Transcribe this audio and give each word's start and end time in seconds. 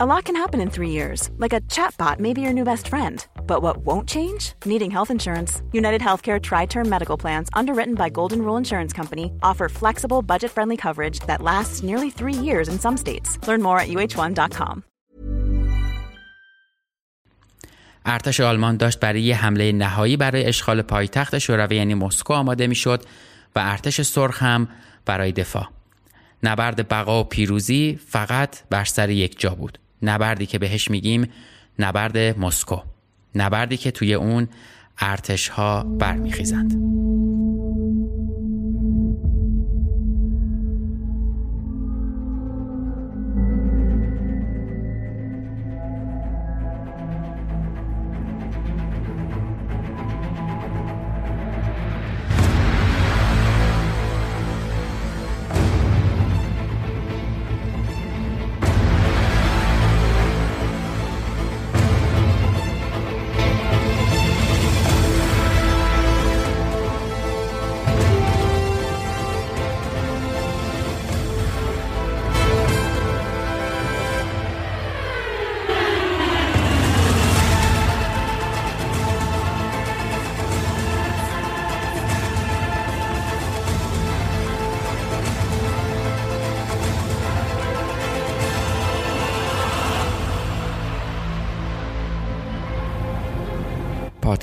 A 0.00 0.06
lot 0.06 0.26
can 0.26 0.36
happen 0.36 0.60
in 0.60 0.70
three 0.70 0.90
years, 0.90 1.20
like 1.38 1.52
a 1.52 1.60
chatbot 1.74 2.20
may 2.20 2.32
be 2.32 2.40
your 2.40 2.52
new 2.52 2.62
best 2.72 2.86
friend. 2.86 3.26
But 3.50 3.62
what 3.64 3.76
won't 3.78 4.06
change? 4.16 4.42
Needing 4.72 4.92
health 4.96 5.10
insurance. 5.16 5.52
United 5.72 6.00
Healthcare 6.08 6.40
Tri 6.40 6.66
Term 6.66 6.88
Medical 6.88 7.16
Plans, 7.16 7.48
underwritten 7.60 7.96
by 8.02 8.08
Golden 8.08 8.40
Rule 8.46 8.58
Insurance 8.62 8.92
Company, 9.00 9.26
offer 9.50 9.68
flexible, 9.68 10.20
budget 10.32 10.50
friendly 10.56 10.76
coverage 10.76 11.18
that 11.28 11.40
lasts 11.50 11.82
nearly 11.82 12.10
three 12.10 12.38
years 12.46 12.66
in 12.68 12.78
some 12.78 12.96
states. 12.96 13.28
Learn 13.48 13.60
more 13.60 13.78
at 13.80 13.88
uh1.com. 13.88 14.82
ارتش 18.06 18.40
آلمان 18.40 18.76
داشت 18.76 19.00
برای 19.00 19.22
یه 19.22 19.36
حمله 19.36 19.72
نهایی 19.72 20.16
برای 20.16 20.44
اشغال 20.44 20.82
پایتخت 20.82 21.38
شوروی 21.38 21.76
یعنی 21.76 21.94
مسکو 21.94 22.34
آماده 22.34 22.66
می‌شد 22.66 23.04
و 23.56 23.58
ارتش 23.58 24.00
سرخ 24.00 24.42
هم 24.42 24.68
برای 25.06 25.32
دفاع. 25.32 25.68
نبرد 26.42 26.88
بقا 26.88 27.20
و 27.20 27.24
پیروزی 27.24 28.00
فقط 28.06 28.56
بر 28.70 28.84
سر 28.84 29.10
یک 29.10 29.40
جا 29.40 29.54
بود. 29.54 29.78
نبردی 30.02 30.46
که 30.46 30.58
بهش 30.58 30.90
میگیم 30.90 31.26
نبرد 31.78 32.38
مسکو. 32.38 32.80
نبردی 33.34 33.76
که 33.76 33.90
توی 33.90 34.14
اون 34.14 34.48
ارتش 34.98 35.48
ها 35.48 35.82
برمیخیزند. 35.82 36.74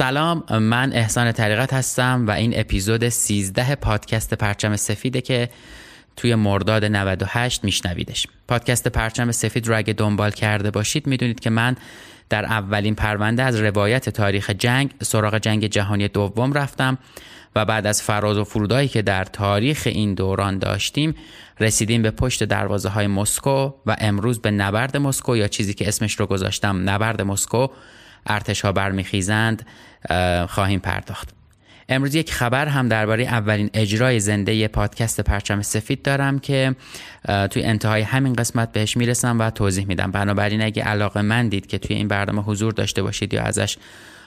سلام 0.00 0.44
من 0.58 0.92
احسان 0.92 1.32
طریقت 1.32 1.72
هستم 1.72 2.24
و 2.26 2.30
این 2.30 2.52
اپیزود 2.56 3.08
13 3.08 3.74
پادکست 3.74 4.34
پرچم 4.34 4.76
سفیده 4.76 5.20
که 5.20 5.48
توی 6.16 6.34
مرداد 6.34 6.84
98 6.84 7.64
میشنویدش. 7.64 8.26
پادکست 8.48 8.88
پرچم 8.88 9.32
سفید 9.32 9.68
رو 9.68 9.76
اگه 9.76 9.92
دنبال 9.92 10.30
کرده 10.30 10.70
باشید 10.70 11.06
می‌دونید 11.06 11.40
که 11.40 11.50
من 11.50 11.76
در 12.28 12.44
اولین 12.44 12.94
پرونده 12.94 13.42
از 13.42 13.56
روایت 13.56 14.08
تاریخ 14.08 14.50
جنگ 14.50 14.90
سراغ 15.02 15.38
جنگ 15.38 15.66
جهانی 15.66 16.08
دوم 16.08 16.52
رفتم 16.52 16.98
و 17.56 17.64
بعد 17.64 17.86
از 17.86 18.02
فراز 18.02 18.38
و 18.38 18.44
فرودایی 18.44 18.88
که 18.88 19.02
در 19.02 19.24
تاریخ 19.24 19.82
این 19.86 20.14
دوران 20.14 20.58
داشتیم 20.58 21.14
رسیدیم 21.60 22.02
به 22.02 22.10
پشت 22.10 22.44
دروازه 22.44 22.88
های 22.88 23.06
مسکو 23.06 23.72
و 23.86 23.96
امروز 23.98 24.38
به 24.38 24.50
نبرد 24.50 24.96
مسکو 24.96 25.36
یا 25.36 25.48
چیزی 25.48 25.74
که 25.74 25.88
اسمش 25.88 26.20
رو 26.20 26.26
گذاشتم 26.26 26.90
نبرد 26.90 27.22
مسکو 27.22 27.66
ارتش 28.26 28.60
ها 28.60 28.72
برمیخیزند. 28.72 29.66
خواهیم 30.48 30.80
پرداخت. 30.80 31.28
امروز 31.88 32.14
یک 32.14 32.32
خبر 32.32 32.66
هم 32.66 32.88
درباره 32.88 33.24
اولین 33.24 33.70
اجرای 33.74 34.20
زنده 34.20 34.68
پادکست 34.68 35.20
پرچم 35.20 35.62
سفید 35.62 36.02
دارم 36.02 36.38
که 36.38 36.74
توی 37.50 37.62
انتهای 37.62 38.02
همین 38.02 38.32
قسمت 38.32 38.72
بهش 38.72 38.96
می‌رسم 38.96 39.38
و 39.38 39.50
توضیح 39.50 39.86
میدم. 39.86 40.10
بنابراین 40.10 40.62
اگه 40.62 40.82
علاقه 40.82 41.22
من 41.22 41.48
دید 41.48 41.66
که 41.66 41.78
توی 41.78 41.96
این 41.96 42.08
برنامه 42.08 42.42
حضور 42.42 42.72
داشته 42.72 43.02
باشید 43.02 43.34
یا 43.34 43.42
ازش 43.42 43.76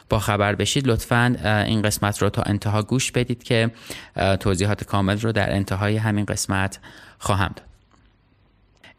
با 0.09 0.19
خبر 0.19 0.55
بشید 0.55 0.87
لطفا 0.87 1.35
این 1.67 1.81
قسمت 1.81 2.21
رو 2.21 2.29
تا 2.29 2.41
انتها 2.41 2.83
گوش 2.83 3.11
بدید 3.11 3.43
که 3.43 3.71
توضیحات 4.39 4.83
کامل 4.83 5.19
رو 5.19 5.31
در 5.31 5.55
انتهای 5.55 5.97
همین 5.97 6.25
قسمت 6.25 6.79
خواهم 7.19 7.53
داد. 7.55 7.65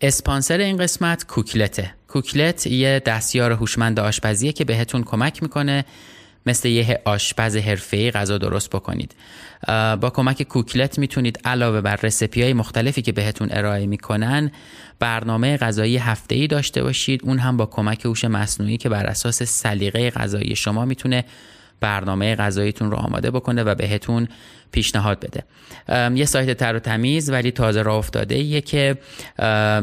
اسپانسر 0.00 0.58
این 0.58 0.76
قسمت 0.76 1.26
کوکلته. 1.26 1.94
کوکلت 2.08 2.66
یه 2.66 3.02
دستیار 3.06 3.52
هوشمند 3.52 4.00
آشپزیه 4.00 4.52
که 4.52 4.64
بهتون 4.64 5.02
کمک 5.02 5.42
می‌کنه 5.42 5.84
مثل 6.46 6.68
یه 6.68 7.00
آشپز 7.04 7.56
حرفه‌ای 7.56 8.10
غذا 8.10 8.38
درست 8.38 8.70
بکنید. 8.70 9.14
با 10.00 10.12
کمک 10.14 10.42
کوکلت 10.42 10.98
می‌تونید 10.98 11.40
علاوه 11.44 11.80
بر 11.80 11.96
رسپی 12.02 12.42
های 12.42 12.52
مختلفی 12.52 13.02
که 13.02 13.12
بهتون 13.12 13.48
ارائه 13.50 13.86
می‌کنن 13.86 14.50
برنامه 14.98 15.56
غذایی 15.56 15.96
هفته 15.96 16.34
ای 16.34 16.46
داشته 16.46 16.82
باشید. 16.82 17.20
اون 17.24 17.38
هم 17.38 17.56
با 17.56 17.66
کمک 17.66 18.04
هوش 18.04 18.24
مصنوعی 18.24 18.76
که 18.76 18.88
بر 18.88 19.06
اساس 19.06 19.42
سلیقه 19.42 20.10
غذایی 20.10 20.56
شما 20.56 20.84
می‌تونه 20.84 21.24
برنامه 21.80 22.36
غذاییتون 22.36 22.90
رو 22.90 22.96
آماده 22.96 23.30
بکنه 23.30 23.62
و 23.62 23.74
بهتون 23.74 24.28
پیشنهاد 24.72 25.18
بده. 25.20 25.44
یه 26.14 26.24
سایت 26.24 26.58
تر 26.58 26.76
و 26.76 26.78
تمیز 26.78 27.30
ولی 27.30 27.50
تازه 27.50 27.82
راه 27.82 27.96
افتاده. 27.96 28.34
ایه 28.34 28.60
که 28.60 28.98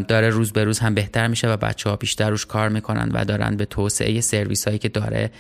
داره 0.08 0.30
روز 0.30 0.52
به 0.52 0.64
روز 0.64 0.80
هم 0.80 0.94
بهتر 0.94 1.28
میشه 1.28 1.48
و 1.50 1.58
بچه 1.58 1.90
ها 1.90 1.96
بیشتر 1.96 2.30
روش 2.30 2.46
کار 2.46 2.70
می‌کنن 2.70 3.10
و 3.14 3.26
دارن 3.26 3.58
به 3.58 3.66
توسعه 3.66 4.22
سرویس 4.22 4.68
هایی 4.68 4.80
که 4.80 4.90
داره 4.90 5.32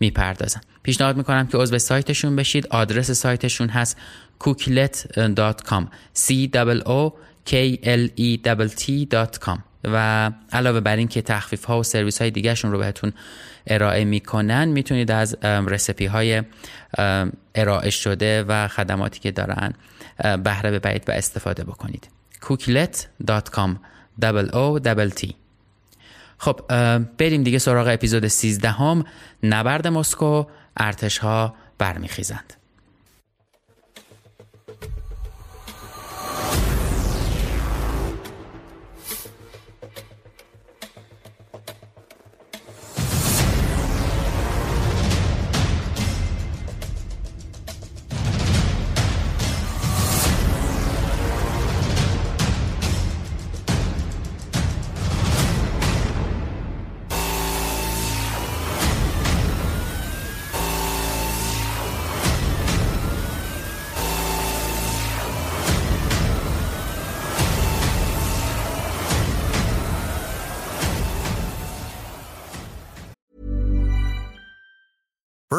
می‌پردازن. 0.00 0.60
پیشنهاد 0.82 1.16
می‌کنم 1.16 1.46
که 1.46 1.58
عضو 1.58 1.78
سایتشون 1.78 2.36
بشید. 2.36 2.66
آدرس 2.66 3.10
سایتشون 3.10 3.68
هست 3.68 3.96
cooklet.com 4.44 5.84
c 6.14 6.48
o 6.84 7.12
k 7.46 7.52
l 7.82 8.08
e 8.18 8.38
t.com 8.82 9.58
و 9.84 10.30
علاوه 10.52 10.80
بر 10.80 10.96
این 10.96 11.08
که 11.08 11.22
تخفیف 11.22 11.64
ها 11.64 11.80
و 11.80 11.82
سرویس 11.82 12.18
های 12.20 12.30
دیگرشون 12.30 12.72
رو 12.72 12.78
بهتون 12.78 13.12
ارائه 13.66 14.04
می‌کنن 14.04 14.64
می‌تونید 14.64 15.10
از 15.10 15.36
رسپی 15.44 16.06
های 16.06 16.42
ارائه 17.54 17.90
شده 17.90 18.42
و 18.42 18.68
خدماتی 18.68 19.20
که 19.20 19.30
دارن 19.30 19.72
بهره 20.44 20.70
ببرید 20.70 21.04
و 21.08 21.12
استفاده 21.12 21.64
بکنید. 21.64 22.08
cooklet.com 22.42 23.70
double 24.22 24.50
o 24.52 24.80
double 24.84 25.22
t. 25.22 25.34
خب 26.38 26.60
بریم 27.18 27.42
دیگه 27.42 27.58
سراغ 27.58 27.88
اپیزود 27.88 28.26
13 28.26 28.70
هم 28.70 29.04
نبرد 29.42 29.86
مسکو 29.86 30.44
ارتش 30.76 31.18
ها 31.18 31.54
برمیخیزند. 31.78 32.57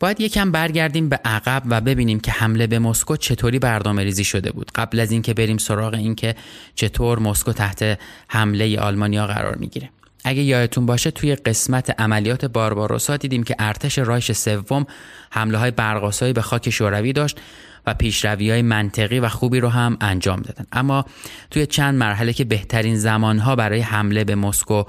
باید 0.00 0.20
یکم 0.20 0.52
برگردیم 0.52 1.08
به 1.08 1.20
عقب 1.24 1.62
و 1.66 1.80
ببینیم 1.80 2.20
که 2.20 2.30
حمله 2.30 2.66
به 2.66 2.78
مسکو 2.78 3.16
چطوری 3.16 3.58
برنامه 3.58 4.02
ریزی 4.04 4.24
شده 4.24 4.52
بود. 4.52 4.70
قبل 4.74 5.00
از 5.00 5.12
اینکه 5.12 5.34
بریم 5.34 5.58
سراغ 5.58 5.94
اینکه 5.94 6.34
چطور 6.74 7.18
مسکو 7.18 7.52
تحت 7.52 7.98
حمله 8.28 8.78
آلمانیا 8.78 9.26
قرار 9.26 9.56
می‌گیره. 9.56 9.90
اگه 10.24 10.42
یادتون 10.42 10.86
باشه 10.86 11.10
توی 11.10 11.34
قسمت 11.34 12.00
عملیات 12.00 12.44
بارباروسا 12.44 13.16
دیدیم 13.16 13.42
که 13.42 13.56
ارتش 13.58 13.98
رایش 13.98 14.32
سوم 14.32 14.86
حمله 15.30 15.58
های 15.58 15.70
برقاسایی 15.70 16.32
به 16.32 16.42
خاک 16.42 16.70
شوروی 16.70 17.12
داشت. 17.12 17.40
و 17.86 17.94
پیشروی 17.94 18.50
های 18.50 18.62
منطقی 18.62 19.20
و 19.20 19.28
خوبی 19.28 19.60
رو 19.60 19.68
هم 19.68 19.96
انجام 20.00 20.40
دادن. 20.42 20.66
اما 20.72 21.04
توی 21.50 21.66
چند 21.66 21.98
مرحله 21.98 22.32
که 22.32 22.44
بهترین 22.44 22.96
زمانها 22.96 23.56
برای 23.56 23.80
حمله 23.80 24.24
به 24.24 24.34
مسکو 24.34 24.82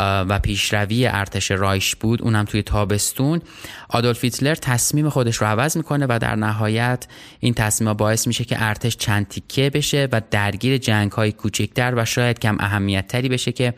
و 0.00 0.38
پیشروی 0.38 1.06
ارتش 1.06 1.50
رایش 1.50 1.96
بود 1.96 2.22
اونم 2.22 2.44
توی 2.44 2.62
تابستون 2.62 3.40
آدولف 3.88 4.24
هیتلر 4.24 4.54
تصمیم 4.54 5.08
خودش 5.08 5.36
رو 5.36 5.46
عوض 5.46 5.76
می‌کنه 5.76 6.06
و 6.08 6.18
در 6.22 6.36
نهایت 6.36 7.06
این 7.40 7.54
تصمیم 7.54 7.92
باعث 7.92 8.26
میشه 8.26 8.44
که 8.44 8.56
ارتش 8.58 8.96
چند 8.96 9.28
تیکه 9.28 9.70
بشه 9.70 10.08
و 10.12 10.20
درگیر 10.30 10.78
جنگ 10.78 11.12
های 11.12 11.32
کوچکتر 11.32 11.94
و 11.96 12.04
شاید 12.04 12.38
کم 12.38 12.56
اهمیت 12.60 13.08
تری 13.08 13.28
بشه 13.28 13.52
که 13.52 13.74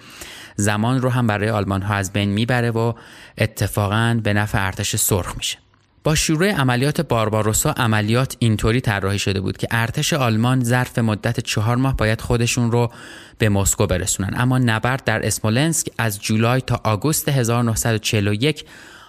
زمان 0.57 1.03
رو 1.03 1.11
هم 1.11 1.27
برای 1.27 1.51
آلمان 1.51 1.83
ها 1.83 1.95
از 1.95 2.13
بین 2.13 2.29
می‌بره 2.29 2.71
و 2.71 2.93
اتفاقا 3.39 4.21
به 4.23 4.33
نفع 4.33 4.67
ارتش 4.67 4.97
سرخ 4.97 5.37
میشه. 5.37 5.68
با 6.05 6.15
شروع 6.15 6.51
عملیات 6.51 7.01
بارباروسا 7.01 7.71
عملیات 7.71 8.37
اینطوری 8.39 8.81
طراحی 8.81 9.19
شده 9.19 9.41
بود 9.41 9.57
که 9.57 9.69
ارتش 9.71 10.13
آلمان 10.13 10.65
ظرف 10.65 10.99
مدت 10.99 11.41
چهار 11.41 11.77
ماه 11.77 11.97
باید 11.97 12.21
خودشون 12.21 12.73
رو 12.73 12.93
به 13.39 13.49
مسکو 13.49 13.87
برسونن. 13.87 14.35
اما 14.37 14.59
نبرد 14.59 15.05
در 15.05 15.27
اسمولنسک 15.27 15.89
از 15.99 16.21
جولای 16.23 16.61
تا 16.61 16.81
آگوست 16.85 17.29
1941 17.29 18.65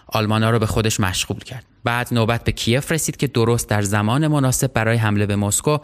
آلمانا 0.07 0.49
رو 0.49 0.59
به 0.59 0.65
خودش 0.65 0.99
مشغول 0.99 1.39
کرد. 1.39 1.65
بعد 1.83 2.07
نوبت 2.11 2.43
به 2.43 2.51
کیف 2.51 2.91
رسید 2.91 3.17
که 3.17 3.27
درست 3.27 3.69
در 3.69 3.81
زمان 3.81 4.27
مناسب 4.27 4.73
برای 4.73 4.97
حمله 4.97 5.25
به 5.25 5.35
مسکو 5.35 5.77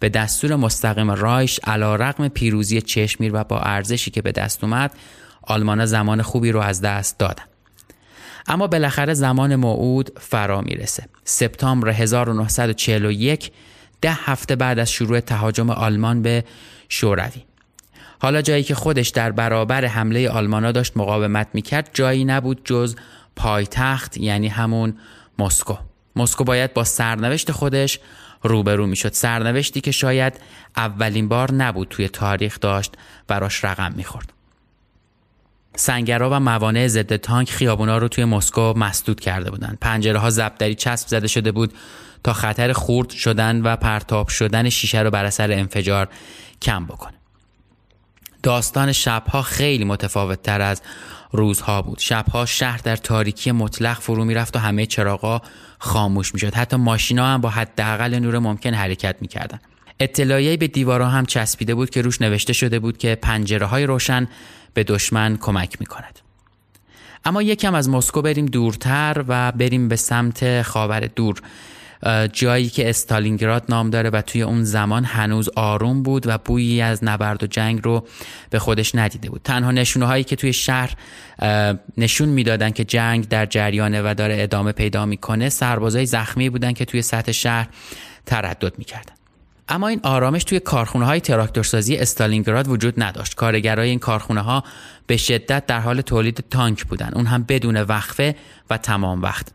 به 0.00 0.08
دستور 0.08 0.56
مستقیم 0.56 1.10
رایش 1.10 1.60
علا 1.64 1.96
رقم 1.96 2.28
پیروزی 2.28 2.82
چشمیر 2.82 3.30
و 3.34 3.44
با 3.44 3.60
ارزشی 3.60 4.10
که 4.10 4.22
به 4.22 4.32
دست 4.32 4.64
اومد 4.64 4.92
آلمانا 5.42 5.86
زمان 5.86 6.22
خوبی 6.22 6.52
رو 6.52 6.60
از 6.60 6.80
دست 6.80 7.18
دادن. 7.18 7.44
اما 8.48 8.66
بالاخره 8.66 9.14
زمان 9.14 9.56
موعود 9.56 10.18
فرا 10.20 10.60
می‌رسه. 10.60 11.04
سپتامبر 11.24 11.88
1941 11.88 13.52
ده 14.00 14.12
هفته 14.12 14.56
بعد 14.56 14.78
از 14.78 14.90
شروع 14.90 15.20
تهاجم 15.20 15.70
آلمان 15.70 16.22
به 16.22 16.44
شوروی. 16.88 17.44
حالا 18.18 18.42
جایی 18.42 18.62
که 18.62 18.74
خودش 18.74 19.08
در 19.08 19.32
برابر 19.32 19.84
حمله 19.84 20.30
آلمانا 20.30 20.72
داشت 20.72 20.96
مقاومت 20.96 21.48
می‌کرد 21.52 21.90
جایی 21.94 22.24
نبود 22.24 22.60
جز 22.64 22.96
پایتخت 23.36 24.16
یعنی 24.16 24.48
همون 24.48 24.96
مسکو. 25.38 25.76
مسکو 26.16 26.44
باید 26.44 26.74
با 26.74 26.84
سرنوشت 26.84 27.52
خودش 27.52 27.98
روبرو 28.42 28.86
می‌شد. 28.86 29.12
سرنوشتی 29.12 29.80
که 29.80 29.90
شاید 29.90 30.40
اولین 30.76 31.28
بار 31.28 31.52
نبود 31.52 31.88
توی 31.88 32.08
تاریخ 32.08 32.60
داشت 32.60 32.92
براش 33.28 33.64
رقم 33.64 33.92
می‌خورد. 33.96 34.32
سنگرها 35.76 36.30
و 36.30 36.40
موانع 36.40 36.86
ضد 36.86 37.16
تانک 37.16 37.50
خیابونا 37.50 37.98
رو 37.98 38.08
توی 38.08 38.24
مسکو 38.24 38.72
مسدود 38.76 39.20
کرده 39.20 39.50
بودند. 39.50 39.78
پنجره 39.80 40.18
ها 40.18 40.30
زبدری 40.30 40.74
چسب 40.74 41.08
زده 41.08 41.26
شده 41.26 41.52
بود 41.52 41.74
تا 42.24 42.32
خطر 42.32 42.72
خورد 42.72 43.10
شدن 43.10 43.62
و 43.62 43.76
پرتاب 43.76 44.28
شدن 44.28 44.68
شیشه 44.68 45.00
رو 45.00 45.10
بر 45.10 45.24
اثر 45.24 45.52
انفجار 45.52 46.08
کم 46.62 46.86
بکنه. 46.86 47.14
داستان 48.42 48.92
شبها 48.92 49.42
خیلی 49.42 49.84
متفاوت 49.84 50.42
تر 50.42 50.60
از 50.60 50.82
روزها 51.32 51.82
بود. 51.82 51.98
شبها 51.98 52.46
شهر 52.46 52.80
در 52.84 52.96
تاریکی 52.96 53.52
مطلق 53.52 54.00
فرو 54.00 54.24
می‌رفت 54.24 54.56
و 54.56 54.58
همه 54.58 54.86
چراغا 54.86 55.42
خاموش 55.78 56.34
می‌شد. 56.34 56.54
حتی 56.54 56.76
ماشینا 56.76 57.26
هم 57.26 57.40
با 57.40 57.48
حداقل 57.50 58.18
نور 58.18 58.38
ممکن 58.38 58.74
حرکت 58.74 59.16
می‌کردن. 59.20 59.60
اطلاعیه 60.00 60.56
به 60.56 60.66
دیوارها 60.66 61.08
هم 61.08 61.26
چسبیده 61.26 61.74
بود 61.74 61.90
که 61.90 62.02
روش 62.02 62.20
نوشته 62.20 62.52
شده 62.52 62.78
بود 62.78 62.98
که 62.98 63.14
پنجره 63.14 63.66
های 63.66 63.86
روشن 63.86 64.28
به 64.76 64.84
دشمن 64.84 65.36
کمک 65.36 65.76
می 65.80 65.86
کند. 65.86 66.20
اما 67.24 67.42
یکم 67.42 67.74
از 67.74 67.88
مسکو 67.88 68.22
بریم 68.22 68.46
دورتر 68.46 69.24
و 69.28 69.52
بریم 69.52 69.88
به 69.88 69.96
سمت 69.96 70.62
خاور 70.62 71.00
دور 71.00 71.42
جایی 72.32 72.68
که 72.68 72.88
استالینگراد 72.88 73.64
نام 73.68 73.90
داره 73.90 74.10
و 74.10 74.22
توی 74.22 74.42
اون 74.42 74.64
زمان 74.64 75.04
هنوز 75.04 75.48
آروم 75.56 76.02
بود 76.02 76.26
و 76.26 76.38
بویی 76.38 76.80
از 76.80 77.04
نبرد 77.04 77.42
و 77.42 77.46
جنگ 77.46 77.80
رو 77.84 78.06
به 78.50 78.58
خودش 78.58 78.94
ندیده 78.94 79.30
بود 79.30 79.40
تنها 79.44 79.70
نشونه 79.70 80.06
هایی 80.06 80.24
که 80.24 80.36
توی 80.36 80.52
شهر 80.52 80.94
نشون 81.96 82.28
می‌دادن 82.28 82.70
که 82.70 82.84
جنگ 82.84 83.28
در 83.28 83.46
جریانه 83.46 84.02
و 84.02 84.14
داره 84.14 84.36
ادامه 84.42 84.72
پیدا 84.72 85.06
می‌کنه 85.06 85.48
سربازای 85.48 86.06
زخمی 86.06 86.50
بودن 86.50 86.72
که 86.72 86.84
توی 86.84 87.02
سطح 87.02 87.32
شهر 87.32 87.68
تردد 88.26 88.78
می‌کردن 88.78 89.15
اما 89.68 89.88
این 89.88 90.00
آرامش 90.02 90.44
توی 90.44 90.60
کارخونه 90.60 91.04
های 91.04 91.20
تراکتورسازی 91.20 91.96
استالینگراد 91.96 92.68
وجود 92.68 93.02
نداشت. 93.02 93.34
کارگرای 93.34 93.90
این 93.90 93.98
کارخونه 93.98 94.40
ها 94.40 94.64
به 95.06 95.16
شدت 95.16 95.66
در 95.66 95.80
حال 95.80 96.00
تولید 96.00 96.44
تانک 96.50 96.84
بودن. 96.84 97.10
اون 97.14 97.26
هم 97.26 97.44
بدون 97.48 97.76
وقفه 97.76 98.36
و 98.70 98.78
تمام 98.78 99.22
وقت. 99.22 99.48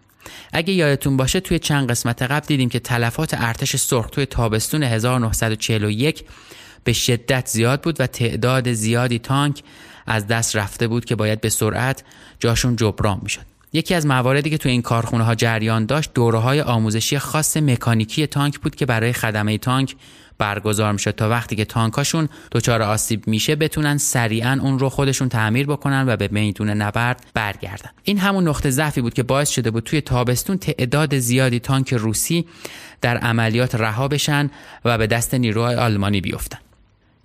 اگه 0.54 0.74
یادتون 0.74 1.18
باشه 1.18 1.40
توی 1.40 1.60
چند 1.60 1.92
قسمت 1.92 2.22
قبل 2.22 2.46
دیدیم 2.46 2.70
که 2.70 2.80
تلفات 2.80 3.34
ارتش 3.38 3.76
سرخ 3.76 4.10
توی 4.10 4.26
تابستون 4.26 4.84
1941 4.84 6.26
به 6.84 6.94
شدت 6.94 7.48
زیاد 7.48 7.82
بود 7.82 8.02
و 8.02 8.08
تعداد 8.08 8.74
زیادی 8.74 9.20
تانک 9.20 9.64
از 10.08 10.28
دست 10.28 10.56
رفته 10.56 10.88
بود 10.88 11.06
که 11.06 11.16
باید 11.16 11.42
به 11.42 11.50
سرعت 11.50 12.04
جاشون 12.40 12.76
جبران 12.76 13.20
می‌شد. 13.24 13.51
یکی 13.74 13.96
از 13.96 14.06
مواردی 14.06 14.50
که 14.50 14.58
تو 14.58 14.70
این 14.70 14.82
کارخونه 14.82 15.24
ها 15.24 15.36
جریان 15.36 15.86
داشت 15.86 16.14
دوره 16.14 16.40
های 16.40 16.62
آموزشی 16.62 17.20
خاص 17.20 17.58
مکانیکی 17.58 18.28
تانک 18.28 18.60
بود 18.60 18.76
که 18.76 18.86
برای 18.86 19.14
خدمه 19.14 19.58
تانک 19.58 19.96
برگزار 20.38 20.92
می‌شد 20.92 21.12
تا 21.12 21.30
وقتی 21.30 21.56
که 21.56 21.66
تانکاشون 21.66 22.30
دچار 22.52 22.82
آسیب 22.82 23.28
میشه 23.28 23.56
بتونن 23.56 23.98
سریعا 23.98 24.60
اون 24.62 24.80
رو 24.80 24.90
خودشون 24.90 25.30
تعمیر 25.30 25.66
بکنن 25.66 26.06
و 26.08 26.16
به 26.16 26.30
میدون 26.32 26.70
نبرد 26.70 27.26
برگردن. 27.34 27.90
این 28.04 28.18
همون 28.18 28.48
نقطه 28.48 28.70
ضعفی 28.70 29.02
بود 29.02 29.14
که 29.14 29.24
باعث 29.24 29.50
شده 29.50 29.72
بود 29.72 29.84
توی 29.84 30.02
تابستون 30.02 30.58
تعداد 30.58 31.18
زیادی 31.18 31.60
تانک 31.60 31.94
روسی 31.94 32.46
در 33.02 33.18
عملیات 33.18 33.76
رها 33.76 34.08
بشن 34.08 34.50
و 34.86 34.98
به 34.98 35.08
دست 35.08 35.34
نیروهای 35.34 35.76
آلمانی 35.76 36.22
بیفتن. 36.22 36.60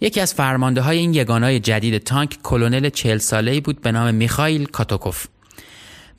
یکی 0.01 0.21
از 0.21 0.35
فرمانده 0.35 0.81
های 0.81 0.99
این 0.99 1.15
یگانای 1.15 1.61
جدید 1.61 1.99
تانک 1.99 2.39
کلونل 2.43 2.89
چهل 2.89 3.19
ساله‌ای 3.19 3.61
بود 3.61 3.81
به 3.81 3.93
نام 3.93 4.15
میخائیل 4.15 4.65
کاتوکوف. 4.65 5.27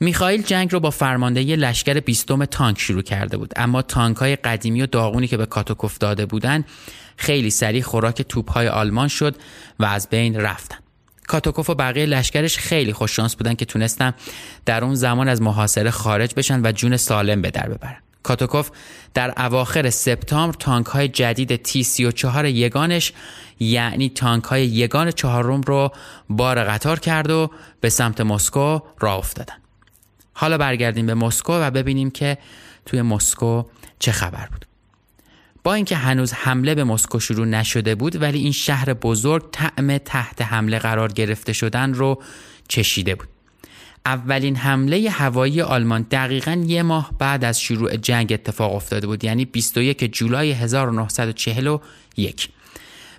میخائیل 0.00 0.42
جنگ 0.42 0.72
رو 0.72 0.80
با 0.80 0.90
فرماندهی 0.90 1.56
لشکر 1.56 2.00
بیستم 2.00 2.44
تانک 2.44 2.80
شروع 2.80 3.02
کرده 3.02 3.36
بود. 3.36 3.52
اما 3.56 3.82
تانک 3.82 4.16
های 4.16 4.36
قدیمی 4.36 4.82
و 4.82 4.86
داغونی 4.86 5.28
که 5.28 5.36
به 5.36 5.46
کاتوکوف 5.46 5.98
داده 5.98 6.26
بودن 6.26 6.64
خیلی 7.16 7.50
سریع 7.50 7.82
خوراک 7.82 8.22
توپ 8.22 8.52
های 8.52 8.68
آلمان 8.68 9.08
شد 9.08 9.36
و 9.78 9.84
از 9.84 10.08
بین 10.08 10.40
رفتن. 10.40 10.78
کاتوکوف 11.26 11.70
و 11.70 11.74
بقیه 11.74 12.06
لشکرش 12.06 12.58
خیلی 12.58 12.92
خوششانس 12.92 13.36
بودن 13.36 13.54
که 13.54 13.64
تونستن 13.64 14.14
در 14.64 14.84
اون 14.84 14.94
زمان 14.94 15.28
از 15.28 15.42
محاصره 15.42 15.90
خارج 15.90 16.34
بشن 16.34 16.60
و 16.66 16.72
جون 16.72 16.96
سالم 16.96 17.42
به 17.42 17.50
در 17.50 17.68
ببرن. 17.68 17.96
کاتوکوف 18.22 18.70
در 19.14 19.34
اواخر 19.36 19.90
سپتامبر 19.90 20.56
تانک 20.58 20.86
های 20.86 21.08
جدید 21.08 21.56
تی 21.56 21.82
34 21.82 22.46
یگانش 22.46 23.12
یعنی 23.60 24.08
تانک 24.08 24.44
های 24.44 24.66
یگان 24.66 25.10
چهارم 25.10 25.60
رو 25.60 25.92
بار 26.28 26.64
قطار 26.64 26.98
کرد 26.98 27.30
و 27.30 27.50
به 27.80 27.88
سمت 27.88 28.20
مسکو 28.20 28.80
راه 29.00 29.16
افتادن. 29.18 29.54
حالا 30.40 30.58
برگردیم 30.58 31.06
به 31.06 31.14
مسکو 31.14 31.52
و 31.52 31.70
ببینیم 31.70 32.10
که 32.10 32.38
توی 32.86 33.02
مسکو 33.02 33.62
چه 33.98 34.12
خبر 34.12 34.46
بود. 34.46 34.66
با 35.64 35.74
اینکه 35.74 35.96
هنوز 35.96 36.32
حمله 36.32 36.74
به 36.74 36.84
مسکو 36.84 37.20
شروع 37.20 37.46
نشده 37.46 37.94
بود 37.94 38.22
ولی 38.22 38.38
این 38.38 38.52
شهر 38.52 38.94
بزرگ 38.94 39.44
طعم 39.52 39.98
تحت 39.98 40.42
حمله 40.42 40.78
قرار 40.78 41.12
گرفته 41.12 41.52
شدن 41.52 41.94
رو 41.94 42.22
چشیده 42.68 43.14
بود. 43.14 43.28
اولین 44.06 44.56
حمله 44.56 45.10
هوایی 45.10 45.62
آلمان 45.62 46.06
دقیقا 46.10 46.64
یه 46.66 46.82
ماه 46.82 47.10
بعد 47.18 47.44
از 47.44 47.60
شروع 47.60 47.96
جنگ 47.96 48.32
اتفاق 48.32 48.74
افتاده 48.74 49.06
بود 49.06 49.24
یعنی 49.24 49.44
21 49.44 50.12
جولای 50.14 50.52
1941 50.52 52.48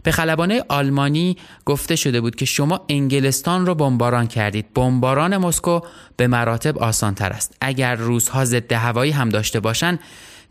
به 0.03 0.11
خلبانه 0.11 0.63
آلمانی 0.69 1.37
گفته 1.65 1.95
شده 1.95 2.21
بود 2.21 2.35
که 2.35 2.45
شما 2.45 2.85
انگلستان 2.89 3.65
رو 3.65 3.75
بمباران 3.75 4.27
کردید. 4.27 4.73
بمباران 4.73 5.37
مسکو 5.37 5.79
به 6.17 6.27
مراتب 6.27 6.77
آسان 6.77 7.15
تر 7.15 7.29
است. 7.29 7.57
اگر 7.61 7.95
روزها 7.95 8.45
ضد 8.45 8.73
هوایی 8.73 9.11
هم 9.11 9.29
داشته 9.29 9.59
باشند 9.59 9.99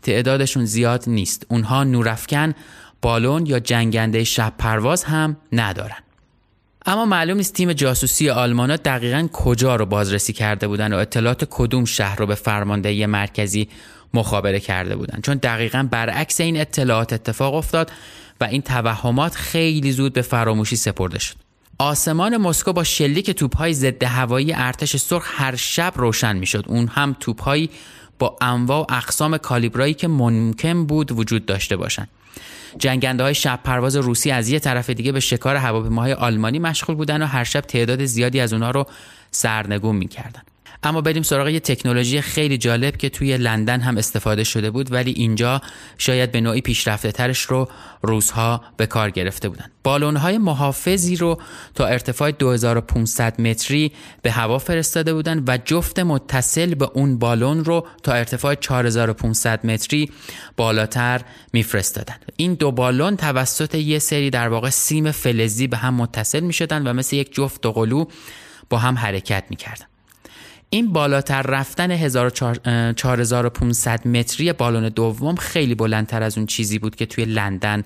تعدادشون 0.01 0.65
زیاد 0.65 1.03
نیست. 1.07 1.45
اونها 1.49 1.83
نورافکن 1.83 2.53
بالون 3.01 3.45
یا 3.45 3.59
جنگنده 3.59 4.23
شب 4.23 4.53
پرواز 4.57 5.03
هم 5.03 5.37
ندارن. 5.51 5.97
اما 6.85 7.05
معلوم 7.05 7.37
نیست 7.37 7.53
تیم 7.53 7.73
جاسوسی 7.73 8.29
آلمانا 8.29 8.75
دقیقا 8.75 9.27
کجا 9.33 9.75
رو 9.75 9.85
بازرسی 9.85 10.33
کرده 10.33 10.67
بودن 10.67 10.93
و 10.93 10.97
اطلاعات 10.97 11.45
کدوم 11.49 11.85
شهر 11.85 12.15
رو 12.15 12.25
به 12.25 12.35
فرماندهی 12.35 13.05
مرکزی 13.05 13.69
مخابره 14.13 14.59
کرده 14.59 14.95
بودن. 14.95 15.21
چون 15.21 15.35
دقیقا 15.37 15.87
برعکس 15.91 16.41
این 16.41 16.61
اطلاعات 16.61 17.13
اتفاق 17.13 17.53
افتاد 17.53 17.91
و 18.41 18.43
این 18.43 18.61
توهمات 18.61 19.35
خیلی 19.35 19.91
زود 19.91 20.13
به 20.13 20.21
فراموشی 20.21 20.75
سپرده 20.75 21.19
شد. 21.19 21.35
آسمان 21.77 22.37
مسکو 22.37 22.73
با 22.73 22.83
شلیک 22.83 23.31
توپهای 23.31 23.73
ضد 23.73 24.03
هوایی 24.03 24.53
ارتش 24.53 24.95
سرخ 24.95 25.27
هر 25.33 25.55
شب 25.55 25.93
روشن 25.95 26.37
می‌شد. 26.37 26.65
اون 26.67 26.87
هم 26.87 27.15
توپهایی 27.19 27.69
با 28.19 28.37
انواع 28.41 28.79
و 28.79 28.85
اقسام 28.93 29.37
کالیبرایی 29.37 29.93
که 29.93 30.07
ممکن 30.07 30.85
بود 30.85 31.11
وجود 31.11 31.45
داشته 31.45 31.77
باشند 31.77 32.09
جنگنده 32.77 33.23
های 33.23 33.35
شب 33.35 33.59
پرواز 33.63 33.95
روسی 33.95 34.31
از 34.31 34.49
یه 34.49 34.59
طرف 34.59 34.89
دیگه 34.89 35.11
به 35.11 35.19
شکار 35.19 35.55
هواپیماهای 35.55 36.13
آلمانی 36.13 36.59
مشغول 36.59 36.95
بودن 36.95 37.21
و 37.21 37.25
هر 37.25 37.43
شب 37.43 37.61
تعداد 37.61 38.05
زیادی 38.05 38.39
از 38.39 38.53
اونها 38.53 38.71
رو 38.71 38.85
سرنگون 39.31 39.95
می‌کردن. 39.95 40.41
اما 40.83 41.01
بریم 41.01 41.23
سراغ 41.23 41.47
یه 41.47 41.59
تکنولوژی 41.59 42.21
خیلی 42.21 42.57
جالب 42.57 42.97
که 42.97 43.09
توی 43.09 43.37
لندن 43.37 43.81
هم 43.81 43.97
استفاده 43.97 44.43
شده 44.43 44.71
بود 44.71 44.91
ولی 44.91 45.11
اینجا 45.11 45.61
شاید 45.97 46.31
به 46.31 46.41
نوعی 46.41 46.61
پیشرفته 46.61 47.11
ترش 47.11 47.41
رو 47.41 47.67
روزها 48.01 48.61
به 48.77 48.85
کار 48.85 49.09
گرفته 49.09 49.49
بودن 49.49 49.65
بالون 49.83 50.17
های 50.17 50.37
محافظی 50.37 51.15
رو 51.15 51.41
تا 51.75 51.85
ارتفاع 51.85 52.31
2500 52.31 53.41
متری 53.41 53.91
به 54.21 54.31
هوا 54.31 54.59
فرستاده 54.59 55.13
بودن 55.13 55.43
و 55.47 55.57
جفت 55.65 55.99
متصل 55.99 56.75
به 56.75 56.89
اون 56.93 57.19
بالون 57.19 57.65
رو 57.65 57.87
تا 58.03 58.13
ارتفاع 58.13 58.55
4500 58.55 59.65
متری 59.65 60.11
بالاتر 60.57 61.21
میفرستادن 61.53 62.15
این 62.35 62.53
دو 62.53 62.71
بالون 62.71 63.17
توسط 63.17 63.75
یه 63.75 63.99
سری 63.99 64.29
در 64.29 64.47
واقع 64.47 64.69
سیم 64.69 65.11
فلزی 65.11 65.67
به 65.67 65.77
هم 65.77 65.93
متصل 65.93 66.39
می 66.39 66.53
شدن 66.53 66.87
و 66.87 66.93
مثل 66.93 67.15
یک 67.15 67.33
جفت 67.33 67.65
قلو 67.65 68.05
با 68.69 68.77
هم 68.77 68.97
حرکت 68.97 69.43
می 69.49 69.55
کردن. 69.55 69.88
این 70.69 70.93
بالاتر 70.93 71.41
رفتن 71.41 72.07
4500 72.93 74.07
متری 74.07 74.53
بالون 74.53 74.89
دوم 74.89 75.35
خیلی 75.35 75.75
بلندتر 75.75 76.23
از 76.23 76.37
اون 76.37 76.47
چیزی 76.47 76.79
بود 76.79 76.95
که 76.95 77.05
توی 77.05 77.25
لندن 77.25 77.83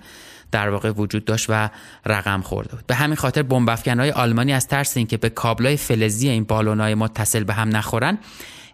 در 0.51 0.69
واقع 0.69 0.91
وجود 0.91 1.25
داشت 1.25 1.45
و 1.49 1.69
رقم 2.05 2.41
خورده 2.41 2.75
بود. 2.75 2.87
به 2.87 2.95
همین 2.95 3.15
خاطر 3.15 3.43
بمب 3.43 3.69
های 3.69 4.11
آلمانی 4.11 4.53
از 4.53 4.67
ترس 4.67 4.97
اینکه 4.97 5.17
به 5.17 5.29
کابلای 5.29 5.77
فلزی 5.77 6.29
این 6.29 6.43
بالونهای 6.43 6.95
متصل 6.95 7.43
به 7.43 7.53
هم 7.53 7.75
نخورن 7.75 8.17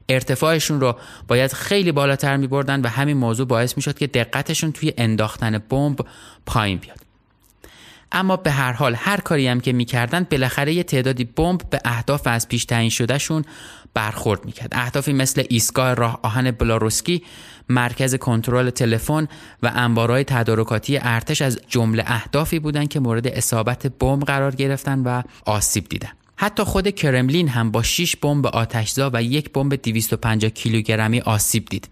ارتفاعشون 0.09 0.81
رو 0.81 0.95
باید 1.27 1.53
خیلی 1.53 1.91
بالاتر 1.91 2.37
می 2.37 2.47
بردن 2.47 2.81
و 2.81 2.87
همین 2.87 3.17
موضوع 3.17 3.47
باعث 3.47 3.77
می 3.77 3.83
شد 3.83 3.97
که 3.97 4.07
دقتشون 4.07 4.71
توی 4.71 4.93
انداختن 4.97 5.57
بمب 5.57 5.99
پایین 6.45 6.77
بیاد. 6.77 6.99
اما 8.11 8.37
به 8.37 8.51
هر 8.51 8.71
حال 8.71 8.95
هر 8.95 9.17
کاری 9.17 9.47
هم 9.47 9.59
که 9.59 9.73
می‌کردن 9.73 10.27
بالاخره 10.31 10.73
یه 10.73 10.83
تعدادی 10.83 11.23
بمب 11.23 11.61
به 11.69 11.79
اهداف 11.85 12.27
از 12.27 12.47
پیش 12.47 12.65
تعیین 12.65 12.89
شدهشون 12.89 13.45
برخورد 13.93 14.45
می‌کرد. 14.45 14.69
اهدافی 14.71 15.13
مثل 15.13 15.43
ایستگاه 15.49 15.93
راه 15.93 16.19
آهن 16.23 16.51
بلاروسکی 16.51 17.23
مرکز 17.69 18.15
کنترل 18.15 18.69
تلفن 18.69 19.27
و 19.63 19.71
انبارهای 19.75 20.23
تدارکاتی 20.23 20.99
ارتش 21.01 21.41
از 21.41 21.59
جمله 21.67 22.03
اهدافی 22.07 22.59
بودند 22.59 22.87
که 22.87 22.99
مورد 22.99 23.27
اصابت 23.27 23.87
بمب 23.87 24.23
قرار 24.23 24.55
گرفتن 24.55 24.99
و 24.99 25.21
آسیب 25.45 25.89
دیدن 25.89 26.09
حتی 26.35 26.63
خود 26.63 26.87
کرملین 26.87 27.47
هم 27.47 27.71
با 27.71 27.83
6 27.83 28.15
بمب 28.15 28.47
آتشزا 28.47 29.09
و 29.13 29.23
یک 29.23 29.53
بمب 29.53 29.75
250 29.75 30.51
کیلوگرمی 30.51 31.19
آسیب 31.19 31.65
دید. 31.65 31.89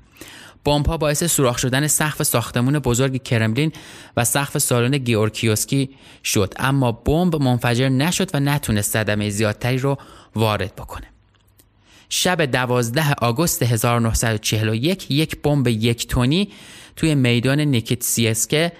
بمب 0.65 0.87
ها 0.87 0.97
باعث 0.97 1.23
سوراخ 1.23 1.57
شدن 1.57 1.87
سقف 1.87 2.23
ساختمون 2.23 2.79
بزرگ 2.79 3.23
کرملین 3.23 3.71
و 4.17 4.23
سقف 4.23 4.57
سالن 4.57 4.97
گئورگیوسکی 4.97 5.89
شد. 6.23 6.53
اما 6.57 6.91
بمب 6.91 7.35
منفجر 7.35 7.89
نشد 7.89 8.29
و 8.33 8.39
نتونست 8.39 8.91
صدمه 8.91 9.29
زیادتری 9.29 9.77
رو 9.77 9.97
وارد 10.35 10.75
بکنه. 10.75 11.07
شب 12.09 12.45
12 12.45 13.13
آگوست 13.13 13.63
1941 13.63 15.11
یک 15.11 15.41
بمب 15.41 15.67
یک 15.67 16.07
تونی 16.07 16.49
توی 16.95 17.15
میدان 17.15 17.59
نیکیتسیسکه 17.59 18.71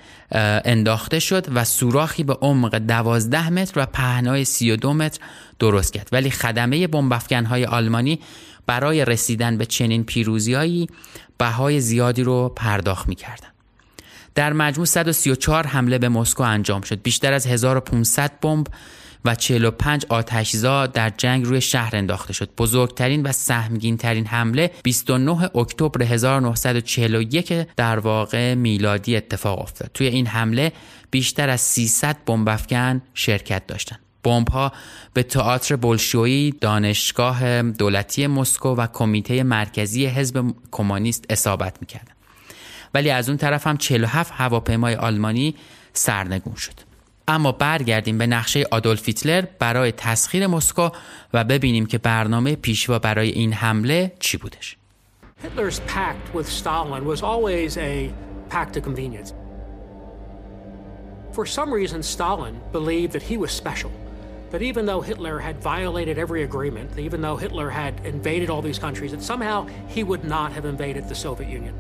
انداخته 0.66 1.20
شد 1.20 1.46
و 1.56 1.64
سوراخی 1.64 2.24
به 2.24 2.34
عمق 2.34 2.78
12 2.78 3.50
متر 3.50 3.80
و 3.80 3.86
پهنای 3.86 4.46
32 4.46 4.94
متر 4.94 5.20
درست 5.60 5.94
کرد. 5.94 6.10
ولی 6.12 6.32
خدمه 6.32 6.88
بمب 6.88 7.14
های 7.32 7.66
آلمانی 7.66 8.20
برای 8.66 9.06
رسیدن 9.06 9.58
به 9.58 9.66
چنین 9.66 10.04
پیروزیایی 10.04 10.88
بهای 11.38 11.82
زیادی 11.82 12.24
رو 12.24 12.54
پرداخت 12.56 13.08
می‌کردن. 13.08 13.48
در 14.36 14.54
مجموع 14.54 14.86
134 14.86 15.68
حمله 15.68 15.98
به 15.98 16.10
مسکو 16.10 16.44
انجام 16.44 16.82
شد. 16.82 17.02
بیشتر 17.02 17.34
از 17.34 17.48
1500 17.48 18.40
بمب 18.42 18.68
و 19.28 19.36
45 19.36 20.06
آتشزا 20.10 20.88
در 20.88 21.10
جنگ 21.10 21.46
روی 21.46 21.62
شهر 21.62 21.96
انداخته 21.96 22.34
شد. 22.34 22.50
بزرگترین 22.58 23.24
و 23.24 23.32
سهمگین 23.32 23.98
ترین 23.98 24.26
حمله 24.26 24.72
29 24.84 25.58
اکتبر 25.58 26.04
1941 26.04 27.54
در 27.76 28.00
واقع 28.00 28.54
میلادی 28.54 29.16
اتفاق 29.16 29.60
افتاد. 29.60 29.92
توی 29.94 30.08
این 30.08 30.28
حمله 30.28 30.72
بیشتر 31.12 31.50
از 31.50 31.62
300 31.62 32.18
بمب 32.26 32.60
شرکت 33.14 33.68
داشتند. 33.68 34.00
بمب 34.24 34.50
ها 34.50 34.72
به 35.14 35.24
تئاتر 35.24 35.76
بولشویی 35.76 36.52
دانشگاه 36.52 37.62
دولتی 37.62 38.28
مسکو 38.28 38.70
و 38.70 38.88
کمیته 38.94 39.44
مرکزی 39.44 40.06
حزب 40.06 40.54
کمونیست 40.72 41.26
اصابت 41.30 41.78
می‌کردند. 41.82 42.18
ولی 42.94 43.10
از 43.10 43.30
اون 43.30 43.38
طرف 43.38 43.68
هم 43.68 43.78
47 43.78 44.34
هواپیمای 44.36 44.96
آلمانی 44.96 45.56
سرنگون 45.94 46.56
شد. 46.56 46.87
اما 47.28 47.52
برگردیم 47.52 48.18
به 48.18 48.28
نقشه 48.28 48.66
آدولف 48.72 49.08
هیتلر 49.08 49.46
برای 49.60 49.92
تسخیر 49.92 50.48
مسکو 50.48 50.90
و 51.34 51.44
ببینیم 51.44 51.86
که 51.86 51.98
برنامه 51.98 52.56
پیشوا 52.56 53.00
برای 53.00 53.30
این 53.30 53.54
حمله 53.54 54.12
چی 54.20 54.38
بودش. 54.38 54.78
Hitler's 55.44 55.80
pact 55.80 56.34
with 56.34 56.48
Stalin 56.48 57.06
was 57.06 57.22
always 57.22 57.78
a 57.78 58.12
pact 58.50 58.76
of 58.78 58.84
convenience. 58.84 59.34
For 61.32 61.46
some 61.46 61.72
reason, 61.72 62.02
Stalin 62.02 62.56
believed 62.72 63.14
that 63.14 63.22
he 63.22 63.38
was 63.38 63.52
special. 63.52 63.92
That 64.52 64.64
even 64.64 64.86
though 64.88 65.02
Hitler 65.02 65.38
had 65.38 65.56
violated 65.62 66.18
every 66.18 66.42
agreement, 66.42 66.98
even 66.98 67.22
though 67.22 67.36
Hitler 67.36 67.70
had 67.70 67.94
invaded 68.14 68.50
all 68.50 68.64
these 68.64 68.80
countries, 68.80 69.12
that 69.12 69.22
somehow 69.22 69.68
he 69.96 70.04
would 70.04 70.24
not 70.24 70.50
have 70.54 70.66
invaded 70.66 71.04
the 71.08 71.16
Soviet 71.26 71.50
Union. 71.50 71.76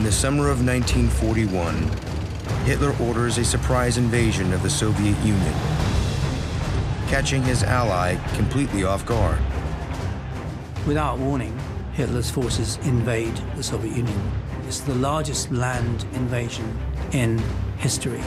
In 0.00 0.06
the 0.06 0.12
summer 0.12 0.48
of 0.48 0.64
1941, 0.64 1.74
Hitler 2.64 2.96
orders 3.02 3.36
a 3.36 3.44
surprise 3.44 3.98
invasion 3.98 4.50
of 4.54 4.62
the 4.62 4.70
Soviet 4.70 5.14
Union, 5.18 5.54
catching 7.08 7.42
his 7.42 7.62
ally 7.62 8.16
completely 8.34 8.82
off 8.82 9.04
guard. 9.04 9.38
Without 10.86 11.18
warning, 11.18 11.54
Hitler's 11.92 12.30
forces 12.30 12.78
invade 12.84 13.36
the 13.56 13.62
Soviet 13.62 13.94
Union. 13.94 14.32
It's 14.66 14.80
the 14.80 14.94
largest 14.94 15.52
land 15.52 16.06
invasion 16.14 16.78
in 17.12 17.38
history. 17.76 18.22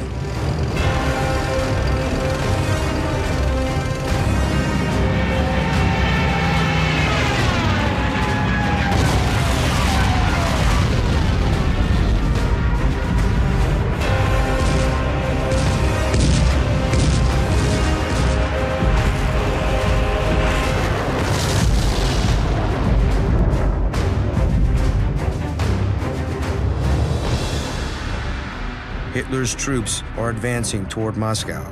Hitler's 29.44 29.62
troops 29.62 30.04
are 30.16 30.30
advancing 30.30 30.86
toward 30.86 31.18
Moscow. 31.18 31.70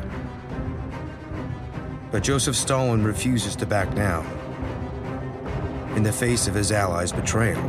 But 2.12 2.22
Joseph 2.22 2.58
Stalin 2.58 3.01
refuses 3.01 3.56
to 3.56 3.66
back 3.66 3.96
down 3.96 4.25
in 5.96 6.04
the 6.04 6.12
face 6.12 6.50
of 6.50 6.54
his 6.54 6.74
allies' 6.74 7.13
betrayal. 7.13 7.63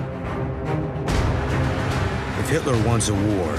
If 2.40 2.48
Hitler 2.48 2.76
wants 2.84 3.10
a 3.10 3.14
war, 3.14 3.56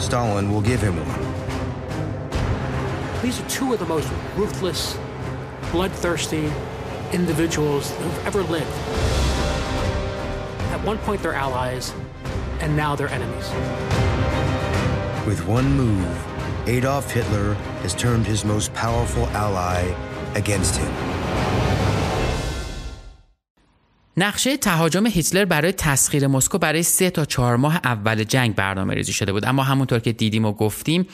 Stalin 0.00 0.50
will 0.50 0.62
give 0.62 0.80
him 0.80 0.96
one. 0.96 1.20
These 3.20 3.42
are 3.42 3.48
two 3.50 3.74
of 3.74 3.80
the 3.80 3.86
most 3.86 4.10
ruthless, 4.34 4.96
bloodthirsty 5.72 6.50
individuals 7.12 7.90
who've 7.98 8.26
ever 8.26 8.42
lived. 8.44 8.72
At 10.72 10.82
one 10.82 10.96
point, 10.96 11.20
they're 11.20 11.34
allies, 11.34 11.92
and 12.60 12.74
now 12.74 12.96
they're 12.96 13.08
enemies. 13.08 14.13
With 15.30 15.42
one 15.58 15.68
move, 15.82 16.16
Adolf 16.76 17.06
Hitler 17.16 17.48
has 17.82 17.92
turned 18.04 18.26
his 18.32 18.40
most 18.44 18.68
powerful 18.74 19.26
ally 19.44 19.80
against 20.34 20.76
him. 20.76 20.92
نقشه 24.16 24.56
تهاجم 24.56 25.06
هیتلر 25.06 25.44
برای 25.44 25.72
تسخیر 25.72 26.26
مسکو 26.26 26.58
برای 26.58 26.82
سه 26.82 27.10
تا 27.10 27.24
چهار 27.24 27.56
ماه 27.56 27.80
اول 27.84 28.24
جنگ 28.24 28.54
برنامه 28.54 28.94
ریزی 28.94 29.12
شده 29.12 29.32
بود. 29.32 29.44
اما 29.44 29.62
همونطور 29.62 29.98
که 29.98 30.12
دیدیم 30.12 30.44
و 30.44 30.52
گفتیم 30.52 31.06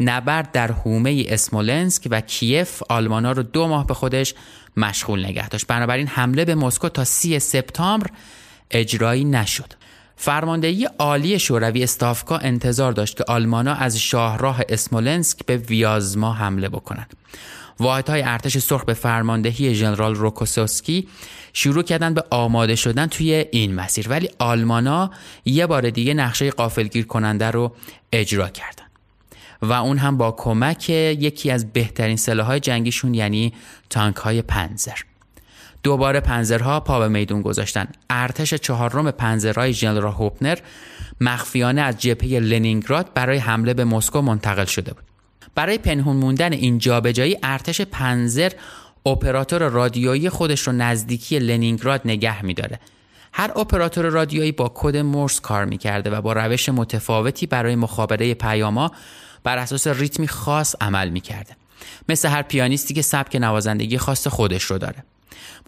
نبرد 0.00 0.52
در 0.52 0.72
حومه 0.72 1.24
اسمولنسک 1.28 2.08
و 2.10 2.20
کیف 2.20 2.82
آلمانا 2.88 3.32
رو 3.32 3.42
دو 3.42 3.68
ماه 3.68 3.86
به 3.86 3.94
خودش 3.94 4.34
مشغول 4.76 5.24
نگه 5.24 5.48
داشت. 5.48 5.66
بنابراین 5.66 6.06
حمله 6.06 6.44
به 6.44 6.54
مسکو 6.54 6.88
تا 6.88 7.04
سی 7.04 7.38
سپتامبر 7.38 8.06
اجرایی 8.70 9.24
نشد. 9.24 9.72
فرماندهی 10.16 10.88
عالی 10.98 11.38
شوروی 11.38 11.82
استافکا 11.82 12.36
انتظار 12.36 12.92
داشت 12.92 13.16
که 13.16 13.24
آلمانا 13.28 13.74
از 13.74 13.98
شاهراه 13.98 14.60
اسمولنسک 14.68 15.46
به 15.46 15.56
ویازما 15.56 16.32
حمله 16.32 16.68
بکنند. 16.68 17.16
واحدهای 17.80 18.22
ارتش 18.22 18.58
سرخ 18.58 18.84
به 18.84 18.94
فرماندهی 18.94 19.74
ژنرال 19.74 20.14
روکوسوسکی 20.14 21.08
شروع 21.52 21.82
کردن 21.82 22.14
به 22.14 22.24
آماده 22.30 22.76
شدن 22.76 23.06
توی 23.06 23.44
این 23.52 23.74
مسیر 23.74 24.08
ولی 24.08 24.30
آلمانا 24.38 25.10
یه 25.44 25.66
بار 25.66 25.90
دیگه 25.90 26.14
نقشه 26.14 26.50
قافلگیر 26.50 27.06
کننده 27.06 27.50
رو 27.50 27.72
اجرا 28.12 28.48
کردن 28.48 28.84
و 29.62 29.72
اون 29.72 29.98
هم 29.98 30.16
با 30.16 30.32
کمک 30.32 30.90
یکی 30.90 31.50
از 31.50 31.72
بهترین 31.72 32.16
سلاحهای 32.16 32.60
جنگیشون 32.60 33.14
یعنی 33.14 33.52
تانک 33.90 34.16
های 34.16 34.42
پنزر 34.42 34.98
دوباره 35.86 36.20
پنزرها 36.20 36.80
پا 36.80 36.98
به 36.98 37.08
میدون 37.08 37.42
گذاشتن. 37.42 37.86
ارتش 38.10 38.54
چهارم 38.54 39.10
پنزرهای 39.10 39.72
ژنرال 39.72 40.12
هوپنر 40.12 40.58
مخفیانه 41.20 41.80
از 41.80 41.98
جبهه 41.98 42.40
لنینگراد 42.40 43.10
برای 43.14 43.38
حمله 43.38 43.74
به 43.74 43.84
مسکو 43.84 44.20
منتقل 44.20 44.64
شده 44.64 44.92
بود. 44.92 45.02
برای 45.54 45.78
پنهون 45.78 46.16
موندن 46.16 46.52
این 46.52 46.78
جابجایی 46.78 47.36
ارتش 47.42 47.80
پنزر 47.80 48.52
اپراتور 49.06 49.68
رادیویی 49.68 50.28
خودش 50.28 50.60
رو 50.60 50.72
نزدیکی 50.72 51.38
لنینگراد 51.38 52.00
نگه 52.04 52.44
میداره. 52.44 52.80
هر 53.32 53.50
اپراتور 53.58 54.04
رادیویی 54.04 54.52
با 54.52 54.72
کد 54.74 54.96
مورس 54.96 55.40
کار 55.40 55.64
می‌کرده 55.64 56.10
و 56.10 56.20
با 56.20 56.32
روش 56.32 56.68
متفاوتی 56.68 57.46
برای 57.46 57.76
مخابره 57.76 58.34
پیاما 58.34 58.90
بر 59.44 59.58
اساس 59.58 59.86
ریتمی 59.86 60.28
خاص 60.28 60.74
عمل 60.80 61.08
می‌کرده. 61.08 61.56
مثل 62.08 62.28
هر 62.28 62.42
پیانیستی 62.42 62.94
که 62.94 63.02
سبک 63.02 63.36
نوازندگی 63.36 63.98
خاص 63.98 64.26
خودش 64.26 64.62
رو 64.62 64.78
داره. 64.78 65.04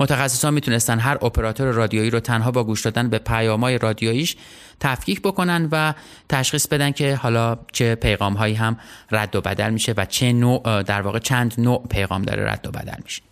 متخصصان 0.00 0.54
می‌تونستن 0.54 0.98
هر 0.98 1.18
اپراتور 1.24 1.70
رادیویی 1.70 2.10
رو 2.10 2.20
تنها 2.20 2.50
با 2.50 2.64
گوش 2.64 2.82
دادن 2.82 3.08
به 3.08 3.18
پیامهای 3.18 3.78
رادیوییش 3.78 4.36
تفکیک 4.80 5.22
بکنن 5.22 5.68
و 5.72 5.94
تشخیص 6.28 6.66
بدن 6.66 6.90
که 6.90 7.14
حالا 7.14 7.58
چه 7.72 7.94
پیغام 7.94 8.34
هایی 8.34 8.54
هم 8.54 8.78
رد 9.10 9.36
و 9.36 9.40
بدل 9.40 9.70
میشه 9.70 9.94
و 9.96 10.04
چه 10.04 10.32
نوع 10.32 10.82
در 10.82 11.02
واقع 11.02 11.18
چند 11.18 11.54
نوع 11.58 11.86
پیغام 11.90 12.22
داره 12.22 12.52
رد 12.52 12.66
و 12.66 12.70
بدل 12.70 13.02
میشه. 13.04 13.22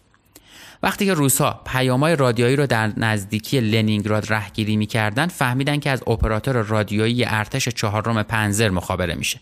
وقتی 0.83 1.07
که 1.07 1.15
روسا 1.15 1.61
پیامهای 1.67 2.17
رادیویی 2.17 2.57
رو 2.57 2.67
در 2.67 2.93
نزدیکی 2.97 3.61
لنینگراد 3.61 4.33
رهگیری 4.33 4.77
می‌کردن 4.77 5.27
فهمیدن 5.27 5.81
که 5.81 5.91
از 5.91 6.03
اپراتور 6.07 6.63
رادیویی 6.63 7.25
ارتش 7.25 7.69
چهارم 7.69 8.23
پنزر 8.23 8.69
مخابره 8.69 9.15
میشه. 9.15 9.41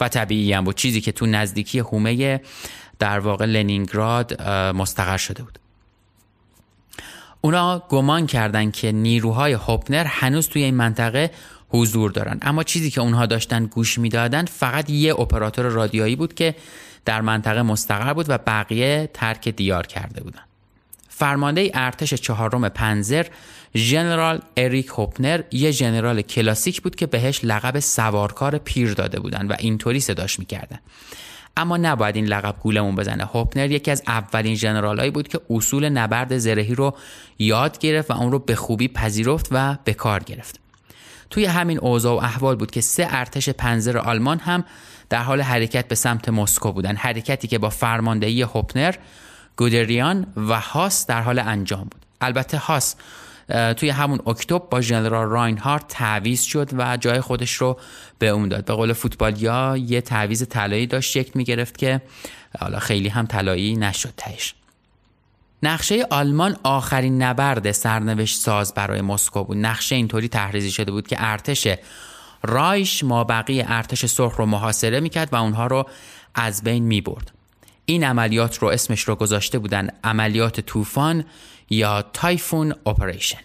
و 0.00 0.08
طبیعی 0.08 0.52
هم 0.52 0.64
بود 0.64 0.76
چیزی 0.76 1.00
که 1.00 1.12
تو 1.12 1.26
نزدیکی 1.26 1.78
هومه 1.78 2.40
در 2.98 3.18
واقع 3.18 3.44
لنینگراد 3.44 4.42
مستقر 4.50 5.16
شده 5.16 5.42
بود. 5.42 5.59
اونا 7.40 7.82
گمان 7.88 8.26
کردند 8.26 8.72
که 8.72 8.92
نیروهای 8.92 9.52
هوپنر 9.52 10.04
هنوز 10.04 10.48
توی 10.48 10.62
این 10.62 10.74
منطقه 10.74 11.30
حضور 11.68 12.10
دارن. 12.10 12.38
اما 12.42 12.62
چیزی 12.62 12.90
که 12.90 13.00
اونها 13.00 13.26
داشتن 13.26 13.66
گوش 13.66 13.98
می‌دادن 13.98 14.44
فقط 14.44 14.90
یه 14.90 15.20
اپراتور 15.20 15.64
رادیویی 15.64 16.16
بود 16.16 16.34
که 16.34 16.54
در 17.04 17.20
منطقه 17.20 17.62
مستقر 17.62 18.12
بود 18.12 18.26
و 18.28 18.38
بقیه 18.38 19.10
ترک 19.14 19.48
دیار 19.48 19.86
کرده 19.86 20.22
بودن. 20.22 20.42
فرمانده 21.08 21.70
ارتش 21.74 22.14
چهارم 22.14 22.68
پنزر 22.68 23.26
ژنرال 23.76 24.40
اریک 24.56 24.86
هوپنر 24.86 25.40
یه 25.50 25.70
ژنرال 25.70 26.22
کلاسیک 26.22 26.82
بود 26.82 26.96
که 26.96 27.06
بهش 27.06 27.40
لقب 27.44 27.78
سوارکار 27.80 28.58
پیر 28.58 28.94
داده 28.94 29.20
بودن 29.20 29.46
و 29.46 29.54
اینطوری 29.58 30.00
صداش 30.00 30.38
می‌کردن. 30.38 30.78
اما 31.56 31.76
نباید 31.76 32.16
این 32.16 32.24
لقب 32.24 32.54
گولمون 32.60 32.96
بزنه. 32.96 33.24
هوپنر 33.24 33.70
یکی 33.70 33.90
از 33.90 34.02
اولین 34.06 34.54
ژنرالایی 34.54 35.10
بود 35.10 35.28
که 35.28 35.40
اصول 35.50 35.88
نبرد 35.88 36.38
زرهی 36.38 36.74
رو 36.74 36.94
یاد 37.38 37.78
گرفت 37.78 38.10
و 38.10 38.14
اون 38.14 38.32
رو 38.32 38.38
به 38.38 38.54
خوبی 38.54 38.88
پذیرفت 38.88 39.48
و 39.50 39.76
به 39.84 39.94
کار 39.94 40.22
گرفت. 40.22 40.60
توی 41.30 41.44
همین 41.44 41.78
اوضاع 41.78 42.14
و 42.14 42.24
احوال 42.24 42.56
بود 42.56 42.70
که 42.70 42.80
سه 42.80 43.06
ارتش 43.10 43.48
پنزر 43.48 43.98
آلمان 43.98 44.38
هم 44.38 44.64
در 45.08 45.22
حال 45.22 45.40
حرکت 45.40 45.88
به 45.88 45.94
سمت 45.94 46.28
مسکو 46.28 46.72
بودن. 46.72 46.96
حرکتی 46.96 47.48
که 47.48 47.58
با 47.58 47.70
فرماندهی 47.70 48.42
هوپنر 48.42 48.94
گودریان 49.56 50.26
و 50.36 50.60
هاس 50.60 51.06
در 51.06 51.22
حال 51.22 51.38
انجام 51.38 51.82
بود. 51.82 52.06
البته 52.20 52.58
هاس 52.58 52.96
توی 53.76 53.90
همون 53.90 54.20
اکتبر 54.26 54.66
با 54.70 54.80
ژنرال 54.80 55.28
راینهارت 55.28 55.88
تعویض 55.88 56.42
شد 56.42 56.68
و 56.72 56.96
جای 56.96 57.20
خودش 57.20 57.52
رو 57.52 57.78
به 58.18 58.28
اون 58.28 58.48
داد. 58.48 58.64
به 58.64 58.74
قول 58.74 58.92
فوتبالیا 58.92 59.76
یه 59.76 60.00
تعویض 60.00 60.42
طلایی 60.42 60.86
داشت 60.86 61.10
شکل 61.10 61.30
می‌گرفت 61.34 61.78
که 61.78 62.02
حالا 62.58 62.78
خیلی 62.78 63.08
هم 63.08 63.26
طلایی 63.26 63.76
نشد 63.76 64.12
تهش. 64.16 64.54
نقشه 65.62 66.06
آلمان 66.10 66.56
آخرین 66.62 67.22
نبرد 67.22 67.72
سرنوشت 67.72 68.38
ساز 68.38 68.74
برای 68.74 69.00
مسکو 69.00 69.44
بود. 69.44 69.56
نقشه 69.56 69.94
اینطوری 69.94 70.28
طرح‌ریزی 70.28 70.70
شده 70.70 70.92
بود 70.92 71.08
که 71.08 71.16
ارتش 71.18 71.68
رایش 72.42 73.04
مابقی 73.04 73.64
ارتش 73.68 74.06
سرخ 74.06 74.36
رو 74.36 74.46
محاصره 74.46 75.00
می‌کرد 75.00 75.32
و 75.32 75.36
اونها 75.36 75.66
رو 75.66 75.86
از 76.34 76.64
بین 76.64 76.84
می‌برد. 76.84 77.30
این 77.84 78.04
عملیات 78.04 78.58
رو 78.58 78.68
اسمش 78.68 79.00
رو 79.00 79.14
گذاشته 79.14 79.58
بودن 79.58 79.88
عملیات 80.04 80.60
طوفان. 80.60 81.24
یا 81.70 82.02
Typhoon 82.02 82.74
Operation. 82.86 83.38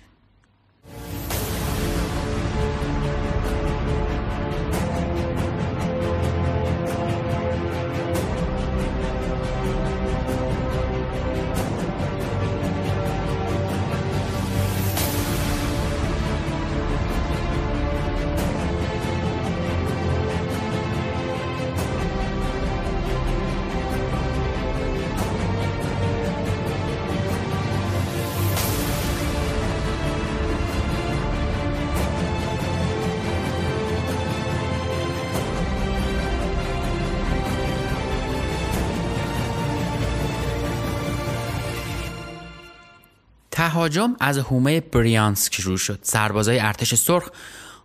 تهاجم 43.76 44.16
از 44.20 44.38
حومه 44.38 44.80
بریانسک 44.80 45.54
شروع 45.62 45.78
شد. 45.78 46.00
سربازای 46.02 46.60
ارتش 46.60 46.96
سرخ 46.96 47.30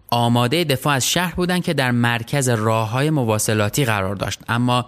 آماده 0.08 0.64
دفاع 0.64 0.94
از 0.94 1.10
شهر 1.10 1.34
بودند 1.34 1.64
که 1.64 1.74
در 1.74 1.90
مرکز 1.90 2.48
راه 2.48 2.90
های 2.90 3.10
مواصلاتی 3.10 3.84
قرار 3.84 4.14
داشت. 4.14 4.40
اما 4.48 4.86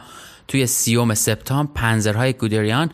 توی 0.48 0.66
سیوم 0.66 1.14
سپتامبر 1.14 1.72
پنزرهای 1.74 2.32
گودریان 2.32 2.90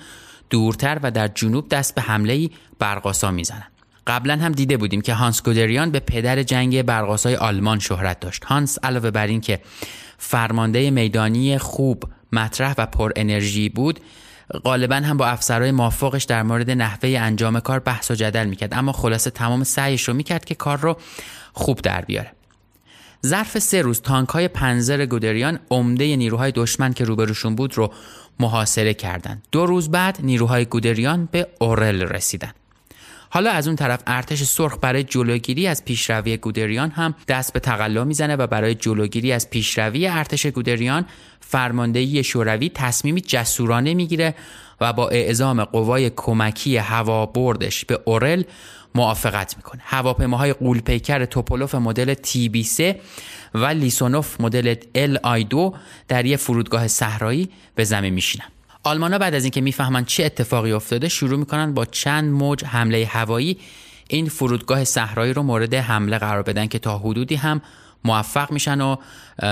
دورتر 0.51 1.01
و 1.03 1.11
در 1.11 1.29
جنوب 1.29 1.69
دست 1.69 1.95
به 1.95 2.03
حمله 2.03 2.51
برقاسا 2.79 3.31
می‌زنند. 3.31 3.73
قبلا 4.07 4.37
هم 4.37 4.53
دیده 4.53 4.77
بودیم 4.77 5.01
که 5.01 5.15
هانس 5.15 5.43
گودریان 5.43 5.91
به 5.91 6.01
پدر 6.01 6.43
جنگ 6.43 6.83
برقاسای 6.83 7.37
آلمان 7.37 7.79
شهرت 7.79 8.21
داشت. 8.21 8.45
هانس 8.45 8.79
علاوه 8.83 9.11
بر 9.11 9.27
این 9.27 9.41
که 9.41 9.61
فرمانده 10.19 10.91
میدانی 10.91 11.59
خوب 11.59 12.05
مطرح 12.33 12.75
و 12.79 12.87
پر 12.87 13.13
انرژی 13.17 13.69
بود 13.69 14.01
غالبا 14.65 14.97
هم 14.97 15.17
با 15.17 15.27
افسرهای 15.27 15.71
مافوقش 15.71 16.25
در 16.25 16.43
مورد 16.43 16.71
نحوه 16.71 17.09
انجام 17.09 17.61
کار 17.61 17.79
بحث 17.79 18.11
و 18.11 18.15
جدل 18.15 18.47
می‌کرد 18.47 18.75
اما 18.75 18.93
خلاصه 18.93 19.31
تمام 19.31 19.65
سعیش 19.65 20.09
رو 20.09 20.15
می‌کرد 20.15 20.45
که 20.45 20.55
کار 20.55 20.79
رو 20.79 20.97
خوب 21.53 21.81
در 21.81 22.01
بیاره 22.01 22.33
ظرف 23.27 23.59
سه 23.59 23.83
روز 23.83 24.01
تانک 24.01 24.29
های 24.29 24.49
پنزر 24.49 25.07
گودریان 25.07 25.59
عمده 25.71 26.17
نیروهای 26.17 26.53
دشمن 26.53 26.93
که 26.93 27.05
روبروشون 27.05 27.55
بود 27.55 27.79
رو 27.79 27.93
محاصره 28.41 28.95
کردند. 28.95 29.43
دو 29.53 29.67
روز 29.67 29.91
بعد 29.91 30.19
نیروهای 30.23 30.65
گودریان 30.65 31.29
به 31.33 31.47
اورل 31.61 32.03
رسیدند. 32.03 32.55
حالا 33.31 33.51
از 33.51 33.67
اون 33.67 33.77
طرف 33.77 34.03
ارتش 34.07 34.43
سرخ 34.43 34.79
برای 34.81 35.03
جلوگیری 35.03 35.67
از 35.67 35.85
پیشروی 35.85 36.37
گودریان 36.37 36.91
هم 36.91 37.15
دست 37.29 37.53
به 37.53 37.61
تقلا 37.61 38.05
می‌زنه 38.05 38.37
و 38.37 38.47
برای 38.47 38.75
جلوگیری 38.75 39.33
از 39.33 39.51
پیشروی 39.51 40.07
ارتش 40.07 40.47
گودریان 40.47 41.07
فرماندهی 41.41 42.25
شوروی 42.25 42.71
تصمیمی 42.75 43.21
جسورانه 43.21 43.95
می‌گیره 43.95 44.35
و 44.81 44.93
با 44.93 45.09
اعزام 45.09 45.65
قوای 45.65 46.11
کمکی 46.17 46.77
هوا 46.77 47.27
بردش 47.27 47.85
به 47.85 48.01
اورل 48.05 48.43
موافقت 48.95 49.57
می‌کنه. 49.57 49.83
هواپیماهای 49.85 50.53
قولپیکر 50.53 51.25
توپولوف 51.25 51.75
مدل 51.75 52.15
تی 52.15 52.49
بی 52.49 52.65
3 52.65 53.01
و 53.55 53.67
لیسونوف 53.67 54.41
مدل 54.41 54.75
ال 54.95 55.19
آی 55.23 55.45
2 55.45 55.75
در 56.09 56.27
یه 56.27 56.37
فرودگاه 56.37 56.89
صحرایی 56.89 57.49
به 57.75 57.85
زمین 57.85 58.15
میشینن. 58.15 58.47
آلمانا 58.89 59.19
بعد 59.19 59.35
از 59.35 59.45
اینکه 59.45 59.61
می‌فهمن 59.61 60.05
چه 60.05 60.25
اتفاقی 60.25 60.73
افتاده 60.73 61.09
شروع 61.09 61.39
می‌کنن 61.39 61.75
با 61.75 61.85
چند 61.85 62.33
موج 62.33 62.65
حمله 62.65 63.07
هوایی 63.07 63.59
این 64.09 64.29
فرودگاه 64.29 64.85
صحرایی 64.85 65.33
رو 65.33 65.43
مورد 65.43 65.75
حمله 65.75 66.19
قرار 66.19 66.43
بدن 66.43 66.67
که 66.67 66.79
تا 66.79 66.99
حدودی 66.99 67.35
هم 67.35 67.63
موفق 68.05 68.51
میشن 68.51 68.81
و 68.81 68.97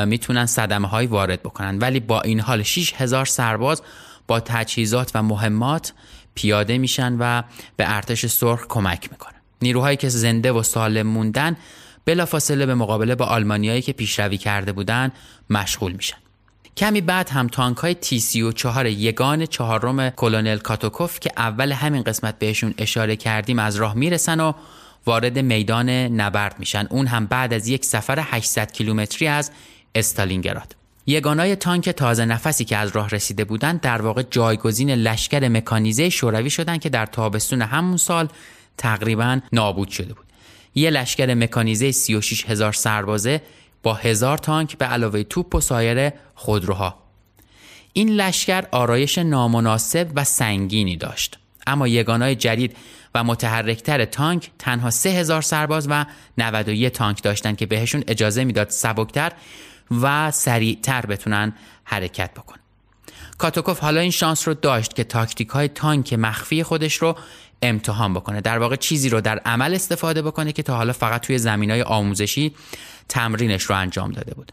می‌تونن 0.06 0.46
صدمه 0.46 0.88
های 0.88 1.06
وارد 1.06 1.42
بکنن. 1.42 1.78
ولی 1.78 2.00
با 2.00 2.20
این 2.20 2.40
حال 2.40 2.62
6000 2.62 3.26
سرباز 3.26 3.82
با 4.26 4.40
تجهیزات 4.40 5.10
و 5.14 5.22
مهمات 5.22 5.92
پیاده 6.34 6.78
میشن 6.78 7.16
و 7.20 7.42
به 7.76 7.94
ارتش 7.94 8.26
سرخ 8.26 8.66
کمک 8.68 9.08
می‌کنن. 9.12 9.40
نیروهایی 9.62 9.96
که 9.96 10.08
زنده 10.08 10.52
و 10.52 10.62
سالم 10.62 11.06
موندن 11.06 11.56
بلافاصله 12.04 12.66
به 12.66 12.74
مقابله 12.74 13.14
با 13.14 13.24
آلمانیایی 13.24 13.82
که 13.82 13.92
پیشروی 13.92 14.38
کرده 14.38 14.72
بودن 14.72 15.12
مشغول 15.50 15.92
میشن. 15.92 16.16
کمی 16.76 17.00
بعد 17.00 17.30
هم 17.30 17.48
تانک 17.48 17.76
های 17.76 17.94
تی 17.94 18.20
سی 18.20 18.42
و 18.42 18.52
چهار 18.52 18.86
یگان 18.86 19.46
چهارم 19.46 20.10
کلونل 20.10 20.58
کاتوکوف 20.58 21.20
که 21.20 21.30
اول 21.36 21.72
همین 21.72 22.02
قسمت 22.02 22.38
بهشون 22.38 22.74
اشاره 22.78 23.16
کردیم 23.16 23.58
از 23.58 23.76
راه 23.76 23.94
می‌رسن 23.94 24.40
و 24.40 24.52
وارد 25.06 25.38
میدان 25.38 25.90
نبرد 25.90 26.58
میشن. 26.58 26.86
اون 26.90 27.06
هم 27.06 27.26
بعد 27.26 27.52
از 27.52 27.68
یک 27.68 27.84
سفر 27.84 28.18
800 28.22 28.72
کیلومتری 28.72 29.26
از 29.26 29.50
استالینگراد. 29.94 30.76
یگانای 31.06 31.56
تانک 31.56 31.90
تازه 31.90 32.24
نفسی 32.24 32.64
که 32.64 32.76
از 32.76 32.90
راه 32.96 33.08
رسیده 33.08 33.44
بودند 33.44 33.80
در 33.80 34.02
واقع 34.02 34.22
جایگزین 34.30 34.90
لشکر 34.90 35.48
مکانیزه 35.48 36.10
شوروی 36.10 36.50
شدند 36.50 36.80
که 36.80 36.88
در 36.88 37.06
تابستون 37.06 37.62
همون 37.62 37.96
سال 37.96 38.28
تقریبا 38.78 39.40
نابود 39.52 39.88
شده 39.88 40.14
بود. 40.14 40.26
یه 40.74 40.90
لشکر 40.90 41.34
مکانیزه 41.34 41.92
36 41.92 42.44
هزار 42.46 42.72
سربازه 42.72 43.42
با 43.86 43.94
هزار 43.94 44.38
تانک 44.38 44.78
به 44.78 44.84
علاوه 44.84 45.22
توپ 45.22 45.54
و 45.54 45.60
سایر 45.60 46.12
خودروها. 46.34 46.98
این 47.92 48.10
لشکر 48.10 48.64
آرایش 48.70 49.18
نامناسب 49.18 50.08
و 50.14 50.24
سنگینی 50.24 50.96
داشت. 50.96 51.38
اما 51.66 51.88
یگانای 51.88 52.34
جدید 52.34 52.76
و 53.14 53.24
متحرکتر 53.24 54.04
تانک 54.04 54.50
تنها 54.58 54.90
سه 54.90 55.08
هزار 55.08 55.42
سرباز 55.42 55.86
و 55.90 56.04
91 56.38 56.92
تانک 56.92 57.22
داشتند 57.22 57.56
که 57.56 57.66
بهشون 57.66 58.04
اجازه 58.08 58.44
می‌داد 58.44 58.70
سبکتر 58.70 59.32
و 60.02 60.30
سریعتر 60.30 61.06
بتونن 61.06 61.52
حرکت 61.84 62.34
بکنن 62.34 62.60
کاتوکوف 63.38 63.80
حالا 63.80 64.00
این 64.00 64.10
شانس 64.10 64.48
رو 64.48 64.54
داشت 64.54 64.96
که 64.96 65.04
تاکتیک 65.04 65.48
های 65.48 65.68
تانک 65.68 66.12
مخفی 66.12 66.62
خودش 66.62 66.94
رو 66.94 67.16
امتحان 67.62 68.14
بکنه 68.14 68.40
در 68.40 68.58
واقع 68.58 68.76
چیزی 68.76 69.08
رو 69.08 69.20
در 69.20 69.38
عمل 69.38 69.74
استفاده 69.74 70.22
بکنه 70.22 70.52
که 70.52 70.62
تا 70.62 70.76
حالا 70.76 70.92
فقط 70.92 71.20
توی 71.20 71.38
زمین 71.38 71.70
های 71.70 71.82
آموزشی 71.82 72.54
تمرینش 73.08 73.62
رو 73.62 73.76
انجام 73.76 74.12
داده 74.12 74.34
بود 74.34 74.52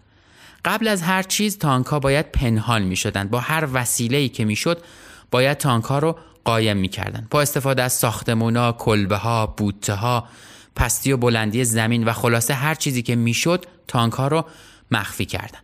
قبل 0.65 0.87
از 0.87 1.01
هر 1.01 1.23
چیز 1.23 1.57
تانک 1.57 1.85
ها 1.85 1.99
باید 1.99 2.31
پنهان 2.31 2.81
می 2.81 2.95
شدن. 2.95 3.27
با 3.27 3.39
هر 3.39 3.67
وسیله 3.73 4.17
ای 4.17 4.29
که 4.29 4.45
می 4.45 4.55
شد 4.55 4.83
باید 5.31 5.57
تانک 5.57 5.83
ها 5.83 5.99
رو 5.99 6.17
قایم 6.45 6.77
می 6.77 6.87
کردن. 6.87 7.27
با 7.31 7.41
استفاده 7.41 7.83
از 7.83 7.93
ساختمونا، 7.93 8.71
کلبه 8.71 9.15
ها، 9.15 9.47
بوته 9.47 9.93
ها، 9.93 10.27
پستی 10.75 11.11
و 11.11 11.17
بلندی 11.17 11.63
زمین 11.63 12.03
و 12.03 12.13
خلاصه 12.13 12.53
هر 12.53 12.75
چیزی 12.75 13.01
که 13.01 13.15
می‌شد 13.15 13.65
تانک 13.87 14.13
رو 14.13 14.45
مخفی 14.91 15.25
کردن 15.25 15.59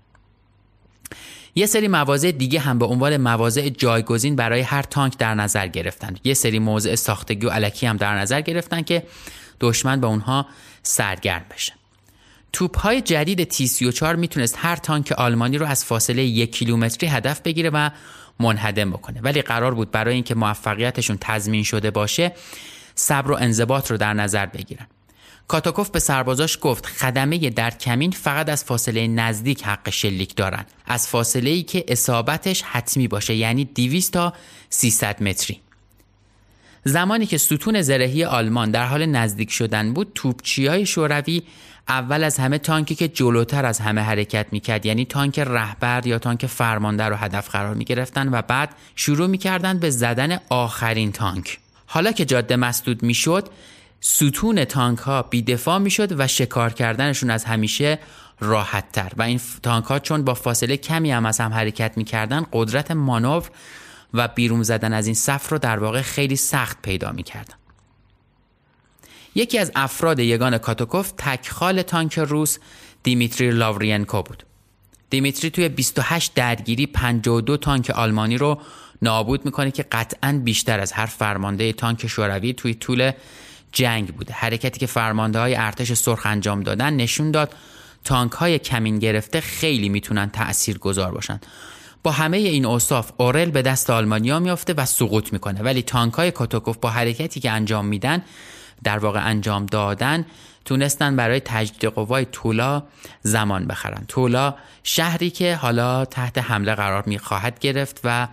یه 1.55 1.65
سری 1.65 1.87
مواضع 1.87 2.31
دیگه 2.31 2.59
هم 2.59 2.79
به 2.79 2.85
عنوان 2.85 3.17
مواضع 3.17 3.69
جایگزین 3.69 4.35
برای 4.35 4.61
هر 4.61 4.81
تانک 4.81 5.17
در 5.17 5.35
نظر 5.35 5.67
گرفتن. 5.67 6.15
یه 6.23 6.33
سری 6.33 6.59
موضع 6.59 6.95
ساختگی 6.95 7.45
و 7.45 7.49
علکی 7.49 7.85
هم 7.85 7.97
در 7.97 8.15
نظر 8.19 8.41
گرفتن 8.41 8.81
که 8.81 9.03
دشمن 9.59 10.01
به 10.01 10.07
اونها 10.07 10.45
سرگرم 10.83 11.45
بشه. 11.55 11.73
توپ 12.53 12.79
های 12.79 13.01
جدید 13.01 13.43
تی 13.43 13.67
34 13.67 14.15
می‌تونست 14.15 14.55
هر 14.57 14.75
تانک 14.75 15.11
آلمانی 15.11 15.57
رو 15.57 15.65
از 15.65 15.85
فاصله 15.85 16.23
یک 16.23 16.55
کیلومتری 16.55 17.09
هدف 17.09 17.41
بگیره 17.41 17.69
و 17.69 17.89
منهدم 18.39 18.89
بکنه. 18.89 19.21
ولی 19.21 19.41
قرار 19.41 19.73
بود 19.73 19.91
برای 19.91 20.13
اینکه 20.13 20.35
موفقیتشون 20.35 21.17
تضمین 21.21 21.63
شده 21.63 21.91
باشه 21.91 22.31
صبر 22.95 23.31
و 23.31 23.35
انضباط 23.39 23.91
رو 23.91 23.97
در 23.97 24.13
نظر 24.13 24.45
بگیرن. 24.45 24.87
کاتاکوف 25.49 25.89
به 25.89 25.99
سربازاش 25.99 26.57
گفت 26.61 26.85
خدمه 26.85 27.49
در 27.49 27.71
کمین 27.71 28.11
فقط 28.11 28.49
از 28.49 28.63
فاصله 28.63 29.07
نزدیک 29.07 29.63
حق 29.63 29.89
شلیک 29.89 30.35
دارن. 30.35 30.65
از 30.85 31.07
فاصله 31.07 31.49
ای 31.49 31.63
که 31.63 31.85
اصابتش 31.87 32.61
حتمی 32.61 33.07
باشه 33.07 33.35
یعنی 33.35 33.65
200 33.65 34.13
تا 34.13 34.33
300 34.69 35.23
متری. 35.23 35.59
زمانی 36.83 37.25
که 37.25 37.37
ستون 37.37 37.81
زرهی 37.81 38.23
آلمان 38.23 38.71
در 38.71 38.85
حال 38.85 39.05
نزدیک 39.05 39.51
شدن 39.51 39.93
بود 39.93 40.11
توپچی 40.15 40.67
های 40.67 40.85
شوروی 40.85 41.43
اول 41.87 42.23
از 42.23 42.37
همه 42.37 42.57
تانکی 42.57 42.95
که 42.95 43.07
جلوتر 43.07 43.65
از 43.65 43.79
همه 43.79 44.01
حرکت 44.01 44.45
می‌کرد 44.51 44.85
یعنی 44.85 45.05
تانک 45.05 45.39
رهبر 45.39 46.07
یا 46.07 46.19
تانک 46.19 46.45
فرمانده 46.45 47.03
رو 47.03 47.15
هدف 47.15 47.49
قرار 47.49 47.75
می‌گرفتن 47.75 48.29
و 48.33 48.41
بعد 48.41 48.69
شروع 48.95 49.27
می‌کردن 49.27 49.79
به 49.79 49.89
زدن 49.89 50.39
آخرین 50.49 51.11
تانک. 51.11 51.59
حالا 51.85 52.11
که 52.11 52.25
جاده 52.25 52.55
مسدود 52.55 53.03
می‌شد 53.03 53.49
ستون 54.01 54.65
تانک 54.65 54.99
ها 54.99 55.21
بیدفاع 55.21 55.77
می 55.77 55.91
شد 55.91 56.19
و 56.19 56.27
شکار 56.27 56.73
کردنشون 56.73 57.29
از 57.29 57.45
همیشه 57.45 57.99
راحت 58.39 58.91
تر 58.91 59.11
و 59.17 59.21
این 59.21 59.41
تانک 59.63 59.85
ها 59.85 59.99
چون 59.99 60.23
با 60.23 60.33
فاصله 60.33 60.77
کمی 60.77 61.11
هم 61.11 61.25
از 61.25 61.39
هم 61.39 61.53
حرکت 61.53 61.97
می 61.97 62.03
کردن 62.03 62.45
قدرت 62.53 62.91
مانور 62.91 63.49
و 64.13 64.27
بیرون 64.27 64.63
زدن 64.63 64.93
از 64.93 65.05
این 65.05 65.15
صف 65.15 65.49
رو 65.49 65.57
در 65.57 65.79
واقع 65.79 66.01
خیلی 66.01 66.35
سخت 66.35 66.81
پیدا 66.81 67.11
می 67.11 67.23
کردن. 67.23 67.53
یکی 69.35 69.57
از 69.57 69.71
افراد 69.75 70.19
یگان 70.19 70.57
کاتوکوف 70.57 71.11
تکخال 71.17 71.81
تانک 71.81 72.19
روس 72.19 72.57
دیمیتری 73.03 73.51
لاورینکو 73.51 74.21
بود. 74.21 74.43
دیمیتری 75.09 75.49
توی 75.49 75.69
28 75.69 76.33
درگیری 76.33 76.87
52 76.87 77.57
تانک 77.57 77.89
آلمانی 77.89 78.37
رو 78.37 78.61
نابود 79.01 79.45
می‌کنه 79.45 79.71
که 79.71 79.83
قطعا 79.83 80.41
بیشتر 80.43 80.79
از 80.79 80.91
هر 80.91 81.05
فرمانده 81.05 81.73
تانک 81.73 82.07
شوروی 82.07 82.53
توی 82.53 82.73
طول 82.73 83.11
جنگ 83.71 84.07
بوده. 84.07 84.33
حرکتی 84.33 84.79
که 84.79 84.85
فرمانده 84.85 85.39
های 85.39 85.55
ارتش 85.55 85.93
سرخ 85.93 86.21
انجام 86.25 86.63
دادن 86.63 86.93
نشون 86.93 87.31
داد 87.31 87.53
تانک 88.03 88.31
های 88.31 88.59
کمین 88.59 88.99
گرفته 88.99 89.41
خیلی 89.41 89.89
می‌تونن 89.89 90.29
تأثیر 90.29 90.77
گذار 90.77 91.11
باشن. 91.11 91.39
با 92.03 92.11
همه 92.11 92.37
این 92.37 92.65
اوصاف 92.65 93.11
اورل 93.17 93.49
به 93.49 93.61
دست 93.61 93.89
آلمانیا 93.89 94.39
میافته 94.39 94.73
و 94.73 94.85
سقوط 94.85 95.33
می‌کنه. 95.33 95.61
ولی 95.61 95.81
تانک 95.81 96.13
های 96.13 96.31
کاتوکوف 96.31 96.77
با 96.77 96.89
حرکتی 96.89 97.39
که 97.39 97.51
انجام 97.51 97.85
میدن 97.85 98.21
در 98.83 98.97
واقع 98.97 99.27
انجام 99.27 99.65
دادن 99.65 100.25
تونستن 100.65 101.15
برای 101.15 101.39
تجدید 101.39 101.85
قوای 101.89 102.27
تولا 102.31 102.83
زمان 103.21 103.67
بخرن. 103.67 104.05
تولا 104.07 104.55
شهری 104.83 105.29
که 105.29 105.55
حالا 105.55 106.05
تحت 106.05 106.37
حمله 106.37 106.75
قرار 106.75 107.03
می‌خواهد 107.05 107.59
گرفت 107.59 108.01
و 108.03 108.27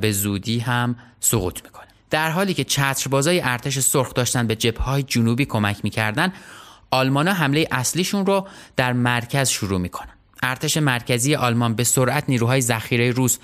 به 0.00 0.12
زودی 0.12 0.58
هم 0.58 0.96
سقوط 1.20 1.54
می‌کنه. 1.54 1.69
در 2.10 2.30
حالی 2.30 2.54
که 2.54 2.64
چتربازای 2.64 3.40
ارتش 3.40 3.78
سرخ 3.78 4.14
داشتن 4.14 4.46
به 4.46 4.56
جبهه 4.56 5.02
جنوبی 5.02 5.44
کمک 5.44 5.80
می‌کردن 5.82 6.32
آلمانا 6.90 7.32
حمله 7.32 7.68
اصلیشون 7.70 8.26
رو 8.26 8.48
در 8.76 8.92
مرکز 8.92 9.48
شروع 9.48 9.80
می‌کنن. 9.80 10.14
ارتش 10.42 10.76
مرکزی 10.76 11.34
آلمان 11.34 11.74
به 11.74 11.84
سرعت 11.84 12.24
نیروهای 12.28 12.60
ذخیره 12.60 13.10
روس 13.10 13.38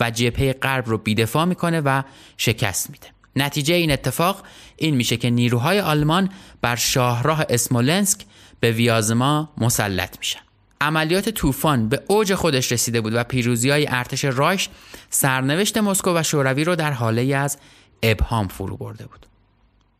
و 0.00 0.10
جبهه 0.10 0.52
غرب 0.52 0.88
رو 0.88 0.98
بیدفاع 0.98 1.44
می‌کنه 1.44 1.80
و 1.80 2.02
شکست 2.36 2.90
میده. 2.90 3.06
نتیجه 3.36 3.74
این 3.74 3.92
اتفاق 3.92 4.42
این 4.76 4.96
میشه 4.96 5.16
که 5.16 5.30
نیروهای 5.30 5.80
آلمان 5.80 6.28
بر 6.62 6.76
شاهراه 6.76 7.44
اسمولنسک 7.48 8.20
به 8.60 8.72
ویازما 8.72 9.52
مسلط 9.58 10.18
میشن. 10.18 10.40
عملیات 10.80 11.28
طوفان 11.28 11.88
به 11.88 12.02
اوج 12.06 12.34
خودش 12.34 12.72
رسیده 12.72 13.00
بود 13.00 13.14
و 13.14 13.24
پیروزی 13.24 13.70
های 13.70 13.86
ارتش 13.88 14.24
رایش 14.24 14.68
سرنوشت 15.10 15.78
مسکو 15.78 16.14
و 16.16 16.22
شوروی 16.22 16.64
رو 16.64 16.76
در 16.76 16.92
حاله 16.92 17.36
از 17.36 17.58
ابهام 18.03 18.47
فرو 18.47 18.77
برده 18.77 19.05
بود. 19.05 19.25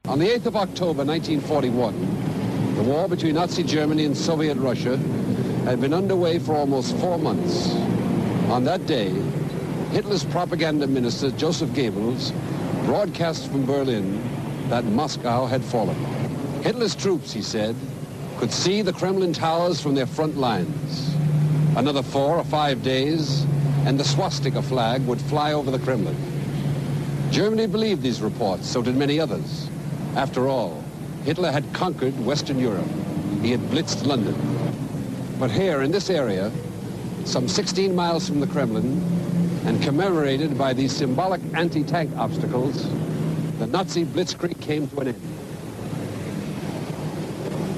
On 0.08 0.20
the 0.20 0.30
8th 0.30 0.46
of 0.46 0.56
October 0.56 1.04
1941, 1.04 2.76
the 2.76 2.84
war 2.84 3.08
between 3.08 3.36
Nazi 3.36 3.64
Germany 3.64 4.06
and 4.06 4.16
Soviet 4.16 4.56
Russia 4.58 4.98
had 5.66 5.82
been 5.82 5.94
underway 5.94 6.38
for 6.38 6.56
almost 6.56 6.96
four 6.98 7.18
months. 7.18 7.74
On 8.50 8.64
that 8.66 8.86
day, 8.86 9.10
Hitler's 9.92 10.24
propaganda 10.24 10.86
minister, 10.86 11.32
Joseph 11.32 11.70
Goebbels, 11.72 12.32
broadcast 12.86 13.50
from 13.50 13.66
Berlin 13.66 14.22
that 14.70 14.86
Moscow 14.86 15.48
had 15.48 15.64
fallen. 15.64 15.96
Hitler's 16.62 16.96
troops, 16.96 17.34
he 17.34 17.42
said, 17.42 17.76
could 18.38 18.52
see 18.52 18.84
the 18.84 18.94
Kremlin 18.94 19.34
towers 19.34 19.82
from 19.82 19.96
their 19.96 20.06
front 20.06 20.38
lines. 20.38 21.16
Another 21.76 22.04
four 22.04 22.38
or 22.38 22.44
five 22.44 22.84
days, 22.84 23.46
and 23.86 24.00
the 24.00 24.04
swastika 24.04 24.62
flag 24.62 25.06
would 25.08 25.22
fly 25.22 25.54
over 25.54 25.72
the 25.72 25.80
Kremlin. 25.80 26.16
Germany 27.31 27.69
believed 27.69 28.03
these 28.03 28.21
reports, 28.21 28.69
so 28.69 28.83
did 28.83 28.97
many 28.97 29.21
others. 29.21 29.71
After 30.17 30.49
all, 30.49 30.83
Hitler 31.25 31.53
had 31.53 31.73
conquered 31.73 32.19
Western 32.25 32.59
Europe. 32.59 32.89
He 33.41 33.53
had 33.53 33.61
blitzed 33.61 34.05
London. 34.05 34.35
But 35.39 35.53
here, 35.53 35.83
in 35.83 35.93
this 35.93 36.11
area, 36.11 36.51
some 37.25 37.47
16 37.47 37.95
miles 37.95 38.27
from 38.29 38.41
the 38.41 38.49
Kremlin, 38.49 39.01
and 39.65 39.81
commemorated 39.81 40.59
by 40.59 40.73
these 40.73 40.91
symbolic 40.91 41.41
anti-tank 41.55 42.11
obstacles, 42.17 42.89
the 43.61 43.67
Nazi 43.69 44.05
blitzkrieg 44.05 44.61
came 44.61 44.89
to 44.89 45.01
an 45.01 45.09
end. 45.09 45.21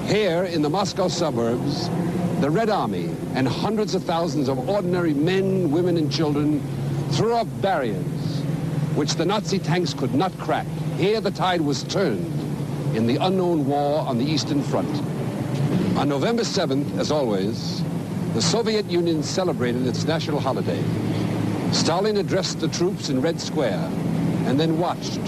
Here, 0.07 0.45
in 0.45 0.63
the 0.63 0.69
Moscow 0.69 1.07
suburbs, 1.07 1.89
the 2.41 2.49
Red 2.49 2.69
Army 2.69 3.15
and 3.35 3.47
hundreds 3.47 3.93
of 3.93 4.03
thousands 4.03 4.49
of 4.49 4.67
ordinary 4.67 5.13
men, 5.13 5.69
women, 5.69 5.97
and 5.97 6.11
children 6.11 6.59
threw 7.11 7.35
up 7.35 7.47
barriers 7.61 8.22
which 8.95 9.15
the 9.15 9.25
Nazi 9.25 9.59
tanks 9.59 9.93
could 9.93 10.13
not 10.13 10.37
crack. 10.37 10.67
Here 10.97 11.19
the 11.19 11.31
tide 11.31 11.61
was 11.61 11.83
turned 11.83 12.25
in 12.95 13.07
the 13.07 13.17
unknown 13.17 13.65
war 13.65 14.01
on 14.01 14.17
the 14.17 14.25
Eastern 14.25 14.61
Front. 14.61 14.89
On 15.97 16.07
November 16.07 16.43
7th, 16.43 16.97
as 16.99 17.11
always, 17.11 17.83
the 18.33 18.41
Soviet 18.41 18.85
Union 18.89 19.23
celebrated 19.23 19.87
its 19.87 20.05
national 20.05 20.39
holiday. 20.39 20.83
Stalin 21.71 22.17
addressed 22.17 22.59
the 22.59 22.67
troops 22.67 23.09
in 23.09 23.21
Red 23.21 23.41
Square 23.41 23.89
and 24.45 24.59
then 24.59 24.77
watched 24.77 25.21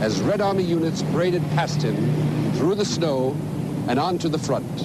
as 0.00 0.20
Red 0.22 0.40
Army 0.40 0.62
units 0.62 1.02
paraded 1.02 1.42
past 1.50 1.82
him 1.82 1.96
through 2.54 2.74
the 2.74 2.84
snow 2.84 3.36
and 3.86 3.98
onto 3.98 4.28
the 4.28 4.38
front. 4.38 4.82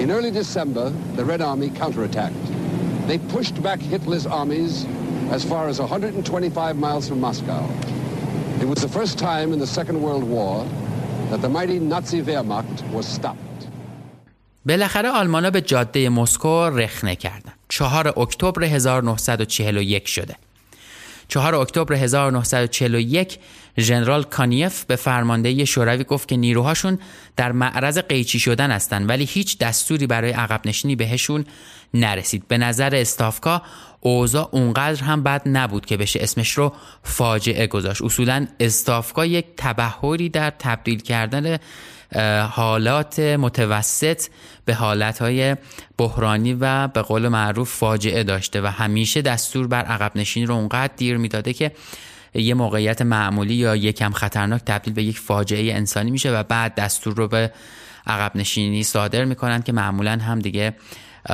In 0.00 0.10
early 0.10 0.30
December, 0.30 0.88
the 1.16 1.24
Red 1.24 1.42
Army 1.42 1.68
counterattacked. 1.68 3.06
They 3.06 3.18
pushed 3.18 3.62
back 3.62 3.80
Hitler's 3.80 4.26
armies 4.26 4.86
as 5.30 5.44
far 5.44 5.68
as 5.68 5.80
125 5.80 6.76
miles 6.76 7.08
from 7.08 7.20
Moscow. 7.20 7.62
It 8.60 8.68
was 8.68 8.80
the 8.82 8.88
first 8.88 9.18
time 9.18 9.52
in 9.52 9.58
the 9.58 9.66
Second 9.66 10.02
World 10.02 10.24
War 10.24 10.66
that 11.30 11.40
the 11.40 11.48
mighty 11.48 11.78
Nazi 11.78 12.20
Wehrmacht 12.22 12.76
was 12.92 13.06
stopped. 13.06 13.68
بالاخره 14.66 15.20
آلمانا 15.20 15.50
به 15.50 15.60
جاده 15.60 16.08
مسکو 16.08 16.68
رخنه 16.68 17.14
کردن. 17.14 17.52
4 17.68 18.08
اکتبر 18.16 18.64
1941 18.64 20.06
شده. 20.06 20.36
4 21.30 21.54
اکتبر 21.54 21.94
1941 21.94 23.38
ژنرال 23.78 24.22
کانیف 24.22 24.84
به 24.84 24.96
فرماندهی 24.96 25.66
شوروی 25.66 26.04
گفت 26.04 26.28
که 26.28 26.36
نیروهاشون 26.36 26.98
در 27.36 27.52
معرض 27.52 27.98
قیچی 27.98 28.38
شدن 28.38 28.70
هستند 28.70 29.08
ولی 29.08 29.24
هیچ 29.24 29.58
دستوری 29.58 30.06
برای 30.06 30.30
عقب 30.30 30.60
نشینی 30.64 30.96
بهشون 30.96 31.44
نرسید. 31.94 32.48
به 32.48 32.58
نظر 32.58 32.94
استافکا 32.94 33.62
اوضاع 34.00 34.48
اونقدر 34.52 35.04
هم 35.04 35.22
بد 35.22 35.42
نبود 35.46 35.86
که 35.86 35.96
بشه 35.96 36.20
اسمش 36.22 36.50
رو 36.50 36.72
فاجعه 37.02 37.66
گذاشت. 37.66 38.02
اصولا 38.02 38.46
استافکا 38.60 39.26
یک 39.26 39.46
تبهری 39.56 40.28
در 40.28 40.50
تبدیل 40.50 41.00
کردن 41.00 41.58
حالات 42.50 43.18
متوسط 43.18 44.22
به 44.64 44.74
حالتهای 44.74 45.56
بحرانی 45.98 46.56
و 46.60 46.88
به 46.88 47.02
قول 47.02 47.28
معروف 47.28 47.70
فاجعه 47.70 48.24
داشته 48.24 48.62
و 48.62 48.66
همیشه 48.66 49.22
دستور 49.22 49.66
بر 49.66 49.84
عقب 49.84 50.12
نشینی 50.14 50.46
رو 50.46 50.54
اونقدر 50.54 50.92
دیر 50.96 51.16
می‌داده 51.16 51.52
که 51.52 51.72
یه 52.34 52.54
موقعیت 52.54 53.02
معمولی 53.02 53.54
یا 53.54 53.76
یکم 53.76 54.12
خطرناک 54.12 54.62
تبدیل 54.66 54.94
به 54.94 55.02
یک 55.02 55.18
فاجعه 55.18 55.74
انسانی 55.74 56.10
میشه 56.10 56.30
و 56.30 56.42
بعد 56.42 56.74
دستور 56.74 57.14
رو 57.14 57.28
به 57.28 57.52
عقب 58.06 58.36
نشینی 58.36 58.82
صادر 58.82 59.24
می‌کنن 59.24 59.62
که 59.62 59.72
معمولا 59.72 60.18
هم 60.22 60.38
دیگه 60.38 60.74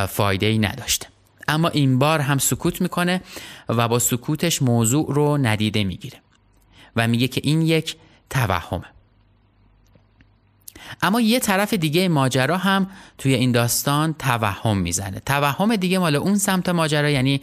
فایده 0.09 0.47
ای 0.47 0.59
نداشته. 0.59 1.07
اما 1.49 1.69
این 1.69 1.99
بار 1.99 2.21
هم 2.21 2.39
سکوت 2.39 2.81
می‌کنه 2.81 3.23
و 3.69 3.89
با 3.89 3.99
سکوتش 3.99 4.63
موضوع 4.63 5.15
رو 5.15 5.39
ندیده 5.39 5.85
می‌گیره 5.85 6.19
و 6.97 7.09
میگه 7.09 7.29
که 7.29 7.41
این 7.45 7.63
یک 7.63 7.97
توهمه. 8.31 8.96
اما 11.03 11.21
یه 11.21 11.41
طرف 11.41 11.75
دیگه 11.75 12.09
ماجرا 12.09 12.57
هم 12.57 12.91
توی 13.19 13.35
این 13.35 13.53
داستان 13.53 14.15
توهم 14.19 14.77
می‌زنه. 14.79 15.21
توهم 15.27 15.77
دیگه 15.77 15.99
مال 15.99 16.17
اون 16.17 16.39
سمت 16.39 16.69
ماجرا 16.69 17.11
یعنی 17.11 17.41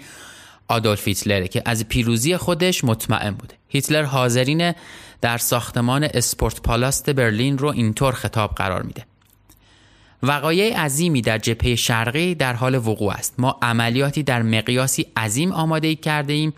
آدولف 0.67 1.07
هیتلره 1.07 1.47
که 1.47 1.61
از 1.65 1.87
پیروزی 1.87 2.37
خودش 2.37 2.83
مطمئن 2.83 3.31
بوده. 3.31 3.55
هیتلر 3.67 4.03
حاضرین 4.03 4.73
در 5.21 5.37
ساختمان 5.37 6.03
اسپورت 6.03 6.61
پالاست 6.61 7.09
برلین 7.09 7.57
رو 7.57 7.67
اینطور 7.67 8.13
خطاب 8.13 8.55
قرار 8.55 8.81
میده. 8.81 9.05
وقایع 10.23 10.79
عظیمی 10.79 11.21
در 11.21 11.37
جبهه 11.37 11.75
شرقی 11.75 12.35
در 12.35 12.53
حال 12.53 12.75
وقوع 12.75 13.13
است. 13.13 13.33
ما 13.37 13.59
عملیاتی 13.61 14.23
در 14.23 14.41
مقیاسی 14.41 15.05
عظیم 15.17 15.51
آماده 15.51 15.95
کرده 15.95 16.33
ایم 16.33 16.53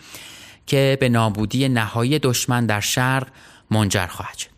که 0.67 0.97
به 0.99 1.09
نابودی 1.09 1.69
نهایی 1.69 2.19
دشمن 2.19 2.65
در 2.65 2.79
شرق 2.79 3.27
منجر 3.71 4.07
خواهد 4.07 4.37
شد. 4.37 4.54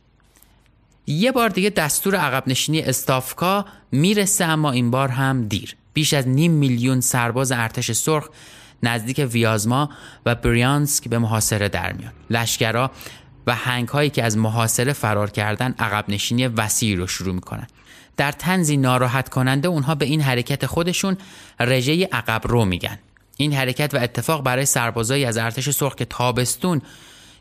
یه 1.10 1.32
بار 1.32 1.50
دیگه 1.50 1.70
دستور 1.70 2.16
عقب 2.16 2.44
نشینی 2.48 2.82
استافکا 2.82 3.66
می‌رسه 3.92 4.46
اما 4.46 4.72
این 4.72 4.92
بار 4.92 5.10
هم 5.10 5.48
دیر. 5.48 5.76
بیش 5.94 6.14
از 6.14 6.28
نیم 6.28 6.52
میلیون 6.52 7.02
سرباز 7.02 7.52
ارتش 7.52 7.92
سرخ 7.92 8.30
نزدیک 8.84 9.28
ویازما 9.32 9.90
و 10.26 10.36
بریانسک 10.36 11.10
به 11.10 11.18
محاصره 11.18 11.70
در 11.70 11.94
میان. 11.94 12.12
لشکرها 12.30 12.92
و 13.48 13.56
هنگ 13.56 13.88
هایی 13.88 14.10
که 14.10 14.24
از 14.24 14.38
محاصره 14.38 14.94
فرار 14.94 15.30
کردن 15.30 15.76
عقب 15.80 16.06
نشینی 16.10 16.48
وسیعی 16.48 16.96
رو 16.96 17.08
شروع 17.08 17.36
می‌کنن. 17.36 17.68
در 18.18 18.32
تنزی 18.32 18.78
ناراحت 18.78 19.30
کننده 19.30 19.68
اونها 19.68 19.96
به 19.96 20.06
این 20.06 20.22
حرکت 20.22 20.66
خودشون 20.66 21.18
رژه 21.60 22.10
عقب 22.12 22.42
رو 22.46 22.66
میگن. 22.66 23.00
این 23.38 23.54
حرکت 23.54 23.94
و 23.94 23.98
اتفاق 23.98 24.44
برای 24.44 24.66
سربازایی 24.66 25.26
از 25.26 25.38
ارتش 25.38 25.70
سرخ 25.70 25.96
که 25.96 26.06
تابستون 26.06 26.82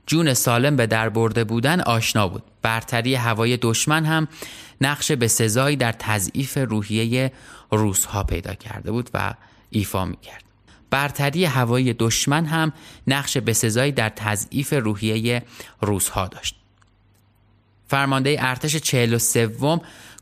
جون 0.06 0.34
سالم 0.34 0.76
به 0.76 0.86
در 0.86 1.08
برده 1.08 1.44
بودن 1.44 1.80
آشنا 1.80 2.28
بود. 2.28 2.42
برتری 2.66 3.14
هوای 3.14 3.56
دشمن 3.56 4.04
هم 4.04 4.28
نقش 4.80 5.12
به 5.12 5.28
سزایی 5.28 5.76
در 5.76 5.92
تضعیف 5.92 6.58
روحیه 6.58 7.32
روسها 7.70 8.24
پیدا 8.24 8.54
کرده 8.54 8.92
بود 8.92 9.10
و 9.14 9.34
ایفا 9.70 10.04
می‌کرد 10.04 10.44
برتری 10.90 11.44
هوایی 11.44 11.92
دشمن 11.92 12.46
هم 12.46 12.72
نقش 13.06 13.36
بسزایی 13.36 13.92
در 13.92 14.08
تضعیف 14.08 14.72
روحیه 14.72 15.42
روسها 15.80 16.28
داشت. 16.28 16.56
فرمانده 17.88 18.36
ارتش 18.38 18.76
43 18.76 19.50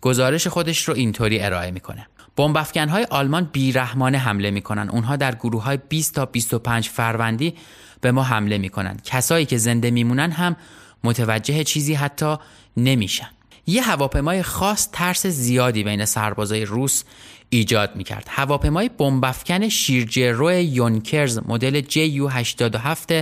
گزارش 0.00 0.46
خودش 0.46 0.88
رو 0.88 0.94
اینطوری 0.94 1.40
ارائه 1.40 1.70
می‌کنه. 1.70 2.06
بمب 2.36 2.56
های 2.76 3.04
آلمان 3.04 3.50
بیرحمانه 3.52 4.18
حمله 4.18 4.50
می‌کنن. 4.50 4.90
اونها 4.90 5.16
در 5.16 5.34
گروه 5.34 5.62
های 5.62 5.78
20 5.88 6.14
تا 6.14 6.26
25 6.26 6.88
فروندی 6.88 7.54
به 8.00 8.12
ما 8.12 8.22
حمله 8.22 8.58
می‌کنن. 8.58 8.96
کسایی 9.04 9.46
که 9.46 9.56
زنده 9.56 9.90
میمونن 9.90 10.30
هم 10.30 10.56
متوجه 11.04 11.64
چیزی 11.64 11.94
حتی 11.94 12.36
نمیشن. 12.76 13.28
یه 13.66 13.82
هواپیمای 13.82 14.42
خاص 14.42 14.88
ترس 14.92 15.26
زیادی 15.26 15.84
بین 15.84 16.04
سربازای 16.04 16.64
روس 16.64 17.04
ایجاد 17.50 17.96
می‌کرد 17.96 18.26
هواپیمای 18.30 18.88
بمبافکن 18.88 19.68
شیرجرو 19.68 20.52
یونکرز 20.52 21.40
مدل 21.46 21.82
JU 21.82 22.30
87 22.30 23.12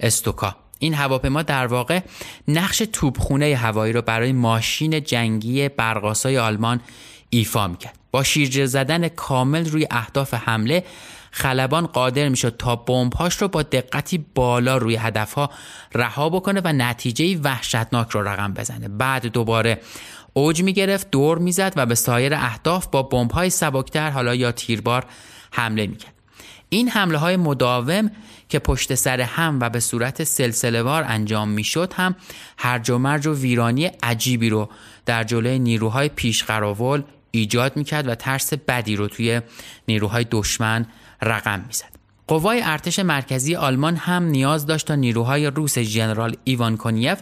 استوکا 0.00 0.56
این 0.78 0.94
هواپیما 0.94 1.42
در 1.42 1.66
واقع 1.66 2.00
نقش 2.48 2.82
توپخونه 2.92 3.56
هوایی 3.56 3.92
رو 3.92 4.02
برای 4.02 4.32
ماشین 4.32 5.04
جنگی 5.04 5.68
برقاسای 5.68 6.38
آلمان 6.38 6.80
ایفا 7.30 7.66
می‌کرد. 7.66 7.98
با 8.10 8.22
شیرجه 8.22 8.66
زدن 8.66 9.08
کامل 9.08 9.70
روی 9.70 9.86
اهداف 9.90 10.34
حمله 10.34 10.84
خلبان 11.30 11.86
قادر 11.86 12.28
می‌شد 12.28 12.56
تا 12.56 12.76
بمبهاش 12.76 13.36
رو 13.36 13.48
با 13.48 13.62
دقتی 13.62 14.24
بالا 14.34 14.76
روی 14.76 14.96
هدفها 14.96 15.50
رها 15.94 16.28
بکنه 16.28 16.60
و 16.64 16.72
نتیجه 16.72 17.40
وحشتناک 17.44 18.10
رو 18.10 18.28
رقم 18.28 18.54
بزنه. 18.54 18.88
بعد 18.88 19.26
دوباره 19.26 19.80
اوج 20.32 20.62
می 20.62 20.72
گرفت 20.72 21.10
دور 21.10 21.38
می‌زد 21.38 21.72
و 21.76 21.86
به 21.86 21.94
سایر 21.94 22.34
اهداف 22.34 22.86
با 22.86 23.02
بمب 23.02 23.30
های 23.30 23.50
سبکتر 23.50 24.10
حالا 24.10 24.34
یا 24.34 24.52
تیربار 24.52 25.04
حمله 25.50 25.86
می‌کرد. 25.86 26.12
این 26.68 26.88
حمله 26.88 27.18
های 27.18 27.36
مداوم 27.36 28.10
که 28.48 28.58
پشت 28.58 28.94
سر 28.94 29.20
هم 29.20 29.60
و 29.60 29.70
به 29.70 29.80
صورت 29.80 30.24
سلسلهوار 30.24 31.04
انجام 31.08 31.48
می‌شد 31.48 31.92
هم 31.96 32.14
هرج 32.58 32.90
و 32.90 32.98
مرج 32.98 33.26
و 33.26 33.34
ویرانی 33.34 33.90
عجیبی 34.02 34.48
رو 34.48 34.68
در 35.06 35.24
جلوی 35.24 35.58
نیروهای 35.58 36.08
پیشقراول 36.08 37.02
ایجاد 37.36 37.76
می‌کرد 37.76 38.08
و 38.08 38.14
ترس 38.14 38.54
بدی 38.54 38.96
رو 38.96 39.08
توی 39.08 39.40
نیروهای 39.88 40.26
دشمن 40.30 40.86
رقم 41.22 41.64
می‌زد. 41.66 41.96
قوای 42.28 42.62
ارتش 42.64 42.98
مرکزی 42.98 43.54
آلمان 43.54 43.96
هم 43.96 44.22
نیاز 44.22 44.66
داشت 44.66 44.86
تا 44.86 44.94
نیروهای 44.94 45.46
روس 45.46 45.78
ژنرال 45.78 46.36
ایوان 46.44 46.76
کونیف 46.76 47.18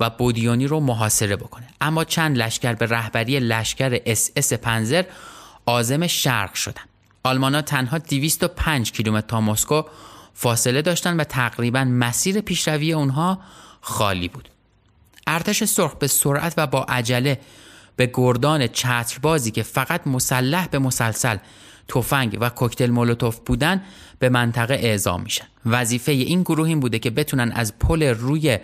و 0.00 0.10
بودیونی 0.10 0.66
رو 0.66 0.80
محاصره 0.80 1.36
بکنه. 1.36 1.66
اما 1.80 2.04
چند 2.04 2.38
لشکر 2.38 2.72
به 2.72 2.86
رهبری 2.86 3.40
لشکر 3.40 4.00
اس 4.06 4.30
اس 4.36 4.52
پنزر 4.52 5.04
آزم 5.66 6.06
شرق 6.06 6.54
شدن 6.54 6.82
آلمانا 7.24 7.62
تنها 7.62 7.98
205 7.98 8.92
کیلومتر 8.92 9.26
تا 9.26 9.40
مسکو 9.40 9.82
فاصله 10.34 10.82
داشتن 10.82 11.16
و 11.16 11.24
تقریبا 11.24 11.84
مسیر 11.84 12.40
پیشروی 12.40 12.92
اونها 12.92 13.40
خالی 13.80 14.28
بود. 14.28 14.48
ارتش 15.26 15.64
سرخ 15.64 15.94
به 15.94 16.06
سرعت 16.06 16.54
و 16.56 16.66
با 16.66 16.84
عجله 16.88 17.40
به 17.96 18.10
گردان 18.14 18.66
چتربازی 18.66 19.50
که 19.50 19.62
فقط 19.62 20.06
مسلح 20.06 20.68
به 20.68 20.78
مسلسل 20.78 21.36
تفنگ 21.88 22.38
و 22.40 22.50
کوکتل 22.50 22.90
مولوتوف 22.90 23.38
بودن 23.38 23.82
به 24.18 24.28
منطقه 24.28 24.74
اعزام 24.74 25.22
میشن. 25.22 25.46
وظیفه 25.66 26.12
این 26.12 26.42
گروه 26.42 26.68
این 26.68 26.80
بوده 26.80 26.98
که 26.98 27.10
بتونن 27.10 27.52
از 27.52 27.78
پل 27.78 28.02
روی 28.02 28.58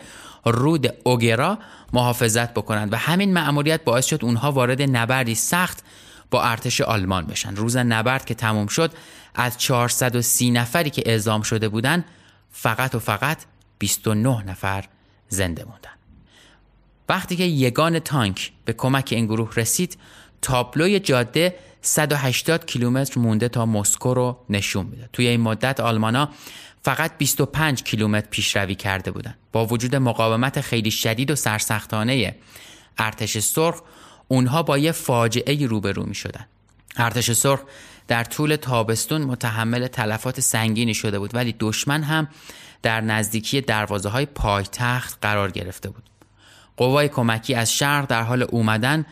رود 0.44 0.94
اوگرا 1.04 1.58
محافظت 1.92 2.54
بکنند 2.54 2.92
و 2.92 2.96
همین 2.96 3.32
مأموریت 3.32 3.84
باعث 3.84 4.06
شد 4.06 4.24
اونها 4.24 4.52
وارد 4.52 4.82
نبردی 4.82 5.34
سخت 5.34 5.84
با 6.30 6.42
ارتش 6.42 6.80
آلمان 6.80 7.26
بشن. 7.26 7.56
روز 7.56 7.76
نبرد 7.76 8.24
که 8.24 8.34
تموم 8.34 8.66
شد 8.66 8.92
از 9.34 9.58
430 9.58 10.50
نفری 10.50 10.90
که 10.90 11.02
اعزام 11.06 11.42
شده 11.42 11.68
بودن 11.68 12.04
فقط 12.50 12.94
و 12.94 12.98
فقط 12.98 13.38
29 13.78 14.44
نفر 14.46 14.84
زنده 15.28 15.64
موندن. 15.64 15.91
وقتی 17.12 17.36
که 17.36 17.44
یگان 17.44 17.98
تانک 17.98 18.52
به 18.64 18.72
کمک 18.72 19.08
این 19.12 19.26
گروه 19.26 19.54
رسید 19.56 19.98
تابلوی 20.42 21.00
جاده 21.00 21.54
180 21.82 22.66
کیلومتر 22.66 23.20
مونده 23.20 23.48
تا 23.48 23.66
مسکو 23.66 24.14
رو 24.14 24.38
نشون 24.50 24.86
میده 24.86 25.08
توی 25.12 25.28
این 25.28 25.40
مدت 25.40 25.80
آلمانا 25.80 26.28
فقط 26.82 27.18
25 27.18 27.82
کیلومتر 27.82 28.26
پیشروی 28.30 28.74
کرده 28.74 29.10
بودند 29.10 29.38
با 29.52 29.66
وجود 29.66 29.96
مقاومت 29.96 30.60
خیلی 30.60 30.90
شدید 30.90 31.30
و 31.30 31.34
سرسختانه 31.34 32.36
ارتش 32.98 33.38
سرخ 33.38 33.80
اونها 34.28 34.62
با 34.62 34.78
یه 34.78 34.92
فاجعه 34.92 35.66
روبرو 35.66 36.06
می 36.06 36.14
شدن 36.14 36.46
ارتش 36.96 37.32
سرخ 37.32 37.60
در 38.08 38.24
طول 38.24 38.56
تابستون 38.56 39.22
متحمل 39.22 39.86
تلفات 39.86 40.40
سنگینی 40.40 40.94
شده 40.94 41.18
بود 41.18 41.34
ولی 41.34 41.54
دشمن 41.60 42.02
هم 42.02 42.28
در 42.82 43.00
نزدیکی 43.00 43.60
دروازه 43.60 44.08
های 44.08 44.26
پایتخت 44.26 45.18
قرار 45.22 45.50
گرفته 45.50 45.90
بود. 45.90 46.11
قوای 46.76 47.08
کمکی 47.08 47.54
از 47.54 47.74
شرق 47.74 48.06
در 48.06 48.22
حال 48.22 48.42
اومدن 48.42 49.06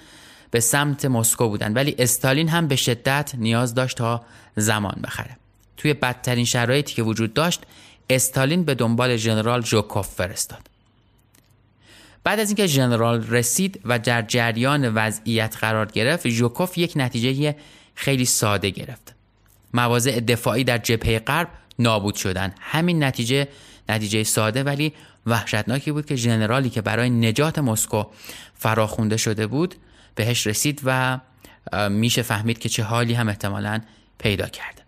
به 0.50 0.60
سمت 0.60 1.04
مسکو 1.04 1.48
بودن. 1.48 1.72
ولی 1.72 1.94
استالین 1.98 2.48
هم 2.48 2.68
به 2.68 2.76
شدت 2.76 3.32
نیاز 3.34 3.74
داشت 3.74 3.96
تا 3.96 4.24
زمان 4.56 5.00
بخره. 5.04 5.36
توی 5.76 5.94
بدترین 5.94 6.44
شرایطی 6.44 6.94
که 6.94 7.02
وجود 7.02 7.34
داشت 7.34 7.62
استالین 8.10 8.64
به 8.64 8.74
دنبال 8.74 9.16
ژنرال 9.16 9.64
ژوکوف 9.64 10.08
فرستاد. 10.08 10.70
بعد 12.24 12.40
از 12.40 12.48
اینکه 12.48 12.66
ژنرال 12.66 13.26
رسید 13.26 13.80
و 13.84 13.98
در 13.98 14.22
جریان 14.22 14.94
وضعیت 14.94 15.56
قرار 15.60 15.86
گرفت 15.86 16.28
ژوکوف 16.28 16.78
یک 16.78 16.92
نتیجه 16.96 17.56
خیلی 17.94 18.24
ساده 18.24 18.70
گرفت. 18.70 19.14
مواضع 19.74 20.20
دفاعی 20.20 20.64
در 20.64 20.78
جبهه 20.78 21.18
غرب 21.18 21.48
نابود 21.78 22.14
شدن. 22.14 22.54
همین 22.60 23.04
نتیجه 23.04 23.48
نتیجه 23.88 24.24
ساده 24.24 24.62
ولی 24.62 24.92
وحشتناکی 25.26 25.92
بود 25.92 26.06
که 26.06 26.16
ژنرالی 26.16 26.70
که 26.70 26.82
برای 26.82 27.10
نجات 27.10 27.58
مسکو 27.58 28.04
فراخونده 28.54 29.16
شده 29.16 29.46
بود 29.46 29.74
بهش 30.14 30.46
رسید 30.46 30.80
و 30.84 31.20
میشه 31.90 32.22
فهمید 32.22 32.58
که 32.58 32.68
چه 32.68 32.82
حالی 32.82 33.14
هم 33.14 33.28
احتمالا 33.28 33.80
پیدا 34.18 34.46
کرده 34.46 34.82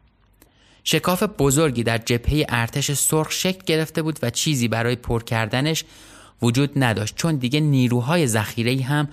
شکاف 0.84 1.22
بزرگی 1.22 1.82
در 1.82 1.98
جبهه 1.98 2.46
ارتش 2.48 2.92
سرخ 2.92 3.30
شکل 3.30 3.62
گرفته 3.66 4.02
بود 4.02 4.18
و 4.22 4.30
چیزی 4.30 4.68
برای 4.68 4.96
پر 4.96 5.22
کردنش 5.22 5.84
وجود 6.42 6.72
نداشت 6.76 7.16
چون 7.16 7.36
دیگه 7.36 7.60
نیروهای 7.60 8.26
ذخیره 8.26 8.82
هم 8.82 9.08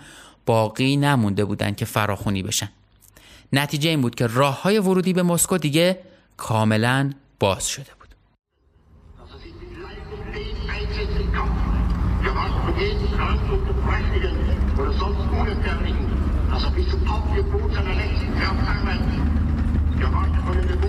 باقی 0.45 0.97
نمونده 0.97 1.45
بودند 1.45 1.75
که 1.75 1.85
فراخونی 1.85 2.43
بشن. 2.43 2.69
نتیجه 3.53 3.89
این 3.89 4.01
بود 4.01 4.15
که 4.15 4.27
راه 4.27 4.61
های 4.61 4.79
ورودی 4.79 5.13
به 5.13 5.23
مسکو 5.23 5.57
دیگه 5.57 5.99
کاملا 6.37 7.11
باز 7.39 7.67
شده 7.67 7.98
jeden 12.79 13.19
Anflug 13.19 13.67
des 13.67 13.75
Prächtigen 13.83 14.35
oder 14.77 14.91
sonst 14.93 15.19
Unentbehrlichen, 15.37 16.07
also 16.51 16.69
bis 16.71 16.87
zum 16.89 17.01
Hauptgebot 17.09 17.73
seiner 17.73 17.93
letzten 17.93 18.33
Kraft 18.39 18.63
arbeiten, 18.67 19.99
gehorcht 19.99 20.35
von 20.45 20.57
den 20.57 20.67
Geboten 20.67 20.88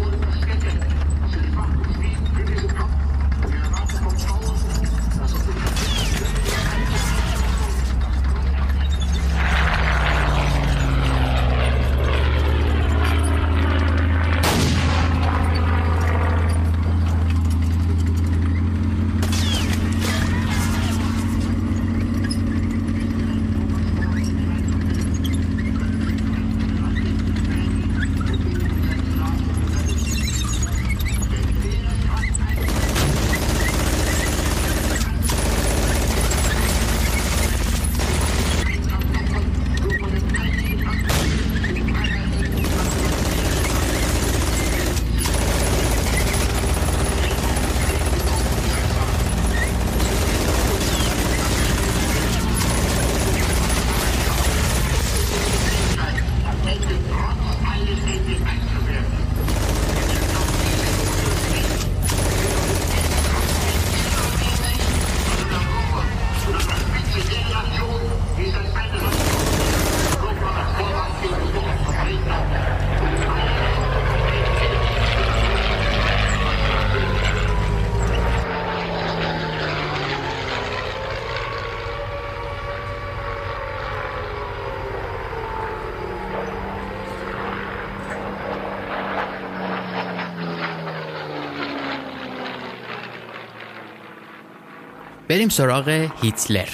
بریم 95.30 95.48
سراغ 95.48 96.10
هیتلر. 96.22 96.68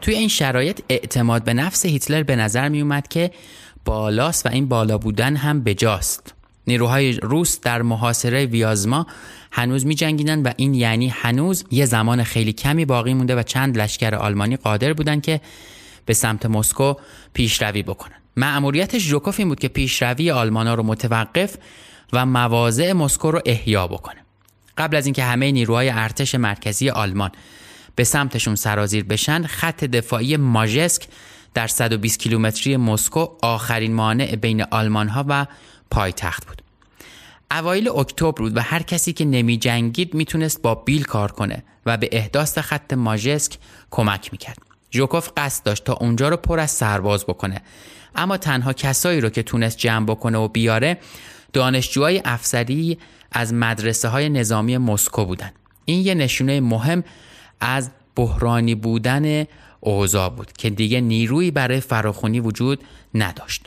توی 0.00 0.14
این 0.14 0.28
شرایط 0.28 0.80
اعتماد 0.88 1.44
به 1.44 1.54
نفس 1.54 1.86
هیتلر 1.86 2.22
به 2.22 2.36
نظر 2.36 2.68
می 2.68 2.80
اومد 2.80 3.08
که 3.08 3.30
بالاست 3.84 4.46
و 4.46 4.48
این 4.48 4.68
بالا 4.68 4.98
بودن 4.98 5.36
هم 5.36 5.62
بجاست. 5.62 6.34
نیروهای 6.66 7.12
روس 7.12 7.60
در 7.60 7.82
محاصره 7.82 8.46
ویازما 8.46 9.06
هنوز 9.52 9.86
می 9.86 9.94
جنگیدن 9.94 10.42
و 10.42 10.52
این 10.56 10.74
یعنی 10.74 11.08
هنوز 11.08 11.64
یه 11.70 11.86
زمان 11.86 12.24
خیلی 12.24 12.52
کمی 12.52 12.84
باقی 12.84 13.14
مونده 13.14 13.36
و 13.36 13.42
چند 13.42 13.78
لشکر 13.78 14.14
آلمانی 14.14 14.56
قادر 14.56 14.92
بودن 14.92 15.20
که 15.20 15.40
به 16.06 16.14
سمت 16.14 16.46
مسکو 16.46 16.94
پیشروی 17.32 17.82
بکنن. 17.82 18.16
مأموریت 18.36 18.98
ژوکوف 18.98 19.38
این 19.38 19.48
بود 19.48 19.60
که 19.60 19.68
پیشروی 19.68 20.30
آلمانا 20.30 20.74
رو 20.74 20.82
متوقف 20.82 21.56
و 22.12 22.26
مواضع 22.26 22.92
مسکو 22.92 23.30
رو 23.30 23.40
احیا 23.46 23.86
بکنه. 23.86 24.24
قبل 24.78 24.96
از 24.96 25.06
اینکه 25.06 25.24
همه 25.24 25.52
نیروهای 25.52 25.90
ارتش 25.90 26.34
مرکزی 26.34 26.90
آلمان 26.90 27.30
به 27.98 28.04
سمتشون 28.04 28.54
سرازیر 28.54 29.04
بشن 29.04 29.46
خط 29.46 29.84
دفاعی 29.84 30.36
ماژسک 30.36 31.08
در 31.54 31.66
120 31.66 32.18
کیلومتری 32.18 32.76
مسکو 32.76 33.26
آخرین 33.42 33.94
مانع 33.94 34.36
بین 34.36 34.62
آلمان 34.62 35.08
ها 35.08 35.24
و 35.28 35.46
پایتخت 35.90 36.46
بود. 36.46 36.62
اوایل 37.50 37.88
اکتبر 37.88 38.30
بود 38.30 38.56
و 38.56 38.60
هر 38.60 38.82
کسی 38.82 39.12
که 39.12 39.24
نمی 39.24 39.56
جنگید 39.56 40.14
می‌تونست 40.14 40.62
با 40.62 40.74
بیل 40.74 41.04
کار 41.04 41.32
کنه 41.32 41.64
و 41.86 41.96
به 41.96 42.08
احداث 42.12 42.58
خط 42.58 42.92
ماژسک 42.92 43.58
کمک 43.90 44.32
می‌کرد. 44.32 44.58
ژوکوف 44.92 45.30
قصد 45.36 45.64
داشت 45.64 45.84
تا 45.84 45.92
اونجا 45.92 46.28
رو 46.28 46.36
پر 46.36 46.60
از 46.60 46.70
سرباز 46.70 47.24
بکنه. 47.24 47.62
اما 48.14 48.36
تنها 48.36 48.72
کسایی 48.72 49.20
رو 49.20 49.30
که 49.30 49.42
تونست 49.42 49.78
جمع 49.78 50.06
بکنه 50.06 50.38
و 50.38 50.48
بیاره 50.48 50.98
دانشجوهای 51.52 52.22
افسری 52.24 52.98
از 53.32 53.54
مدرسه 53.54 54.08
های 54.08 54.28
نظامی 54.28 54.78
مسکو 54.78 55.24
بودن. 55.24 55.50
این 55.84 56.06
یه 56.06 56.14
نشونه 56.14 56.60
مهم 56.60 57.04
از 57.60 57.90
بحرانی 58.16 58.74
بودن 58.74 59.44
اوضاع 59.80 60.28
بود 60.28 60.52
که 60.52 60.70
دیگه 60.70 61.00
نیرویی 61.00 61.50
برای 61.50 61.80
فراخونی 61.80 62.40
وجود 62.40 62.84
نداشت. 63.14 63.64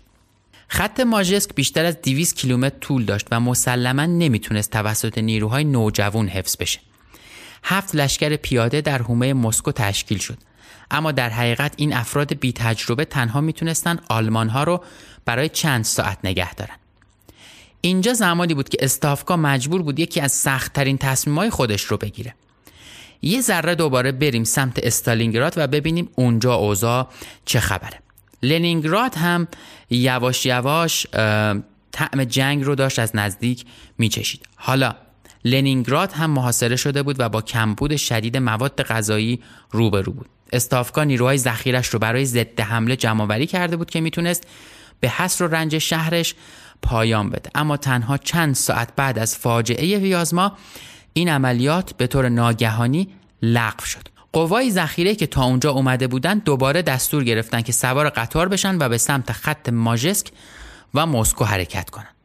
خط 0.68 1.00
ماژسک 1.00 1.56
بیشتر 1.56 1.86
از 1.86 2.02
200 2.02 2.36
کیلومتر 2.36 2.78
طول 2.82 3.06
داشت 3.06 3.28
و 3.32 3.40
مسلما 3.40 4.06
نمی‌تونست 4.06 4.72
توسط 4.72 5.18
نیروهای 5.18 5.64
نوجوان 5.64 6.28
حفظ 6.28 6.58
بشه. 6.58 6.80
هفت 7.64 7.96
لشکر 7.96 8.36
پیاده 8.36 8.82
در 8.82 9.02
حومه 9.02 9.34
مسکو 9.34 9.72
تشکیل 9.72 10.18
شد. 10.18 10.38
اما 10.92 11.12
در 11.12 11.30
حقیقت 11.30 11.74
این 11.78 11.94
افراد 11.94 12.34
بی 12.34 12.54
تجربه 12.54 13.06
تنها 13.06 13.42
می‌تونستن 13.42 14.00
آلمان 14.10 14.50
ها 14.50 14.64
رو 14.64 14.84
برای 15.26 15.50
چند 15.50 15.84
ساعت 15.84 16.18
نگه 16.24 16.54
دارن. 16.54 16.76
اینجا 17.82 18.14
زمانی 18.14 18.54
بود 18.54 18.70
که 18.70 18.78
استافکا 18.82 19.38
مجبور 19.38 19.82
بود 19.82 20.00
یکی 20.00 20.22
از 20.22 20.32
سختترین 20.32 20.98
تصمیمهای 20.98 21.50
خودش 21.50 21.82
رو 21.82 21.98
بگیره. 21.98 22.36
یه 23.22 23.42
ذره 23.42 23.76
دوباره 23.76 24.12
بریم 24.12 24.44
سمت 24.44 24.80
استالینگراد 24.84 25.54
و 25.58 25.68
ببینیم 25.68 26.10
اونجا 26.16 26.54
اوضاع 26.54 27.08
چه 27.46 27.60
خبره. 27.60 28.00
لنینگراد 28.44 29.16
هم 29.16 29.48
یواش 29.90 30.46
یواش 30.46 31.08
طعم 31.92 32.24
جنگ 32.28 32.64
رو 32.64 32.76
داشت 32.76 33.00
از 33.00 33.16
نزدیک 33.16 33.66
میچشید. 33.98 34.46
حالا 34.56 34.96
لنینگراد 35.46 36.12
هم 36.12 36.30
محاصره 36.32 36.76
شده 36.76 37.04
بود 37.04 37.20
و 37.20 37.30
با 37.30 37.42
کمبود 37.42 37.96
شدید 37.96 38.38
مواد 38.38 38.84
غذایی 38.84 39.40
روبرو 39.72 40.14
بود. 40.14 40.30
استافکا 40.54 41.04
نیروهای 41.04 41.38
ذخیرش 41.38 41.88
رو 41.88 42.00
برای 42.00 42.26
ضد 42.26 42.60
حمله 42.60 42.96
جمعآوری 42.96 43.48
کرده 43.48 43.78
بود 43.78 43.90
که 43.90 44.02
می‌تونست 44.02 44.48
به 45.00 45.10
حصر 45.10 45.44
و 45.44 45.48
رنج 45.48 45.78
شهرش 45.78 46.36
پایان 46.82 47.30
بده. 47.30 47.50
اما 47.56 47.78
تنها 47.78 48.18
چند 48.18 48.56
ساعت 48.56 48.90
بعد 48.96 49.20
از 49.20 49.38
فاجعه 49.38 49.98
ویازما 49.98 50.58
این 51.14 51.30
عملیات 51.30 51.94
به 51.98 52.08
طور 52.08 52.30
ناگهانی 52.30 53.10
لغو 53.42 53.86
شد. 53.86 54.08
قوای 54.34 54.72
ذخیره 54.72 55.16
که 55.16 55.28
تا 55.28 55.44
اونجا 55.44 55.72
اومده 55.72 56.08
بودند 56.08 56.44
دوباره 56.44 56.82
دستور 56.82 57.24
گرفتن 57.24 57.62
که 57.62 57.72
سوار 57.72 58.10
قطار 58.10 58.48
بشن 58.48 58.78
و 58.78 58.90
به 58.90 58.98
سمت 58.98 59.32
خط 59.32 59.70
موژایسک 59.70 60.28
و 60.94 61.06
مسکو 61.06 61.46
حرکت 61.46 61.90
کنند. 61.90 62.16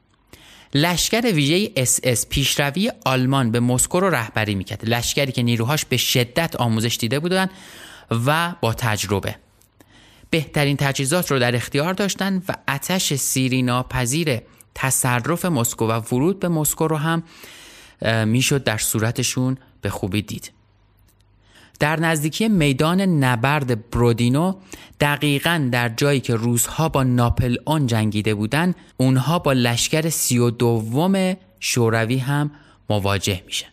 لشکر 0.75 1.33
ویژه 1.33 1.73
اس 1.77 2.01
اس 2.03 2.27
پیشروی 2.29 2.93
آلمان 3.05 3.51
به 3.51 3.61
مسکو 3.61 4.01
رو 4.01 4.11
رهبری 4.11 4.55
می‌کرد. 4.55 4.89
لشکری 4.89 5.33
که 5.33 5.43
نیروهاش 5.43 5.85
به 5.85 5.97
شدت 5.97 6.57
آموزش 6.57 6.97
دیده 7.01 7.21
بودند 7.21 7.51
و 8.27 8.55
با 8.61 8.73
تجربه. 8.73 9.37
بهترین 10.31 10.77
تجهیزات 10.77 11.31
رو 11.31 11.39
در 11.39 11.57
اختیار 11.57 11.93
داشتن 11.93 12.43
و 12.49 12.55
اتش 12.69 13.15
سیری 13.15 13.63
ناپذیر 13.63 14.41
تصرف 14.75 15.45
مسکو 15.45 15.87
و 15.87 15.93
ورود 15.93 16.41
به 16.41 16.49
مسکو 16.49 16.89
رو 16.89 16.97
هم 16.97 17.23
می‌شد 18.27 18.65
در 18.65 18.79
صورتشون 18.79 19.59
به 19.81 19.91
خوبی 19.91 20.23
دید. 20.23 20.53
در 21.81 22.01
نزدیکی 22.01 22.49
میدان 22.49 23.01
نبرد 23.01 23.91
برودینو 23.91 24.55
دقیقا 25.01 25.69
در 25.73 25.89
جایی 25.89 26.21
که 26.21 26.35
روزها 26.35 26.89
با 26.89 27.03
ناپل 27.03 27.57
آن 27.65 27.87
جنگیده 27.87 28.35
بودند 28.35 28.75
اونها 28.97 29.39
با 29.39 29.53
لشکر 29.53 30.09
سی 30.09 30.39
و 30.39 30.51
دوم 30.51 31.37
شوروی 31.61 32.19
هم 32.19 32.51
مواجه 32.91 33.43
میشه 33.47 33.67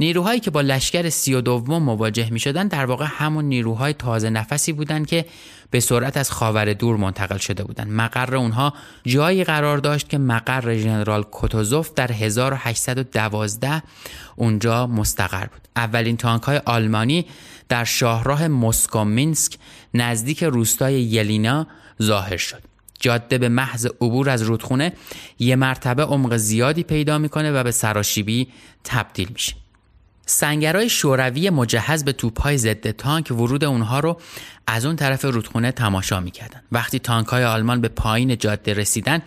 نیروهایی 0.00 0.40
که 0.40 0.50
با 0.50 0.60
لشکر 0.60 1.08
سی 1.08 1.34
و 1.34 1.40
دوم 1.40 1.82
مواجه 1.82 2.30
می 2.30 2.40
شدن 2.40 2.68
در 2.68 2.84
واقع 2.84 3.06
همون 3.08 3.44
نیروهای 3.44 3.92
تازه 3.92 4.30
نفسی 4.30 4.72
بودند 4.72 5.06
که 5.06 5.24
به 5.70 5.80
سرعت 5.80 6.16
از 6.16 6.30
خاور 6.30 6.72
دور 6.72 6.96
منتقل 6.96 7.36
شده 7.36 7.64
بودند. 7.64 7.92
مقر 7.92 8.36
اونها 8.36 8.74
جایی 9.06 9.44
قرار 9.44 9.78
داشت 9.78 10.08
که 10.08 10.18
مقر 10.18 10.76
ژنرال 10.76 11.22
کوتوزوف 11.22 11.94
در 11.94 12.12
1812 12.12 13.82
اونجا 14.36 14.86
مستقر 14.86 15.46
بود. 15.46 15.68
اولین 15.76 16.16
تانک 16.16 16.42
های 16.42 16.60
آلمانی 16.64 17.26
در 17.68 17.84
شاهراه 17.84 18.48
مسکو 18.48 19.04
مینسک 19.04 19.58
نزدیک 19.94 20.44
روستای 20.44 21.02
یلینا 21.02 21.66
ظاهر 22.02 22.36
شد. 22.36 22.62
جاده 23.00 23.38
به 23.38 23.48
محض 23.48 23.86
عبور 23.86 24.30
از 24.30 24.42
رودخونه 24.42 24.92
یه 25.38 25.56
مرتبه 25.56 26.02
عمق 26.02 26.36
زیادی 26.36 26.82
پیدا 26.82 27.18
می‌کنه 27.18 27.52
و 27.52 27.62
به 27.62 27.70
سراشیبی 27.70 28.48
تبدیل 28.84 29.28
میشه. 29.32 29.63
سنگرهای 30.26 30.88
شوروی 30.88 31.50
مجهز 31.50 32.04
به 32.04 32.12
توپهای 32.12 32.58
ضد 32.58 32.90
تانک 32.90 33.30
ورود 33.30 33.64
اونها 33.64 34.00
رو 34.00 34.20
از 34.66 34.86
اون 34.86 34.96
طرف 34.96 35.24
رودخونه 35.24 35.72
تماشا 35.72 36.20
می‌کردن. 36.20 36.62
وقتی 36.72 36.98
تانک 36.98 37.26
های 37.26 37.44
آلمان 37.44 37.80
به 37.80 37.88
پایین 37.88 38.38
جاده 38.38 38.74
رسیدن 38.74 39.22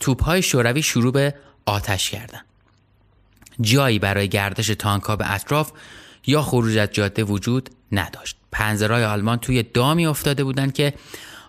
توپهای 0.00 0.42
شوروی 0.42 0.82
شروع 0.82 1.12
به 1.12 1.34
آتش 1.66 2.10
کردن. 2.10 2.40
جایی 3.60 3.98
برای 3.98 4.28
گردش 4.28 4.66
تانک 4.66 5.02
ها 5.02 5.16
به 5.16 5.32
اطراف 5.34 5.72
یا 6.26 6.42
خروج 6.42 6.76
از 6.76 6.88
جاده 6.92 7.24
وجود 7.24 7.70
نداشت. 7.92 8.36
پنزرهای 8.52 9.04
آلمان 9.04 9.38
توی 9.38 9.62
دامی 9.62 10.06
افتاده 10.06 10.44
بودند 10.44 10.72
که 10.72 10.94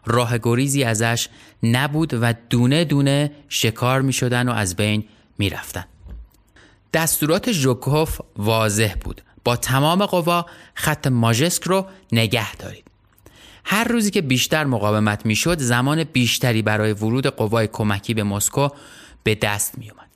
راه 0.06 0.38
گریزی 0.38 0.84
ازش 0.84 1.28
نبود 1.64 2.14
و 2.14 2.34
دونه 2.50 2.86
دونه 2.86 3.32
شکار 3.50 4.02
می 4.02 4.14
شدن 4.14 4.50
و 4.50 4.52
از 4.52 4.76
بین 4.76 5.04
می 5.38 5.50
رفتن. 5.50 5.86
دستورات 6.96 7.52
ژوکوف 7.52 8.22
واضح 8.38 8.94
بود. 9.02 9.22
با 9.44 9.56
تمام 9.56 10.06
قوا 10.06 10.46
خط 10.74 11.08
ماژسک 11.08 11.64
رو 11.64 11.86
نگه 12.12 12.56
دارید. 12.56 12.84
هر 13.66 13.84
روزی 13.84 14.12
که 14.12 14.22
بیشتر 14.22 14.64
مقاومت 14.64 15.26
می‌شد 15.26 15.60
زمان 15.60 16.04
بیشتری 16.04 16.62
برای 16.62 16.94
ورود 16.94 17.28
قوای 17.28 17.68
کمکی 17.68 18.14
به 18.14 18.24
مسکو 18.24 18.70
به 19.24 19.36
دست 19.36 19.78
می 19.78 19.90
اومد. 19.90 20.10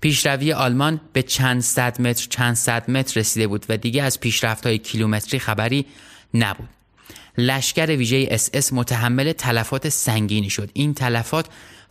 پیشروی 0.00 0.52
آلمان 0.52 1.00
به 1.12 1.22
چند 1.22 1.60
صد 1.60 2.00
متر 2.00 2.26
چند 2.30 2.54
صد 2.54 2.90
متر 2.90 3.20
رسیده 3.20 3.46
بود 3.46 3.66
و 3.68 3.76
دیگه 3.76 4.02
از 4.02 4.20
پیشرفت 4.20 4.66
های 4.66 4.78
کیلومتری 4.78 5.38
خبری 5.38 5.86
نبود. 6.34 6.68
لشکر 7.38 7.86
ویژه 7.86 8.28
اس 8.30 8.50
اس 8.52 8.72
متحمل 8.72 9.32
تلفات 9.32 9.88
سنگینی 9.88 10.50
شد. 10.50 10.70
این 10.72 10.94
تلفات 10.94 11.46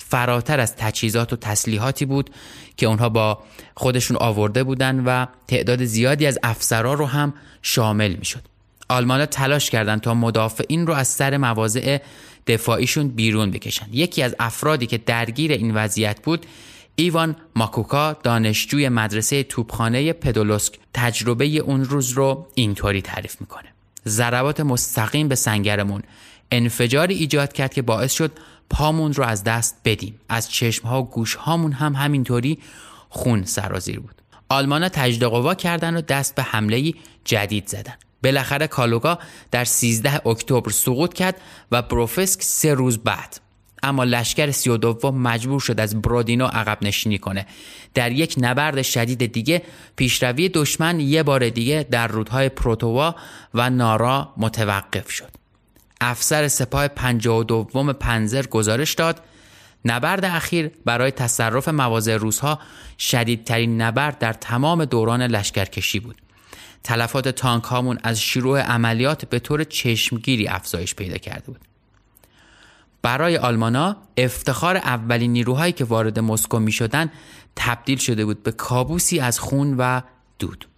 فراتر 0.10 0.60
از 0.60 0.76
تجهیزات 0.76 1.34
و 1.34 1.36
تسلیحاتی 1.36 2.05
بود 2.05 2.30
که 2.78 2.86
اونها 2.86 3.10
با 3.10 3.43
خودشون 3.76 4.18
آورده 4.18 4.64
بودن 4.64 4.99
و 4.99 5.26
تعداد 5.47 5.86
زیادی 5.86 6.26
از 6.26 6.39
افسرا 6.43 6.93
رو 6.93 7.05
هم 7.05 7.34
شامل 7.62 8.16
می‌شد. 8.16 8.41
آلمانا 8.89 9.26
تلاش 9.26 9.70
کردند 9.70 10.01
تا 10.01 10.14
مدافعین 10.14 10.88
رو 10.88 10.93
از 10.93 11.07
سر 11.07 11.38
مواضع 11.38 11.97
دفاعیشون 12.47 13.07
بیرون 13.07 13.51
بکشن. 13.51 13.88
یکی 13.91 14.24
از 14.24 14.36
افرادی 14.39 14.88
که 14.88 14.97
درگیر 14.97 15.51
این 15.51 15.76
وضعیت 15.76 16.22
بود 16.22 16.45
ایوان 16.95 17.36
ماکوکا 17.55 18.14
دانشجوی 18.24 18.89
مدرسه 18.89 19.43
توپخانه 19.43 20.14
پودولسک 20.14 20.74
تجربه 20.93 21.45
اون 21.45 21.86
روز 21.86 22.10
رو 22.10 22.47
اینطوری 22.55 23.01
تعریف 23.01 23.41
می‌کنه. 23.41 23.74
ضربات 24.07 24.60
مستقیم 24.60 25.28
به 25.28 25.36
سنگرمون 25.36 26.01
انفجاری 26.51 27.16
ایجاد 27.16 27.53
کرد 27.53 27.74
که 27.74 27.82
باعث 27.82 28.14
شد 28.14 28.32
پامون 28.70 29.14
رو 29.14 29.24
از 29.24 29.44
دست 29.44 29.76
بدیم. 29.86 30.20
از 30.30 30.52
چشمها 30.52 31.02
و 31.02 31.10
گوشهامون 31.10 31.72
هم 31.72 31.96
همینطوری 31.96 32.60
خون 33.10 33.44
سرازیر 33.44 34.00
بود. 34.00 34.22
آلمانا 34.50 34.90
تجد 34.90 35.24
قوا 35.24 35.56
کردن 35.56 35.98
و 35.98 36.02
دست 36.02 36.36
به 36.36 36.44
حمله 36.44 36.94
جدید 37.26 37.68
زدن. 37.68 37.94
بالاخره 38.24 38.68
کالوگا 38.68 39.20
در 39.52 39.66
13 39.66 40.28
اکتبر 40.28 40.72
سقوط 40.72 41.14
کرد 41.14 41.42
و 41.72 41.82
بروفسک 41.82 42.44
سه 42.44 42.74
روز 42.74 42.98
بعد. 42.98 43.40
اما 43.84 44.04
لشکر 44.04 44.52
سی 44.52 44.70
و 44.70 44.78
دوم 44.78 45.22
مجبور 45.22 45.60
شد 45.60 45.80
از 45.80 46.02
برودینو 46.02 46.46
عقب 46.46 46.78
نشینی 46.82 47.18
کنه. 47.18 47.46
در 47.94 48.12
یک 48.12 48.36
نبرد 48.38 48.82
شدید 48.82 49.32
دیگه 49.32 49.62
پیشروی 49.96 50.50
دشمن 50.50 51.00
یه 51.00 51.24
بار 51.24 51.50
دیگه 51.50 51.86
در 51.92 52.08
رودهای 52.08 52.50
پروتوا 52.50 53.16
و 53.54 53.70
نارا 53.70 54.34
متوقف 54.38 55.12
شد. 55.12 55.39
افسر 56.02 56.47
سپاه 56.47 56.88
52 56.88 57.93
پنزر 57.93 58.45
گزارش 58.45 58.93
داد 58.93 59.22
نبرد 59.86 60.26
اخیر 60.26 60.72
برای 60.86 61.12
تصرف 61.12 61.68
مواضع 61.68 62.18
روزها 62.18 62.60
شدیدترین 63.00 63.82
نبرد 63.82 64.20
در 64.20 64.34
تمام 64.34 64.86
دوران 64.86 65.22
لشکرکشی 65.22 66.00
بود. 66.00 66.16
تلفات 66.84 67.28
تانک 67.28 67.64
هامون 67.64 68.00
از 68.04 68.22
شروع 68.22 68.62
عملیات 68.62 69.26
به 69.26 69.39
طور 69.39 69.64
چشمگیری 69.64 70.47
افزایش 70.47 70.95
پیدا 70.95 71.18
کرده 71.18 71.45
بود. 71.45 71.60
برای 73.02 73.38
آلمانا 73.38 73.97
افتخار 74.18 74.78
اولین 74.78 75.34
نیروهایی 75.34 75.74
که 75.74 75.86
وارد 75.86 76.20
مسکو 76.20 76.60
می 76.60 76.72
شدن 76.72 77.12
تبدیل 77.56 77.97
شده 77.97 78.26
بود 78.26 78.43
به 78.43 78.52
کابوسی 78.52 79.20
از 79.20 79.39
خون 79.39 79.76
و 79.78 80.02
دود. 80.39 80.69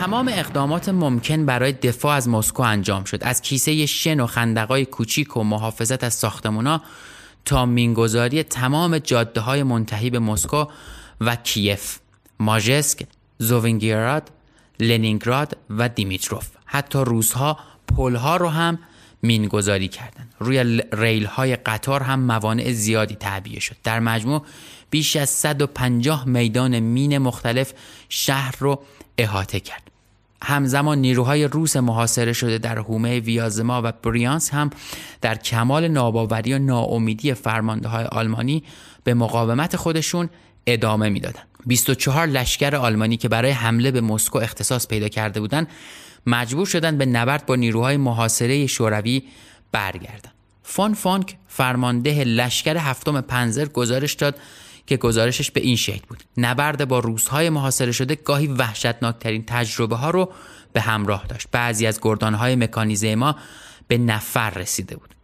تمام 0.00 0.28
اقدامات 0.32 0.88
ممکن 0.88 1.46
برای 1.46 1.72
دفاع 1.72 2.16
از 2.16 2.28
مسکو 2.28 2.62
انجام 2.62 3.04
شد. 3.04 3.18
از 3.22 3.42
کیسه 3.42 3.86
شن 3.86 4.20
و 4.20 4.26
خندقای 4.26 4.84
کوچیک 4.84 5.36
و 5.36 5.42
محافظت 5.42 6.04
از 6.04 6.14
ساختمونا 6.14 6.82
تا 7.44 7.66
مینگذاری 7.66 8.42
تمام 8.42 8.98
جاده 8.98 9.40
های 9.40 9.62
منتهی 9.62 10.10
به 10.10 10.18
مسکو 10.18 10.64
و 11.20 11.36
کیف 11.36 11.98
ماژسک 12.40 13.06
زوینگیراد 13.38 14.30
لنینگراد 14.80 15.56
و 15.70 15.88
دیمیتروف. 15.88 16.48
حتی 16.64 16.98
روزها 16.98 17.58
پلها 17.96 18.36
رو 18.36 18.48
هم 18.48 18.78
مینگذاری 19.22 19.88
کردند. 19.88 20.34
روی 20.38 20.82
ریل 20.92 21.26
های 21.26 21.56
قطار 21.56 22.02
هم 22.02 22.20
موانع 22.20 22.72
زیادی 22.72 23.14
تعبیه 23.14 23.60
شد. 23.60 23.76
در 23.84 24.00
مجموع 24.00 24.42
بیش 24.90 25.16
از 25.16 25.30
150 25.30 26.28
میدان 26.28 26.80
مین 26.80 27.18
مختلف 27.18 27.72
شهر 28.08 28.54
رو 28.58 28.82
احاطه 29.18 29.60
کرد. 29.60 29.85
همزمان 30.46 30.98
نیروهای 30.98 31.44
روس 31.44 31.76
محاصره 31.76 32.32
شده 32.32 32.58
در 32.58 32.78
حومه 32.78 33.20
ویازما 33.20 33.82
و 33.84 33.92
بریانس 33.92 34.54
هم 34.54 34.70
در 35.20 35.34
کمال 35.34 35.88
ناباوری 35.88 36.54
و 36.54 36.58
ناامیدی 36.58 37.34
فرمانده 37.34 37.88
های 37.88 38.04
آلمانی 38.04 38.64
به 39.04 39.14
مقاومت 39.14 39.76
خودشون 39.76 40.28
ادامه 40.66 41.08
می‌دادند. 41.08 41.46
24 41.66 42.26
لشکر 42.26 42.76
آلمانی 42.76 43.16
که 43.16 43.28
برای 43.28 43.50
حمله 43.50 43.90
به 43.90 44.00
مسکو 44.00 44.38
اختصاص 44.38 44.88
پیدا 44.88 45.08
کرده 45.08 45.40
بودند 45.40 45.68
مجبور 46.26 46.66
شدند 46.66 46.98
به 46.98 47.06
نبرد 47.06 47.46
با 47.46 47.56
نیروهای 47.56 47.96
محاصره 47.96 48.66
شوروی 48.66 49.22
برگردند. 49.72 50.34
فون 50.62 50.94
فانک 50.94 51.36
فرمانده 51.46 52.24
لشکر 52.24 52.76
هفتم 52.76 53.20
پنزر 53.20 53.64
گزارش 53.64 54.12
داد 54.12 54.34
که 54.86 54.96
گزارشش 54.96 55.50
به 55.50 55.60
این 55.60 55.76
شکل 55.76 56.06
بود. 56.08 56.24
نبرد 56.36 56.88
با 56.88 56.98
روزهای 56.98 57.50
محاصره 57.50 57.92
شده 57.92 58.14
گاهی 58.14 58.46
وحشتناکترین 58.46 59.44
تجربه 59.46 59.96
ها 59.96 60.10
رو 60.10 60.32
به 60.72 60.80
همراه 60.80 61.26
داشت. 61.26 61.48
بعضی 61.52 61.86
از 61.86 62.00
گردانهای 62.02 62.56
مکانیزه 62.56 63.14
ما 63.14 63.36
به 63.88 63.98
نفر 63.98 64.50
رسیده 64.50 64.96
بود. 64.96 65.14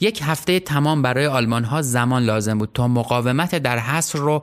یک 0.00 0.20
هفته 0.24 0.60
تمام 0.60 1.02
برای 1.02 1.26
آلمان 1.26 1.64
ها 1.64 1.82
زمان 1.82 2.22
لازم 2.22 2.58
بود 2.58 2.70
تا 2.74 2.88
مقاومت 2.88 3.54
در 3.54 3.78
حصر 3.78 4.18
رو 4.18 4.42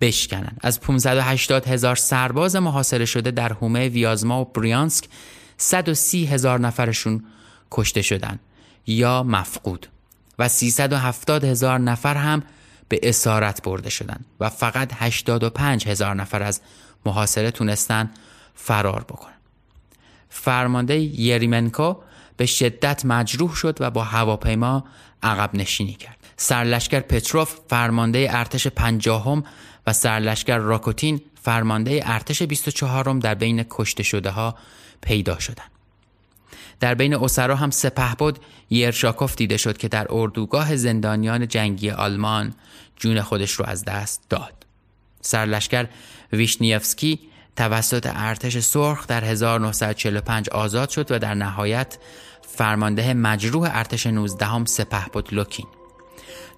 بشکنن 0.00 0.56
از 0.60 0.80
580 0.80 1.66
هزار 1.66 1.96
سرباز 1.96 2.56
محاصره 2.56 3.04
شده 3.04 3.30
در 3.30 3.52
حومه 3.52 3.88
ویازما 3.88 4.40
و 4.40 4.44
بریانسک 4.44 5.04
130 5.56 6.26
هزار 6.26 6.60
نفرشون 6.60 7.24
کشته 7.70 8.02
شدن 8.02 8.38
یا 8.86 9.22
مفقود 9.22 9.86
و 10.38 10.48
370 10.48 11.44
هزار 11.44 11.78
نفر 11.78 12.14
هم 12.14 12.42
به 12.88 13.00
اسارت 13.02 13.62
برده 13.62 13.90
شدند 13.90 14.24
و 14.40 14.50
فقط 14.50 14.92
85 14.94 15.88
هزار 15.88 16.14
نفر 16.14 16.42
از 16.42 16.60
محاصره 17.06 17.50
تونستن 17.50 18.10
فرار 18.54 19.04
بکنن. 19.04 19.32
فرمانده 20.28 20.98
یریمنکو 20.98 21.96
به 22.36 22.46
شدت 22.46 23.04
مجروح 23.04 23.54
شد 23.54 23.76
و 23.80 23.90
با 23.90 24.04
هواپیما 24.04 24.84
عقب 25.22 25.50
نشینی 25.54 25.92
کرد. 25.92 26.16
سرلشکر 26.36 27.00
پتروف 27.00 27.56
فرمانده 27.68 28.28
ارتش 28.30 28.66
پنجاهم 28.66 29.44
و 29.86 29.92
سرلشکر 29.92 30.58
راکوتین 30.58 31.20
فرمانده 31.42 32.02
ارتش 32.04 32.42
24 32.42 33.18
در 33.18 33.34
بین 33.34 33.64
کشته 33.70 34.02
شده 34.02 34.30
ها 34.30 34.54
پیدا 35.00 35.38
شدند. 35.38 35.75
در 36.80 36.94
بین 36.94 37.14
اسرا 37.14 37.56
هم 37.56 37.70
بود 38.18 38.38
یرشاکوف 38.70 39.36
دیده 39.36 39.56
شد 39.56 39.76
که 39.76 39.88
در 39.88 40.06
اردوگاه 40.10 40.76
زندانیان 40.76 41.48
جنگی 41.48 41.90
آلمان 41.90 42.54
جون 42.96 43.20
خودش 43.20 43.52
رو 43.52 43.64
از 43.66 43.84
دست 43.84 44.22
داد. 44.28 44.66
سرلشکر 45.20 45.86
ویشنیفسکی 46.32 47.20
توسط 47.56 48.10
ارتش 48.14 48.58
سرخ 48.58 49.06
در 49.06 49.24
1945 49.24 50.50
آزاد 50.50 50.88
شد 50.88 51.12
و 51.12 51.18
در 51.18 51.34
نهایت 51.34 51.98
فرمانده 52.48 53.14
مجروح 53.14 53.70
ارتش 53.72 54.06
19 54.06 54.46
هم 54.46 54.64
بود 55.12 55.34
لوکین. 55.34 55.66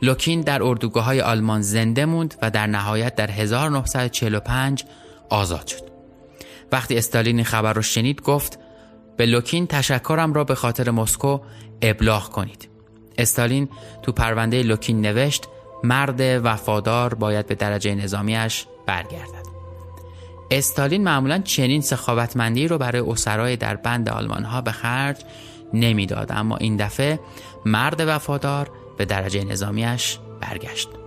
لوکین 0.02 0.40
در 0.40 0.62
اردوگاه 0.62 1.04
های 1.04 1.20
آلمان 1.20 1.62
زنده 1.62 2.04
موند 2.06 2.34
و 2.42 2.50
در 2.50 2.66
نهایت 2.66 3.14
در 3.14 3.30
1945 3.30 4.84
آزاد 5.30 5.66
شد. 5.66 5.88
وقتی 6.72 6.98
استالین 6.98 7.44
خبر 7.44 7.72
رو 7.72 7.82
شنید 7.82 8.22
گفت 8.22 8.58
به 9.18 9.26
لوکین 9.26 9.66
تشکرم 9.66 10.32
را 10.32 10.44
به 10.44 10.54
خاطر 10.54 10.90
مسکو 10.90 11.38
ابلاغ 11.82 12.28
کنید. 12.28 12.68
استالین 13.18 13.68
تو 14.02 14.12
پرونده 14.12 14.62
لوکین 14.62 15.00
نوشت 15.00 15.44
مرد 15.84 16.20
وفادار 16.20 17.14
باید 17.14 17.46
به 17.46 17.54
درجه 17.54 17.94
نظامیش 17.94 18.66
برگردد. 18.86 19.48
استالین 20.50 21.04
معمولا 21.04 21.38
چنین 21.38 21.80
سخاوتمندی 21.80 22.68
رو 22.68 22.78
برای 22.78 23.00
اسرای 23.00 23.56
در 23.56 23.76
بند 23.76 24.08
آلمان 24.08 24.44
ها 24.44 24.60
به 24.60 24.72
خرج 24.72 25.16
نمی‌داد 25.74 26.32
اما 26.32 26.56
این 26.56 26.76
دفعه 26.76 27.20
مرد 27.64 28.00
وفادار 28.00 28.70
به 28.96 29.04
درجه 29.04 29.44
نظامیش 29.44 30.18
برگشت. 30.40 30.97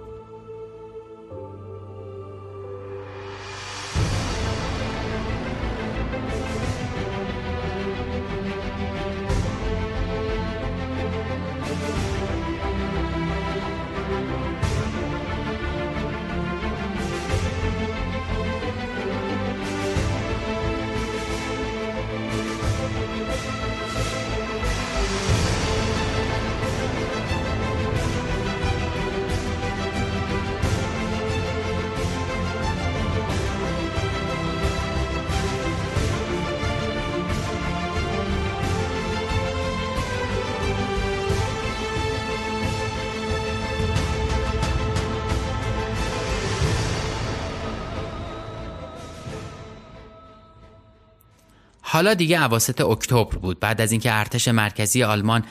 حالا 51.92 52.14
دیگه 52.14 52.40
عواسط 52.40 52.82
اکتبر 52.82 53.38
بود. 53.38 53.60
بعد 53.60 53.82
از 53.82 53.92
اینکه 53.92 54.14
ارتش 54.14 54.48
مرکزی 54.48 55.04
آلمان 55.04 55.44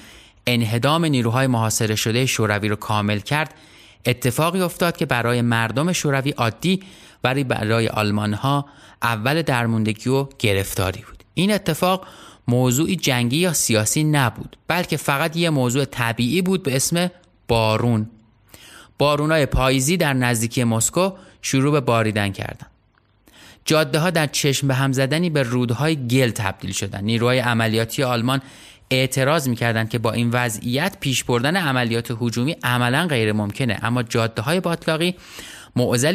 انهدام 0.46 1.04
نیروهای 1.04 1.46
محاصره 1.46 1.94
شده 1.94 2.26
شوروی 2.26 2.68
رو 2.68 2.76
کامل 2.76 3.18
کرد 3.18 3.54
اتفاقی 4.06 4.60
افتاد 4.60 4.96
که 4.96 5.06
برای 5.06 5.42
مردم 5.42 5.92
شوروی 5.92 6.30
عادی 6.30 6.82
ولی 7.24 7.44
برای 7.44 7.88
آلمان 7.88 8.34
ها 8.34 8.66
اول 9.02 9.42
درموندگی 9.42 10.10
و 10.10 10.26
گرفتاری 10.38 11.00
بود. 11.00 11.24
این 11.34 11.52
اتفاق 11.52 12.06
موضوعی 12.48 12.96
جنگی 12.96 13.36
یا 13.36 13.52
سیاسی 13.52 14.04
نبود 14.04 14.56
بلکه 14.68 14.96
فقط 14.96 15.36
یه 15.36 15.50
موضوع 15.50 15.84
طبیعی 15.84 16.42
بود 16.42 16.62
به 16.62 16.76
اسم 16.76 17.10
بارون. 17.48 18.10
بارونای 18.98 19.46
پاییزی 19.46 19.96
در 19.96 20.12
نزدیکی 20.12 20.64
مسکو 20.64 21.10
شروع 21.42 21.72
به 21.72 21.80
باریدن 21.80 22.32
کردند 22.32 22.70
جاده 23.64 23.98
ها 23.98 24.10
در 24.10 24.26
چشم 24.26 24.68
به 24.68 24.74
هم 24.74 24.92
زدنی 24.92 25.30
به 25.30 25.42
رودهای 25.42 26.08
گل 26.08 26.30
تبدیل 26.30 26.72
شدند. 26.72 27.04
نیروهای 27.04 27.38
عملیاتی 27.38 28.02
آلمان 28.02 28.42
اعتراض 28.90 29.48
می‌کردند 29.48 29.88
که 29.88 29.98
با 29.98 30.12
این 30.12 30.30
وضعیت 30.30 30.96
پیش 31.00 31.24
بردن 31.24 31.56
عملیات 31.56 32.16
هجومی 32.20 32.56
عملا 32.62 33.06
غیر 33.06 33.32
ممکنه 33.32 33.78
اما 33.82 34.02
جاده 34.02 34.42
های 34.42 34.60
باطلاقی 34.60 35.14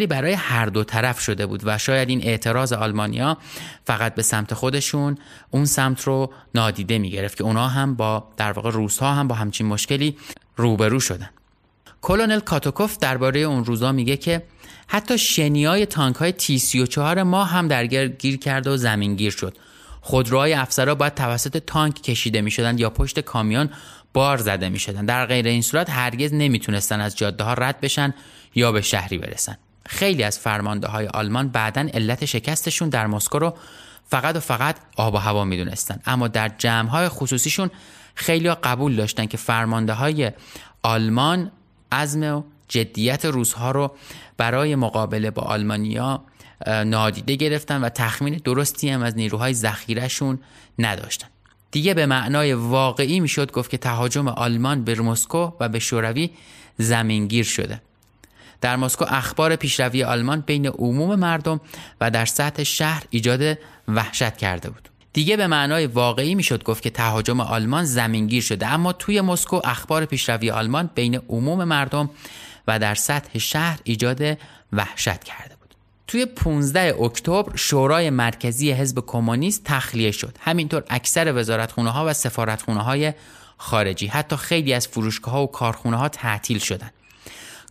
برای 0.07 0.33
هر 0.33 0.65
دو 0.65 0.83
طرف 0.83 1.19
شده 1.19 1.45
بود 1.45 1.61
و 1.65 1.77
شاید 1.77 2.09
این 2.09 2.21
اعتراض 2.23 2.73
آلمانیا 2.73 3.37
فقط 3.85 4.15
به 4.15 4.21
سمت 4.21 4.53
خودشون 4.53 5.17
اون 5.51 5.65
سمت 5.65 6.03
رو 6.03 6.33
نادیده 6.55 6.97
می‌گرفت 6.97 7.37
که 7.37 7.43
اونا 7.43 7.67
هم 7.67 7.95
با 7.95 8.27
در 8.37 8.51
واقع 8.51 8.71
روسها 8.71 9.13
هم 9.13 9.27
با 9.27 9.35
همچین 9.35 9.67
مشکلی 9.67 10.17
روبرو 10.57 10.99
شدن 10.99 11.29
کلونل 12.05 12.39
کاتوکوف 12.39 12.97
درباره 12.97 13.39
اون 13.39 13.65
روزا 13.65 13.91
میگه 13.91 14.17
که 14.17 14.43
حتی 14.87 15.17
شنیای 15.17 15.85
تانک 15.85 16.15
های 16.15 16.31
تی 16.31 16.59
34 16.59 17.23
ما 17.23 17.43
هم 17.43 17.67
در 17.67 17.85
گیر 18.07 18.37
کرده 18.37 18.69
و 18.69 18.77
زمینگیر 18.77 19.31
شد. 19.31 19.57
خودروهای 20.01 20.53
افسرها 20.53 20.95
باید 20.95 21.13
توسط 21.13 21.57
تانک 21.57 22.01
کشیده 22.01 22.41
می 22.41 22.51
شدند 22.51 22.79
یا 22.79 22.89
پشت 22.89 23.19
کامیون 23.19 23.69
بار 24.13 24.37
زده 24.37 24.69
می 24.69 24.79
شدند 24.79 25.07
در 25.07 25.25
غیر 25.25 25.47
این 25.47 25.61
صورت 25.61 25.89
هرگز 25.89 26.33
نمی‌تونستن 26.33 27.01
از 27.01 27.15
جاده 27.15 27.43
ها 27.43 27.53
رد 27.53 27.81
بشن 27.81 28.13
یا 28.55 28.71
به 28.71 28.81
شهری 28.81 29.17
برسن. 29.17 29.57
خیلی 29.85 30.23
از 30.23 30.39
فرمانده 30.39 30.87
های 30.87 31.07
آلمان 31.07 31.49
بعدا 31.49 31.87
علت 31.93 32.25
شکستشون 32.25 32.89
در 32.89 33.07
مسکو 33.07 33.39
رو 33.39 33.53
فقط 34.07 34.35
و 34.35 34.39
فقط 34.39 34.75
آب 34.97 35.13
و 35.13 35.17
هوا 35.17 35.43
می‌دونستن. 35.43 35.99
اما 36.05 36.27
در 36.27 36.51
جمع 36.57 36.89
های 36.89 37.09
خصوصیشون 37.09 37.69
خیلی 38.15 38.49
قبول 38.49 38.95
داشتن 38.95 39.25
که 39.25 39.37
فرمانده 39.37 39.93
های 39.93 40.31
آلمان 40.83 41.51
عزم 41.91 42.23
و 42.23 42.43
جدیت 42.67 43.25
روزها 43.25 43.71
رو 43.71 43.91
برای 44.37 44.75
مقابله 44.75 45.31
با 45.31 45.41
آلمانیا 45.41 46.23
نادیده 46.67 47.35
گرفتن 47.35 47.81
و 47.81 47.89
تخمین 47.89 48.41
درستی 48.43 48.89
هم 48.89 49.03
از 49.03 49.17
نیروهای 49.17 49.53
ذخیرهشون 49.53 50.39
نداشتن. 50.79 51.27
دیگه 51.71 51.93
به 51.93 52.05
معنای 52.05 52.53
واقعی 52.53 53.19
می‌شد 53.19 53.51
گفت 53.51 53.69
که 53.69 53.77
تهاجم 53.77 54.27
آلمان 54.27 54.83
به 54.83 55.01
مسکو 55.01 55.51
و 55.59 55.69
به 55.69 55.79
شوروی 55.79 56.29
زمینگیر 56.77 57.45
شده. 57.45 57.81
در 58.61 58.75
مسکو 58.75 59.05
اخبار 59.07 59.55
پیشروی 59.55 60.03
آلمان 60.03 60.41
بین 60.41 60.67
عموم 60.67 61.15
مردم 61.15 61.61
و 62.01 62.11
در 62.11 62.25
سطح 62.25 62.63
شهر 62.63 63.03
ایجاد 63.09 63.57
وحشت 63.87 64.37
کرده 64.37 64.69
بود. 64.69 64.89
دیگه 65.15 65.37
به 65.37 65.47
معنای 65.47 65.87
واقعی 65.87 66.35
می‌شد 66.35 66.63
گفت 66.63 66.83
که 66.83 66.89
تهاجم 66.89 67.39
آلمان 67.39 67.85
زمینگیر 67.85 68.43
شده. 68.43 68.67
اما 68.67 68.93
توی 68.93 69.21
مسکو 69.21 69.61
اخبار 69.63 70.05
پیشروی 70.05 70.51
آلمان 70.51 70.89
بین 70.95 71.15
عموم 71.29 71.63
مردم 71.63 72.09
و 72.67 72.79
در 72.79 72.95
سطح 72.95 73.39
شهر 73.39 73.79
ایجاد 73.83 74.37
وحشت 74.73 75.23
کرده 75.23 75.55
بود. 75.55 75.75
توی 76.07 76.25
15 76.25 77.01
اکتبر 77.01 77.55
شورای 77.55 78.09
مرکزی 78.09 78.71
حزب 78.71 79.03
کمونیست 79.07 79.61
تخلیه 79.65 80.11
شد. 80.11 80.37
همینطور 80.39 80.83
اکثر 80.89 81.33
وزارتخونه 81.35 81.89
ها 81.89 82.05
و 82.05 82.13
سفارتخونه 82.13 82.83
های 82.83 83.13
خارجی 83.57 84.07
حتی 84.07 84.35
خیلی 84.35 84.73
از 84.73 84.87
فروشگاه 84.87 85.33
ها 85.33 85.43
و 85.43 85.47
کارخونه 85.47 85.97
ها 85.97 86.09
تعطیل 86.09 86.59
شدند 86.59 86.93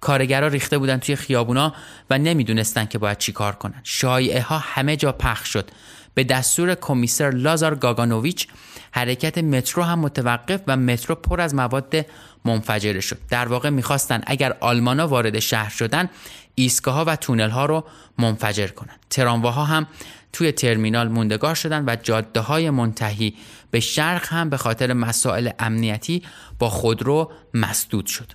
کارگرا 0.01 0.49
ریخته 0.49 0.79
بودن 0.79 0.97
توی 0.97 1.17
خیابونا 1.17 1.75
و 2.11 2.19
نمی‌دونستن 2.19 2.85
که 2.85 2.99
باید 2.99 3.19
چیکار 3.19 3.55
کنن. 3.55 3.81
شایعه 3.83 4.43
ها 4.43 4.59
همه 4.59 4.97
جا 4.97 5.13
پخش 5.13 5.53
شد. 5.53 5.71
به 6.15 6.25
دستور 6.25 6.75
کمیسر 6.75 7.31
لازار 7.31 7.75
گاگانوویچ 7.75 8.49
حرکت 8.93 9.39
مترو 9.39 9.83
هم 9.83 9.99
متوقف 9.99 10.61
و 10.67 10.77
مترو 10.77 11.15
پر 11.15 11.41
از 11.41 11.55
مواد 11.55 12.07
منفجره 12.45 13.01
شد. 13.01 13.19
در 13.31 13.49
واقع 13.49 13.71
می‌خواستن 13.71 14.23
اگر 14.27 14.57
آلمانا 14.61 15.09
وارد 15.09 15.39
شهر 15.39 15.71
شدن 15.71 16.11
ایستگاه 16.55 16.95
ها 16.95 17.05
و 17.05 17.17
تونل 17.17 17.51
ها 17.51 17.67
رو 17.67 17.85
منفجر 18.19 18.67
کنند. 18.67 18.99
ترامواها 19.11 19.65
هم 19.65 19.87
توی 20.33 20.53
ترمینال 20.53 21.09
موندگار 21.09 21.55
شدن 21.55 21.85
و 21.87 21.97
جاده 22.03 22.41
های 22.41 22.71
منتهی 22.71 23.35
به 23.71 23.81
شرق 23.81 24.27
هم 24.29 24.51
به 24.51 24.57
خاطر 24.57 24.93
مسائل 24.93 25.51
امنیتی 25.59 26.23
با 26.59 26.71
خودرو 26.71 27.33
مسدود 27.55 28.07
شد. 28.07 28.33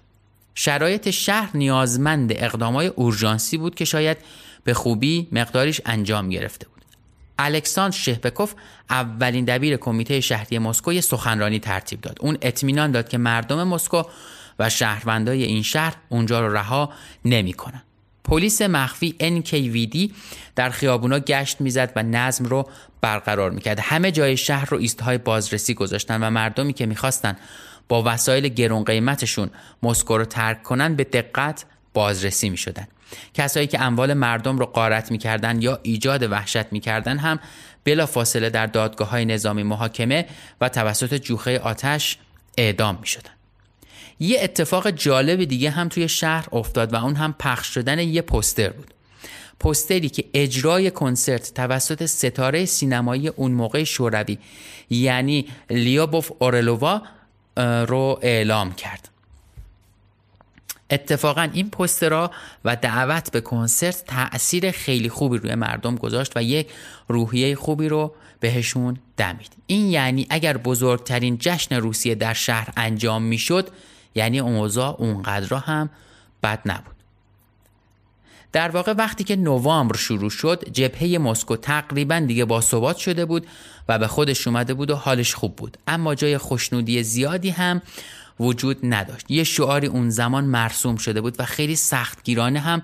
شرایط 0.55 1.09
شهر 1.09 1.49
نیازمند 1.53 2.31
اقدامای 2.35 2.87
اورژانسی 2.87 3.57
بود 3.57 3.75
که 3.75 3.85
شاید 3.85 4.17
به 4.63 4.73
خوبی 4.73 5.27
مقداریش 5.31 5.81
انجام 5.85 6.29
گرفته 6.29 6.67
بود. 6.67 6.78
الکساندر 7.39 7.97
شهبکوف 7.97 8.53
اولین 8.89 9.45
دبیر 9.45 9.77
کمیته 9.77 10.19
شهری 10.19 10.59
مسکو 10.59 10.93
یه 10.93 11.01
سخنرانی 11.01 11.59
ترتیب 11.59 12.01
داد. 12.01 12.17
اون 12.21 12.37
اطمینان 12.41 12.91
داد 12.91 13.09
که 13.09 13.17
مردم 13.17 13.67
مسکو 13.67 14.03
و 14.59 14.69
شهروندای 14.69 15.43
این 15.43 15.63
شهر 15.63 15.95
اونجا 16.09 16.47
رو 16.47 16.53
رها 16.53 16.93
نمی‌کنن. 17.25 17.81
پلیس 18.23 18.61
مخفی 18.61 19.15
NKVD 19.19 20.13
در 20.55 20.69
خیابونا 20.69 21.19
گشت 21.19 21.61
می‌زد 21.61 21.91
و 21.95 22.03
نظم 22.03 22.45
رو 22.45 22.69
برقرار 23.01 23.51
می‌کرد. 23.51 23.79
همه 23.79 24.11
جای 24.11 24.37
شهر 24.37 24.69
رو 24.69 24.77
ایستهای 24.77 25.17
بازرسی 25.17 25.73
گذاشتن 25.73 26.23
و 26.23 26.29
مردمی 26.29 26.73
که 26.73 26.85
می‌خواستن 26.85 27.37
با 27.87 28.03
وسایل 28.05 28.47
گرون 28.47 28.83
قیمتشون 28.83 29.49
مسکو 29.83 30.17
رو 30.17 30.25
ترک 30.25 30.63
کنن 30.63 30.95
به 30.95 31.03
دقت 31.03 31.65
بازرسی 31.93 32.49
می‌شدن. 32.49 32.87
کسایی 33.33 33.67
که 33.67 33.81
اموال 33.81 34.13
مردم 34.13 34.57
رو 34.57 34.65
قارت 34.65 35.11
می‌کردن 35.11 35.61
یا 35.61 35.79
ایجاد 35.83 36.31
وحشت 36.31 36.71
می‌کردن 36.71 37.17
هم 37.17 37.39
بلا 37.83 38.05
فاصله 38.05 38.49
در 38.49 38.65
دادگاه 38.65 39.09
های 39.09 39.25
نظامی 39.25 39.63
محاکمه 39.63 40.25
و 40.61 40.69
توسط 40.69 41.13
جوخه 41.13 41.59
آتش 41.59 42.17
اعدام 42.57 42.97
می‌شدن. 43.01 43.31
یه 44.19 44.39
اتفاق 44.41 44.89
جالب 44.89 45.43
دیگه 45.43 45.69
هم 45.69 45.89
توی 45.89 46.09
شهر 46.09 46.47
افتاد 46.51 46.93
و 46.93 46.95
اون 46.95 47.15
هم 47.15 47.35
پخش 47.39 47.67
شدن 47.67 47.99
یه 47.99 48.21
پستر 48.21 48.69
بود. 48.69 48.93
پستری 49.59 50.09
که 50.09 50.25
اجرای 50.33 50.91
کنسرت 50.91 51.53
توسط 51.53 52.05
ستاره 52.05 52.65
سینمایی 52.65 53.27
اون 53.27 53.51
موقع 53.51 53.83
شوروی 53.83 54.37
یعنی 54.89 55.47
لیابوف 55.69 56.31
اورلووا 56.39 57.01
رو 57.57 58.19
اعلام 58.21 58.73
کرد. 58.73 59.09
اتفاقا 60.89 61.49
این 61.53 61.69
پسترها 61.69 62.31
و 62.65 62.75
دعوت 62.75 63.31
به 63.31 63.41
کنسرت 63.41 64.03
تاثیر 64.07 64.71
خیلی 64.71 65.09
خوبی 65.09 65.37
روی 65.37 65.55
مردم 65.55 65.95
گذاشت 65.95 66.31
و 66.35 66.43
یک 66.43 66.67
روحیه 67.07 67.55
خوبی 67.55 67.89
رو 67.89 68.13
بهشون 68.39 68.97
دمید. 69.17 69.51
این 69.67 69.85
یعنی 69.85 70.27
اگر 70.29 70.57
بزرگترین 70.57 71.37
جشن 71.39 71.75
روسیه 71.75 72.15
در 72.15 72.33
شهر 72.33 72.69
انجام 72.77 73.23
می‌شد 73.23 73.69
یعنی 74.15 74.39
اوضاع 74.39 74.95
اونقدر 74.99 75.57
هم 75.57 75.89
بد 76.43 76.61
نبود. 76.65 76.95
در 78.51 78.69
واقع 78.69 78.93
وقتی 78.93 79.23
که 79.23 79.35
نوامبر 79.35 79.95
شروع 79.95 80.29
شد 80.29 80.69
جبهه 80.71 81.17
مسکو 81.17 81.55
تقریبا 81.55 82.19
دیگه 82.19 82.45
با 82.45 82.61
ثبات 82.61 82.97
شده 82.97 83.25
بود 83.25 83.47
و 83.89 83.99
به 83.99 84.07
خودش 84.07 84.47
اومده 84.47 84.73
بود 84.73 84.91
و 84.91 84.95
حالش 84.95 85.35
خوب 85.35 85.55
بود. 85.55 85.77
اما 85.87 86.15
جای 86.15 86.37
خوشنودی 86.37 87.03
زیادی 87.03 87.49
هم 87.49 87.81
وجود 88.39 88.77
نداشت. 88.83 89.31
یه 89.31 89.43
شعاری 89.43 89.87
اون 89.87 90.09
زمان 90.09 90.43
مرسوم 90.43 90.95
شده 90.95 91.21
بود 91.21 91.35
و 91.39 91.45
خیلی 91.45 91.75
سختگیرانه 91.75 92.59
هم 92.59 92.81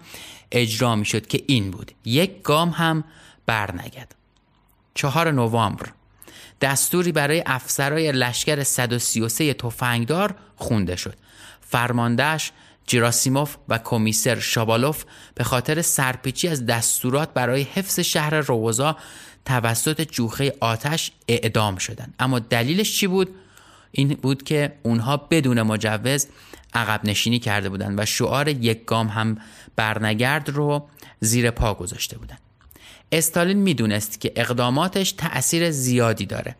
اجرا 0.51 0.95
می 0.95 1.05
شد 1.05 1.27
که 1.27 1.43
این 1.47 1.71
بود. 1.71 1.91
یک 2.05 2.41
گام 2.41 2.69
هم 2.69 3.03
برنگد 3.45 4.11
چهار 4.93 5.31
نوامبر. 5.31 5.91
دستوری 6.61 7.11
برای 7.11 7.43
افسرای 7.45 8.11
لشکر 8.11 8.63
133 8.63 9.53
تفنگدار 9.53 10.35
خونده 10.55 10.95
شد. 10.95 11.15
فرماندهش 11.61 12.51
جیراسیموف 12.87 13.55
و 13.69 13.77
کمیسر 13.77 14.39
شابالوف 14.39 15.03
به 15.35 15.43
خاطر 15.43 15.81
سرپیچی 15.81 16.47
از 16.47 16.65
دستورات 16.65 17.33
برای 17.33 17.61
حفظ 17.61 17.99
شهر 17.99 18.35
روزا 18.35 18.97
توسط 19.45 20.01
جوخه 20.01 20.53
آتش 20.59 21.11
اعدام 21.27 21.77
شدند. 21.77 22.13
اما 22.19 22.39
دلیلش 22.39 22.99
چی 22.99 23.07
بود؟ 23.07 23.35
این 23.97 24.07
بود 24.21 24.43
که 24.43 24.73
اونها 24.83 25.17
بدون 25.17 25.61
مجوز 25.61 26.27
عقب 26.73 26.99
نشینی 27.03 27.39
کرده 27.39 27.69
بودند 27.69 27.99
و 27.99 28.05
شعار 28.05 28.47
یک 28.47 28.85
گام 28.85 29.07
هم 29.07 29.37
برنگرد 29.75 30.49
رو 30.49 30.87
زیر 31.19 31.51
پا 31.51 31.73
گذاشته 31.73 32.17
بودند 32.17 32.39
استالین 33.11 33.57
می‌دونست 33.57 34.21
که 34.21 34.31
اقداماتش 34.35 35.11
تأثیر 35.11 35.71
زیادی 35.71 36.25
داره. 36.25 36.55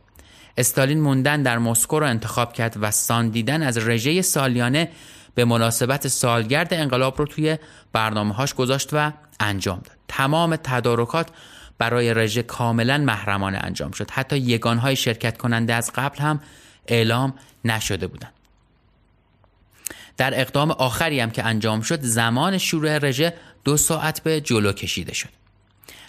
استالین 0.58 1.02
موندن 1.02 1.44
در 1.44 1.58
مسکو 1.58 2.00
رو 2.00 2.06
انتخاب 2.06 2.54
کرد 2.54 2.78
و 2.82 2.92
ساندیدن 2.92 3.64
از 3.64 3.78
رژه 3.78 4.22
سالیانه 4.22 4.90
به 5.36 5.46
مناسبت 5.46 6.08
سالگرد 6.08 6.74
انقلاب 6.74 7.20
رو 7.20 7.26
توی 7.26 7.58
برنامه 7.94 8.36
گذاشت 8.58 8.90
و 8.94 9.12
انجام 9.40 9.78
داد. 9.78 9.98
تمام 10.08 10.56
تدارکات 10.56 11.28
برای 11.78 12.14
رژه 12.14 12.44
کاملا 12.44 12.98
محرمانه 12.98 13.58
انجام 13.58 13.92
شد. 13.92 14.12
حتی 14.12 14.38
یگانهای 14.38 14.96
شرکت 14.96 15.38
کننده 15.38 15.74
از 15.74 15.92
قبل 15.96 16.20
هم 16.20 16.40
اعلام 16.88 17.34
نشده 17.66 18.08
بودند 18.08 18.34
در 20.18 20.42
اقدام 20.42 20.72
آخری 20.72 21.20
هم 21.20 21.32
که 21.32 21.44
انجام 21.44 21.82
شد 21.82 22.02
زمان 22.02 22.58
شروع 22.58 22.98
رژه 22.98 23.34
دو 23.64 23.78
ساعت 23.78 24.24
به 24.24 24.42
جلو 24.42 24.72
کشیده 24.72 25.14
شد. 25.14 25.30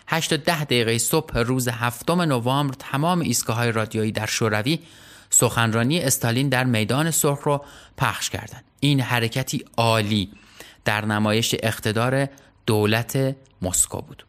8 0.09 0.31
تا 0.31 0.37
ده 0.37 0.65
دقیقه 0.65 0.99
صبح 0.99 1.39
روز 1.39 1.69
هفتم 1.69 2.21
نوامبر 2.21 2.75
تمام 2.79 3.21
ایستگاه 3.21 3.71
رادیویی 3.71 4.13
در 4.13 4.27
شوروی 4.27 4.79
سخنرانی 5.31 6.01
استالین 6.01 6.49
در 6.49 6.65
میدان 6.65 7.11
سرخ 7.11 7.43
رو 7.43 7.65
پخش 7.97 8.31
کردند. 8.31 8.65
این 8.81 9.01
حرکتی 9.01 9.65
عالی 9.77 10.31
در 10.85 11.05
نمایش 11.05 11.55
اقتدار 11.63 12.29
دولت 12.67 13.37
مسکو 13.63 14.01
بود. 14.01 14.26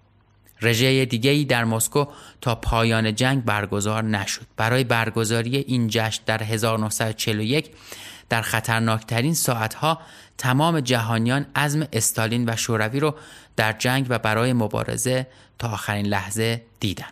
رژه 0.62 1.06
دیگری 1.06 1.46
در 1.46 1.66
مسکو 1.66 2.06
تا 2.42 2.56
پایان 2.56 3.16
جنگ 3.16 3.46
برگزار 3.46 4.04
نشد 4.04 4.46
برای 4.58 4.84
برگزاری 4.84 5.58
این 5.58 5.88
جشن 5.88 6.24
در 6.26 6.44
1941 6.44 7.72
در 8.30 8.42
خطرناکترین 8.42 9.34
ساعتها 9.34 10.00
تمام 10.38 10.80
جهانیان 10.80 11.46
عزم 11.56 11.88
استالین 11.94 12.50
و 12.50 12.56
شوروی 12.56 13.00
رو 13.00 13.16
در 13.56 13.74
جنگ 13.74 14.06
و 14.10 14.20
برای 14.20 14.54
مبارزه 14.54 15.28
تا 15.60 15.70
آخرین 15.70 16.06
لحظه 16.06 16.62
دیدن 16.80 17.06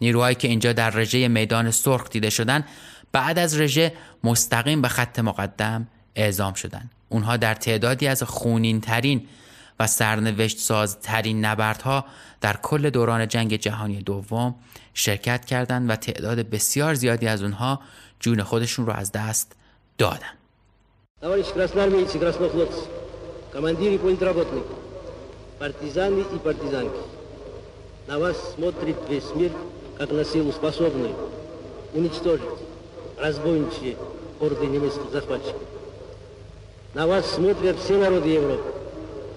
نیروهایی 0.00 0.34
که 0.34 0.48
اینجا 0.48 0.72
در 0.72 0.90
رژه 0.90 1.28
میدان 1.28 1.70
سرخ 1.70 2.10
دیده 2.10 2.30
شدن 2.30 2.64
بعد 3.12 3.38
از 3.38 3.60
رژه 3.60 3.92
مستقیم 4.24 4.82
به 4.82 4.88
خط 4.88 5.18
مقدم 5.18 5.86
اعزام 6.16 6.54
شدند. 6.54 6.90
اونها 7.08 7.36
در 7.36 7.54
تعدادی 7.54 8.06
از 8.06 8.22
خونین 8.22 8.80
ترین 8.80 9.28
و 9.79 9.87
سرنوشت 9.87 10.57
سازترین 10.57 11.45
نبردها 11.45 12.05
در 12.41 12.57
کل 12.57 12.89
دوران 12.89 13.27
جنگ 13.27 13.55
جهانی 13.55 14.01
دوم 14.01 14.55
شرکت 14.93 15.45
کردند 15.45 15.89
و 15.89 15.95
تعداد 15.95 16.39
بسیار 16.39 16.93
زیادی 16.93 17.27
از 17.27 17.41
اونها 17.41 17.81
جون 18.19 18.43
خودشون 18.43 18.85
رو 18.85 18.93
از 18.93 19.11
دست 19.11 19.55
دادن. 19.97 20.37
Товарищи 21.21 21.53
красноармейцы 21.53 22.17
и 22.17 22.19
краснофлотцы, 22.19 22.81
командиры 23.53 23.93
и 23.93 23.97
политработники, 23.99 24.73
партизаны 25.59 26.21
и 26.21 26.39
партизанки, 26.39 27.03
на 28.07 28.17
вас 28.17 28.35
смотрит 28.55 28.97
весь 29.07 29.35
мир, 29.35 29.51
как 29.99 30.09
на 30.11 30.25
силу 30.25 30.51
способную 30.51 31.15
уничтожить 31.93 32.57
разбойничьи 33.19 33.97
орды 34.39 34.65
немецких 34.65 35.11
захватчиков. 35.11 35.61
На 36.95 37.05
вас 37.05 37.25
смотрят 37.27 37.77
все 37.77 37.97
народы 37.97 38.29
Европы, 38.29 38.73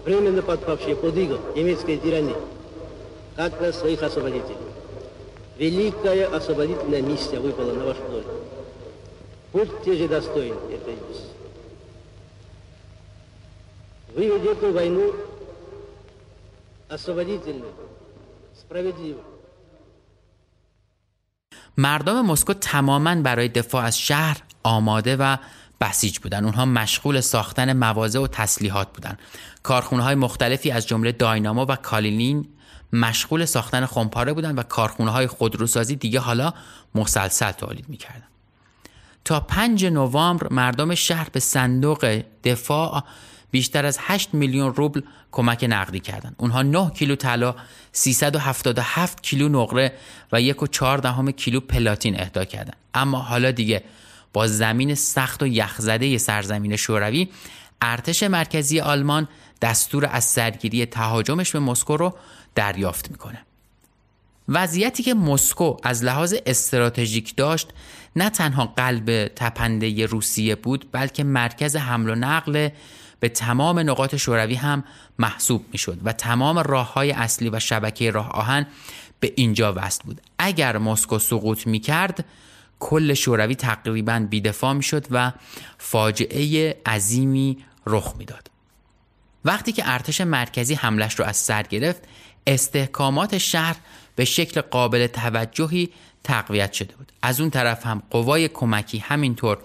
временно 0.05 0.43
подпавшие 0.43 0.97
под 0.97 1.17
иго 1.17 1.39
немецкой 1.55 1.97
тирании. 1.97 2.37
как 3.37 3.61
на 3.61 3.73
своих 3.73 4.03
освободителей. 4.03 4.57
Великая 5.59 6.27
освободительная 6.27 7.03
миссия 7.03 7.39
выпала 7.39 7.73
на 7.73 7.85
вашу 7.85 8.03
долю. 8.09 8.27
Будьте 9.53 9.97
же 9.97 10.09
достойны 10.09 10.57
этой 10.73 10.95
миссии. 10.95 11.31
Вы 14.15 14.27
ведете 14.27 14.71
войну 14.71 15.13
освободительную, 16.89 17.73
справедливую. 18.59 19.25
مردم 21.77 22.21
مسکو 22.21 22.55
تماما 22.55 23.15
برای 23.15 23.49
دفاع 23.49 23.85
از 23.85 23.99
شهر 23.99 24.43
آماده 24.63 25.17
و 25.17 25.37
بسیج 25.81 26.19
بودن 26.19 26.45
اونها 26.45 26.65
مشغول 26.65 27.21
ساختن 27.21 27.73
مواضع 27.73 28.19
و 28.19 28.27
تسلیحات 28.27 28.89
بودن 28.95 29.19
کارخونه 29.64 30.16
مختلفی 30.16 30.72
از 30.72 30.88
جمله 30.88 31.12
داینامو 31.12 31.66
و 31.66 31.76
کالینین 31.76 32.48
مشغول 32.94 33.46
ساختن 33.46 33.86
خمپاره 33.86 34.34
بودن 34.34 34.56
و 34.56 34.64
کارخونه 34.64 35.12
های 35.12 35.28
خودروسازی 35.28 35.96
دیگه 35.96 36.20
حالا 36.20 36.54
مسلسل 36.96 37.52
تولید 37.52 37.90
می‌کردن 37.90 38.24
تا 39.26 39.40
5 39.40 39.86
نوامبر 39.86 40.48
مردم 40.52 40.96
شهر 40.96 41.28
به 41.32 41.40
صندوق 41.40 42.22
دفاع 42.44 43.04
بیشتر 43.52 43.86
از 43.86 43.98
8 44.02 44.34
میلیون 44.34 44.74
روبل 44.74 45.02
کمک 45.32 45.66
نقدی 45.70 46.00
کردند. 46.00 46.36
اونها 46.38 46.62
9 46.62 46.92
کیلو 46.96 47.16
طلا، 47.16 47.56
377 47.92 49.24
کیلو 49.24 49.50
نقره 49.50 49.94
و 50.32 50.42
1.4 50.42 51.00
دهم 51.02 51.32
کیلو 51.32 51.60
پلاتین 51.60 52.22
اهدا 52.22 52.46
کردند. 52.46 52.76
اما 52.94 53.20
حالا 53.20 53.52
دیگه 53.52 53.84
با 54.34 54.48
زمین 54.48 54.96
سخت 54.96 55.44
و 55.44 55.48
یخزده 55.48 56.18
سرزمین 56.18 56.76
شوروی 56.76 57.30
ارتش 57.82 58.24
مرکزی 58.24 58.80
آلمان 58.80 59.28
دستور 59.62 60.06
از 60.12 60.24
سرگیری 60.24 60.86
تهاجمش 60.86 61.52
به 61.52 61.60
مسکو 61.60 61.98
رو 61.98 62.16
دریافت 62.56 63.12
می‌کنه. 63.12 63.46
وضعیتی 64.50 65.04
که 65.04 65.14
مسکو 65.14 65.78
از 65.84 66.04
لحاظ 66.04 66.36
استراتژیک 66.46 67.36
داشت 67.36 67.70
نه 68.16 68.30
تنها 68.30 68.66
قلب 68.66 69.28
تپنده 69.28 70.06
روسیه 70.06 70.56
بود 70.56 70.90
بلکه 70.92 71.24
مرکز 71.24 71.76
حمل 71.76 72.10
و 72.10 72.16
نقل 72.16 72.70
به 73.20 73.30
تمام 73.30 73.80
نقاط 73.80 74.16
شوروی 74.16 74.56
هم 74.56 74.84
محسوب 75.20 75.66
می‌شد 75.72 76.00
و 76.04 76.14
تمام 76.14 76.60
راه 76.60 76.94
های 76.94 77.12
اصلی 77.12 77.50
و 77.50 77.60
شبکه 77.60 78.12
راه 78.12 78.30
آهن 78.32 78.66
به 79.20 79.34
اینجا 79.36 79.74
وصل 79.78 80.04
بود 80.04 80.22
اگر 80.40 80.78
مسکو 80.78 81.20
سقوط 81.20 81.68
می 81.68 81.80
کرد 81.80 82.26
کل 82.80 83.14
شوروی 83.14 83.56
تقریبا 83.56 84.28
بیدفاع 84.30 84.74
می 84.74 84.84
شد 84.84 85.06
و 85.12 85.32
فاجعه 85.78 86.78
عظیمی 86.86 87.58
رخ 87.88 88.16
می‌داد. 88.18 88.49
وقتی 89.46 89.72
که 89.72 89.84
ارتش 89.86 90.22
مرکزی 90.22 90.74
حملش 90.74 91.20
رو 91.20 91.26
از 91.26 91.38
سر 91.38 91.64
گرفت 91.64 92.02
استحکامات 92.48 93.38
شهر 93.38 93.76
به 94.16 94.26
شکل 94.26 94.62
قابل 94.62 95.08
توجهی 95.08 95.90
تقویت 96.24 96.74
شده 96.74 96.96
بود. 96.96 97.12
از 97.22 97.42
اون 97.42 97.50
طرف 97.50 97.86
هم 97.86 98.04
قوای 98.10 98.48
کمکی 98.48 98.98
همینطور 98.98 99.58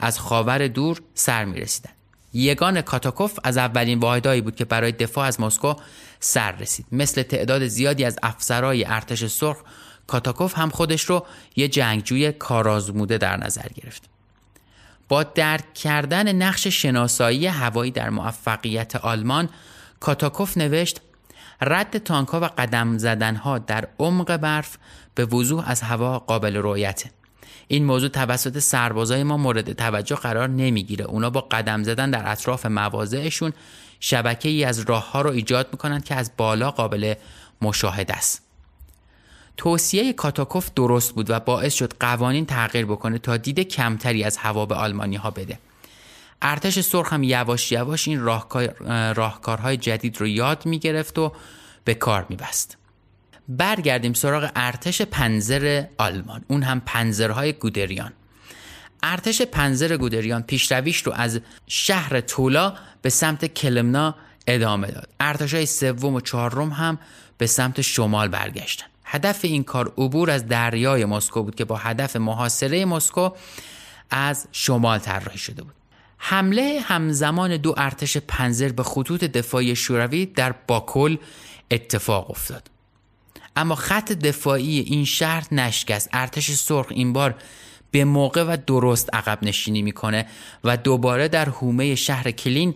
از 0.00 0.18
خاور 0.18 0.68
دور 0.68 1.00
سر 1.14 1.44
می 1.44 1.60
رسیدن. 1.60 1.90
یگان 2.32 2.80
کاتاکوف 2.82 3.38
از 3.44 3.56
اولین 3.56 3.98
واحدهایی 3.98 4.40
بود 4.40 4.56
که 4.56 4.64
برای 4.64 4.92
دفاع 4.92 5.26
از 5.26 5.40
مسکو 5.40 5.74
سر 6.20 6.52
رسید. 6.52 6.86
مثل 6.92 7.22
تعداد 7.22 7.66
زیادی 7.66 8.04
از 8.04 8.18
افسرهای 8.22 8.84
ارتش 8.84 9.26
سرخ 9.26 9.56
کاتاکوف 10.06 10.58
هم 10.58 10.70
خودش 10.70 11.02
رو 11.02 11.26
یه 11.56 11.68
جنگجوی 11.68 12.32
کارآزموده 12.32 13.18
در 13.18 13.36
نظر 13.36 13.68
گرفت. 13.74 14.02
با 15.08 15.22
درک 15.22 15.74
کردن 15.74 16.32
نقش 16.32 16.66
شناسایی 16.66 17.46
هوایی 17.46 17.90
در 17.90 18.10
موفقیت 18.10 18.96
آلمان 18.96 19.48
کاتاکوف 20.00 20.56
نوشت 20.56 21.00
رد 21.60 21.98
تانکها 21.98 22.40
و 22.40 22.44
قدم 22.44 22.98
زدنها 22.98 23.58
در 23.58 23.88
عمق 23.98 24.36
برف 24.36 24.78
به 25.14 25.24
وضوح 25.24 25.70
از 25.70 25.82
هوا 25.82 26.18
قابل 26.18 26.56
رویته 26.56 27.10
این 27.68 27.84
موضوع 27.84 28.08
توسط 28.08 28.58
سربازای 28.58 29.22
ما 29.22 29.36
مورد 29.36 29.72
توجه 29.72 30.16
قرار 30.16 30.48
نمی‌گیره. 30.48 31.04
اونا 31.04 31.30
با 31.30 31.40
قدم 31.40 31.82
زدن 31.82 32.10
در 32.10 32.32
اطراف 32.32 32.66
مواضعشون 32.66 33.52
شبکه 34.00 34.48
ای 34.48 34.64
از 34.64 34.80
راه 34.80 35.10
ها 35.10 35.22
رو 35.22 35.30
ایجاد 35.30 35.68
می‌کنند 35.72 36.04
که 36.04 36.14
از 36.14 36.30
بالا 36.36 36.70
قابل 36.70 37.14
مشاهده 37.62 38.14
است. 38.14 38.47
توصیه 39.58 40.12
کاتاکوف 40.12 40.70
درست 40.76 41.14
بود 41.14 41.30
و 41.30 41.40
باعث 41.40 41.74
شد 41.74 41.92
قوانین 42.00 42.46
تغییر 42.46 42.86
بکنه 42.86 43.18
تا 43.18 43.36
دید 43.36 43.60
کمتری 43.60 44.24
از 44.24 44.36
هوا 44.36 44.66
به 44.66 44.74
آلمانی 44.74 45.16
ها 45.16 45.30
بده. 45.30 45.58
ارتش 46.42 46.80
سرخ 46.80 47.12
هم 47.12 47.22
یواش 47.22 47.72
یواش 47.72 48.08
این 48.08 48.20
راهکارهای 49.14 49.76
جدید 49.76 50.20
رو 50.20 50.26
یاد 50.26 50.66
می‌گرفت 50.66 51.18
و 51.18 51.32
به 51.84 51.94
کار 51.94 52.26
میبست. 52.28 52.76
برگردیم 53.48 54.12
سراغ 54.12 54.50
ارتش 54.56 55.02
پنزر 55.02 55.84
آلمان. 55.98 56.44
اون 56.48 56.62
هم 56.62 56.82
پنزرهای 56.86 57.52
گودریان. 57.52 58.12
ارتش 59.02 59.42
پنزر 59.42 59.96
گودریان 59.96 60.42
پیشرویش 60.42 61.02
رو 61.02 61.12
از 61.12 61.40
شهر 61.66 62.20
تولا 62.20 62.74
به 63.02 63.10
سمت 63.10 63.46
کلمنا 63.46 64.14
ادامه 64.46 64.90
داد. 64.90 65.08
ارتش 65.20 65.54
های 65.54 65.66
سوم 65.66 66.14
و 66.14 66.20
چهارم 66.20 66.70
هم 66.70 66.98
به 67.38 67.46
سمت 67.46 67.80
شمال 67.80 68.28
برگشتن. 68.28 68.86
هدف 69.10 69.44
این 69.44 69.64
کار 69.64 69.92
عبور 69.98 70.30
از 70.30 70.46
دریای 70.46 71.04
مسکو 71.04 71.42
بود 71.42 71.54
که 71.54 71.64
با 71.64 71.76
هدف 71.76 72.16
محاصره 72.16 72.84
مسکو 72.84 73.30
از 74.10 74.48
شمال 74.52 74.98
طراحی 74.98 75.38
شده 75.38 75.62
بود. 75.62 75.74
حمله 76.18 76.80
همزمان 76.82 77.56
دو 77.56 77.74
ارتش 77.76 78.16
پنزر 78.16 78.68
به 78.68 78.82
خطوط 78.82 79.24
دفاعی 79.24 79.76
شوروی 79.76 80.26
در 80.26 80.54
باکل 80.66 81.16
اتفاق 81.70 82.30
افتاد. 82.30 82.70
اما 83.56 83.74
خط 83.74 84.12
دفاعی 84.12 84.80
این 84.80 85.04
شهر 85.04 85.54
نشکست. 85.54 86.08
ارتش 86.12 86.50
سرخ 86.50 86.86
این 86.90 87.12
بار 87.12 87.34
به 87.90 88.04
موقع 88.04 88.42
و 88.42 88.56
درست 88.66 89.14
عقب 89.14 89.38
نشینی 89.42 89.82
می‌کنه 89.82 90.26
و 90.64 90.76
دوباره 90.76 91.28
در 91.28 91.48
حومه 91.48 91.94
شهر 91.94 92.30
کلین 92.30 92.74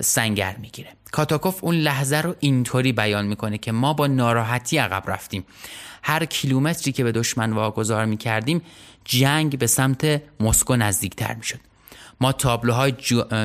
سنگر 0.00 0.56
می‌گیره. 0.56 0.97
کاتاکوف 1.12 1.64
اون 1.64 1.74
لحظه 1.74 2.16
رو 2.16 2.34
اینطوری 2.40 2.92
بیان 2.92 3.26
می‌کنه 3.26 3.58
که 3.58 3.72
ما 3.72 3.92
با 3.92 4.06
ناراحتی 4.06 4.78
عقب 4.78 5.10
رفتیم. 5.10 5.44
هر 6.02 6.24
کیلومتری 6.24 6.92
که 6.92 7.04
به 7.04 7.12
دشمن 7.12 7.52
واگذار 7.52 8.04
می‌کردیم 8.04 8.62
جنگ 9.04 9.58
به 9.58 9.66
سمت 9.66 10.22
مسکو 10.40 10.76
نزدیکتر 10.76 11.34
می‌شد. 11.34 11.60
ما 12.20 12.32
تابلوهای, 12.32 12.92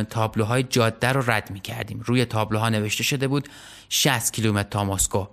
تابلوهای 0.09 0.63
جاده 0.63 1.07
رو 1.07 1.31
رد 1.31 1.51
می‌کردیم. 1.51 2.01
روی 2.05 2.25
تابلوها 2.25 2.69
نوشته 2.69 3.03
شده 3.03 3.27
بود 3.27 3.49
60 3.89 4.33
کیلومتر 4.33 4.69
تا 4.69 4.83
مسکو. 4.83 5.27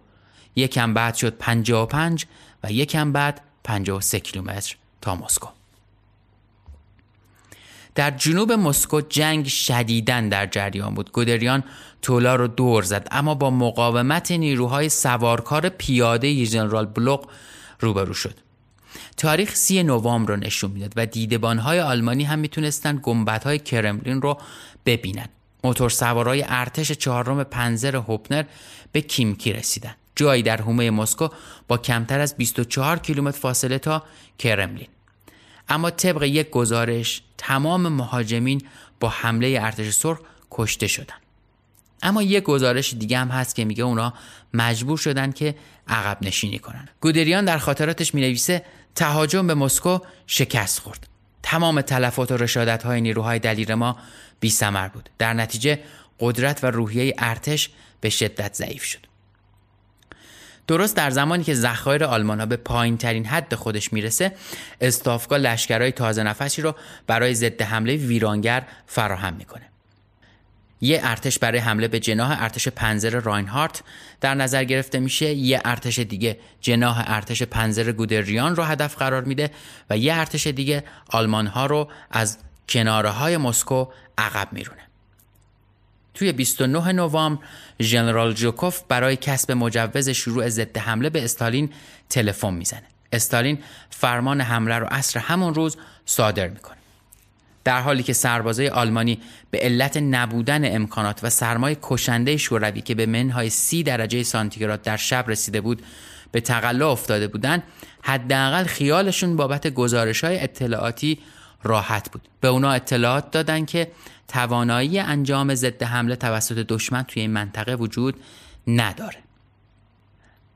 یکم 0.57 0.95
بعد 0.95 1.15
شد 1.15 1.37
55 1.39 2.27
و 2.65 2.73
یکم 2.73 3.13
بعد 3.13 3.41
53 3.65 4.21
کیلومتر 4.21 4.77
تا 5.01 5.15
مسکو. 5.15 5.60
در 7.95 8.11
جنوب 8.11 8.53
مسکو 8.53 9.01
جنگ 9.01 9.47
شدیدن 9.47 10.29
در 10.29 10.47
جریان 10.47 10.95
بود. 10.95 11.13
گودریان 11.13 11.65
تولا 12.03 12.37
رو 12.37 12.47
دور 12.47 12.83
زد 12.83 13.09
اما 13.11 13.35
با 13.35 13.51
مقاومت 13.51 14.33
نیروهای 14.33 14.89
سوارکار 14.89 15.69
پیاده 15.69 16.45
ژنرال 16.45 16.87
بلوق 16.87 17.27
روبرو 17.81 18.15
شد. 18.15 18.35
تاریخ 19.17 19.55
سی 19.55 19.83
نوامبر 19.83 20.33
رو 20.33 20.37
نشون 20.37 20.71
می‌داد 20.71 20.93
و 20.97 21.07
دیدبانهای 21.07 21.81
آلمانی 21.81 22.25
هم 22.25 22.39
می‌تونستن 22.39 23.01
گنبدهای 23.03 23.59
کرملین 23.59 24.23
رو 24.23 24.39
ببینن. 24.87 25.27
موتور 25.65 25.91
سوارای 25.91 26.45
ارتش 26.49 26.93
چهارم 26.93 27.45
پنزر 27.45 27.97
هوپنر 27.97 28.45
به 28.93 29.01
کیمکی 29.01 29.53
رسیدن. 29.53 29.95
جایی 30.17 30.43
در 30.43 30.61
حومه 30.63 30.91
مسکو 30.91 31.29
با 31.69 31.79
کمتر 31.79 32.21
از 32.21 32.37
24 32.37 32.99
کیلومتر 32.99 33.39
فاصله 33.39 33.79
تا 33.79 34.03
کرملین. 34.39 34.89
اما 35.71 35.91
طبق 35.91 36.23
یک 36.23 36.51
گزارش 36.51 37.23
تمام 37.39 37.89
مهاجمین 37.89 38.63
با 39.01 39.09
حمله 39.09 39.59
ارتش 39.63 39.91
سرخ 39.91 40.19
کشته 40.51 40.87
شدن 40.87 41.15
اما 42.03 42.23
یک 42.23 42.45
گزارش 42.45 42.95
دیگه 42.95 43.19
هم 43.19 43.29
هست 43.29 43.55
که 43.55 43.65
میگه 43.65 43.85
اونا 43.85 44.15
مجبور 44.55 44.99
شدن 44.99 45.33
که 45.33 45.55
عقب 45.89 46.19
نشینی 46.23 46.59
کنن 46.59 46.89
گودریان 47.01 47.45
در 47.45 47.59
خاطراتش 47.59 48.15
می‌نویسه 48.15 48.65
تهاجم 48.95 49.47
به 49.47 49.55
مسکو 49.55 49.99
شکست 50.27 50.79
خورد. 50.79 51.07
تمام 51.43 51.81
تلفات 51.81 52.33
و 52.33 52.37
رشادت 52.37 52.83
های 52.83 53.01
نیروهای 53.01 53.39
دلیر 53.39 53.75
ما 53.75 53.97
بی 54.41 54.55
بود. 54.93 55.11
در 55.19 55.35
نتیجه 55.35 55.81
قدرت 56.21 56.65
و 56.65 56.67
روحیه 56.67 57.15
ارتش 57.19 57.71
به 58.01 58.11
شدت 58.11 58.55
ضعیف 58.55 58.85
شد. 58.85 59.10
درست 60.71 60.97
در 60.97 61.11
زمانی 61.11 61.45
که 61.45 61.55
ذخایر 61.55 62.05
آلمان 62.05 62.41
ها 62.41 62.47
به 62.47 62.57
پایین 62.57 62.99
ترین 62.99 63.27
حد 63.27 63.55
خودش 63.55 63.93
می‌رسه 63.93 64.33
استافگاه 64.81 65.39
لشکرهای 65.39 65.93
تازه 65.93 66.23
نفسی 66.23 66.63
رو 66.63 66.75
برای 67.07 67.35
ضد 67.35 67.63
حمله 67.63 67.97
ویرانگر 67.97 68.67
فراهم 68.87 69.35
می‌کنه. 69.35 69.63
یه 70.81 71.01
ارتش 71.03 71.39
برای 71.39 71.59
حمله 71.59 71.89
به 71.89 72.01
جناح 72.01 72.43
ارتش 72.43 72.69
پنزر 72.69 73.11
راینهارت 73.11 73.83
در 74.21 74.35
نظر 74.35 74.65
گرفته 74.65 74.99
میشه 74.99 75.27
یه 75.35 75.61
ارتش 75.65 75.99
دیگه 75.99 76.39
جناح 76.61 77.05
ارتش 77.07 77.43
پنزر 77.43 77.93
گودریان 77.93 78.57
رو 78.57 78.63
هدف 78.63 78.97
قرار 78.97 79.25
میده 79.25 79.51
و 79.91 79.97
یه 79.97 80.15
ارتش 80.15 80.47
دیگه 80.47 80.85
آلمان 81.09 81.47
ها 81.47 81.67
رو 81.67 81.89
از 82.11 82.39
کناره 82.69 83.11
های 83.11 83.37
مسکو 83.37 83.87
عقب 84.19 84.49
میرونه. 84.53 84.90
توی 86.15 86.33
29 86.33 86.93
نوامبر 86.93 87.43
ژنرال 87.81 88.33
جوکوف 88.33 88.81
برای 88.89 89.17
کسب 89.17 89.53
مجوز 89.53 90.09
شروع 90.09 90.49
ضد 90.49 90.79
حمله 90.79 91.11
به 91.11 91.25
استالین 91.25 91.71
تلفن 92.11 92.55
می‌زنه. 92.55 92.83
استالین 93.13 93.59
فرمان 93.91 94.41
حمله 94.41 94.79
رو 94.79 94.87
عصر 94.87 95.21
همون 95.21 95.55
روز 95.55 95.77
صادر 96.07 96.49
می‌کنه. 96.49 96.77
در 97.65 97.81
حالی 97.81 98.03
که 98.03 98.13
سربازای 98.13 98.69
آلمانی 98.69 99.21
به 99.51 99.59
علت 99.59 99.97
نبودن 99.97 100.77
امکانات 100.77 101.21
و 101.23 101.31
سرمای 101.31 101.77
کشنده 101.83 102.37
شوروی 102.37 102.81
که 102.81 102.95
به 102.95 103.07
منهای 103.07 103.51
سی 103.51 103.83
درجه 103.83 104.23
سانتیگراد 104.23 104.83
در 104.83 104.97
شب 104.97 105.25
رسیده 105.29 105.61
بود 105.61 105.83
به 106.33 106.41
تقلا 106.41 106.93
افتاده 106.93 107.29
بودند 107.29 107.63
حداقل 108.03 108.65
خیالشون 108.65 109.37
بابت 109.37 109.67
گزارش 109.67 110.25
های 110.25 110.41
اطلاعاتی 110.41 111.19
راحت 111.63 112.11
بود 112.11 112.29
به 112.41 112.49
اونا 112.49 112.71
اطلاعات 112.71 113.31
دادن 113.31 113.65
که 113.65 113.91
توانایی 114.31 114.99
انجام 114.99 115.55
ضد 115.55 115.83
حمله 115.83 116.17
توسط 116.17 116.55
دشمن 116.55 117.03
توی 117.03 117.23
این 117.23 117.31
منطقه 117.31 117.75
وجود 117.75 118.17
نداره. 118.67 119.19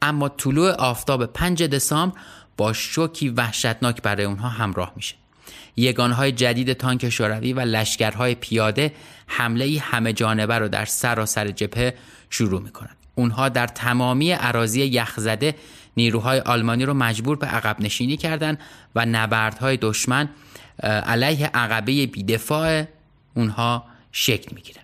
اما 0.03 0.29
طلوع 0.29 0.71
آفتاب 0.71 1.27
5 1.27 1.63
دسامبر 1.63 2.19
با 2.57 2.73
شوکی 2.73 3.29
وحشتناک 3.29 4.03
برای 4.03 4.25
اونها 4.25 4.49
همراه 4.49 4.93
میشه. 4.97 5.15
یگانهای 5.77 6.33
جدید 6.33 6.73
تانک 6.73 7.09
شوروی 7.09 7.53
و 7.53 7.61
لشکرهای 7.61 8.35
پیاده 8.35 8.93
حمله 9.27 9.79
همه 9.81 10.13
جانبه 10.13 10.59
رو 10.59 10.69
در 10.69 10.85
سراسر 10.85 11.51
جبهه 11.51 11.95
شروع 12.31 12.63
می‌کنند 12.63 12.97
اونها 13.15 13.49
در 13.49 13.67
تمامی 13.67 14.33
عراضی 14.33 14.85
یخزده 14.85 15.55
نیروهای 15.97 16.41
آلمانی 16.41 16.85
رو 16.85 16.95
مجبور 16.95 17.37
به 17.37 17.47
عقب 17.47 17.81
نشینی 17.81 18.17
کردند 18.17 18.59
و 18.95 19.07
نبردهای 19.07 19.77
دشمن 19.77 20.29
علیه 20.83 21.47
عقبه 21.47 22.07
بیدفاع 22.07 22.85
اونها 23.35 23.85
شکل 24.13 24.55
می‌گیره. 24.55 24.81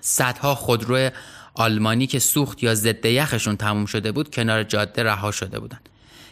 صدها 0.00 0.54
خودرو 0.54 1.10
آلمانی 1.54 2.06
که 2.06 2.18
سوخت 2.18 2.62
یا 2.62 2.74
ضد 2.74 3.06
یخشون 3.06 3.56
تموم 3.56 3.86
شده 3.86 4.12
بود 4.12 4.34
کنار 4.34 4.62
جاده 4.62 5.02
رها 5.02 5.30
شده 5.30 5.58
بودند 5.58 5.88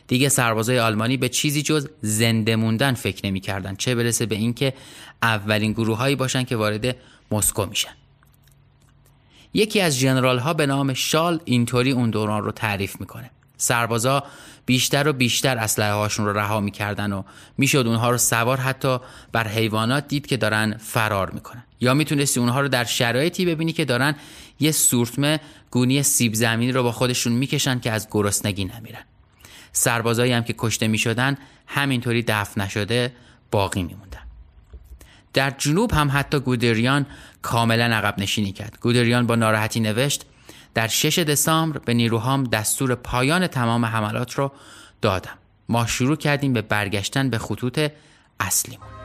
دیگه 0.07 0.29
سربازای 0.29 0.79
آلمانی 0.79 1.17
به 1.17 1.29
چیزی 1.29 1.63
جز 1.63 1.89
زنده 2.01 2.57
موندن 2.57 2.95
فکر 2.95 3.27
نمی‌کردن 3.27 3.77
چه 3.77 3.95
برسه 3.95 4.27
به 4.27 4.35
اینکه 4.35 4.75
اولین 5.23 5.73
گروههایی 5.73 6.17
باشن 6.17 6.45
که 6.45 6.57
وارد 6.57 6.97
مسکو 7.31 7.67
میشن. 7.67 7.95
یکی 9.55 9.81
از 9.81 9.99
جنرال 9.99 10.39
ها 10.39 10.55
به 10.55 10.67
نام 10.67 10.95
شال 10.95 11.41
اینطوری 11.45 11.91
اون 11.91 12.11
دوران 12.11 12.45
رو 12.45 12.53
تعریف 12.53 13.01
می‌کنه. 13.01 13.31
سربازا 13.59 14.23
بیشتر 14.67 15.09
و 15.09 15.13
بیشتر 15.13 15.59
اسلحه 15.59 15.93
هاشون 15.93 16.27
رو 16.27 16.33
رها 16.33 16.61
می‌کردن 16.61 17.13
و 17.13 17.23
می‌شد 17.59 17.85
اونها 17.87 18.11
رو 18.11 18.19
سوار 18.19 18.61
حتی 18.61 18.99
بر 19.33 19.49
حیوانات 19.49 20.09
دید 20.09 20.27
که 20.27 20.37
دارن 20.37 20.77
فرار 20.77 21.31
می‌کنن. 21.31 21.65
یا 21.81 21.95
می‌تونستی 21.95 22.41
اونها 22.41 22.61
رو 22.61 22.69
در 22.69 22.85
شرایطی 22.85 23.47
ببینی 23.47 23.73
که 23.73 23.85
دارن 23.85 24.15
یه 24.61 24.73
سورتمه 24.73 25.41
گونی 25.71 26.03
سیب 26.03 26.35
زمینی 26.35 26.73
رو 26.73 26.83
با 26.83 26.93
خودشون 26.93 27.33
می‌کشن 27.33 27.81
که 27.81 27.91
از 27.91 28.09
گرسنگی 28.11 28.65
نمیرن. 28.65 29.03
سربازایی 29.73 30.33
هم 30.33 30.45
که 30.45 30.55
کشته 30.59 30.89
می‌شدن 30.89 31.37
همینطوری 31.67 32.23
دفن 32.23 32.61
نشده 32.61 33.13
باقی 33.51 33.83
میموندن. 33.83 34.19
در 35.33 35.51
جنوب 35.51 35.93
هم 35.93 36.11
حتی 36.13 36.41
گودریان 36.41 37.07
کاملا 37.43 37.85
عقب 37.85 38.15
نشینی 38.19 38.53
کرد. 38.53 38.79
گودریان 38.81 39.27
با 39.27 39.35
ناراحتی 39.35 39.81
نوشت 39.81 40.25
در 40.79 40.89
6 40.89 41.19
دسامبر 41.19 41.79
به 41.79 41.95
نیروهام 41.95 42.45
دستور 42.45 42.95
پایان 42.95 43.47
تمام 43.47 43.85
حملات 43.85 44.35
رو 44.35 44.53
دادم. 45.03 45.39
ما 45.69 45.87
شروع 45.87 46.17
کردیم 46.17 46.53
به 46.53 46.63
برگشتن 46.63 47.31
به 47.31 47.39
خطوط 47.39 47.91
اصلیمون 48.41 48.98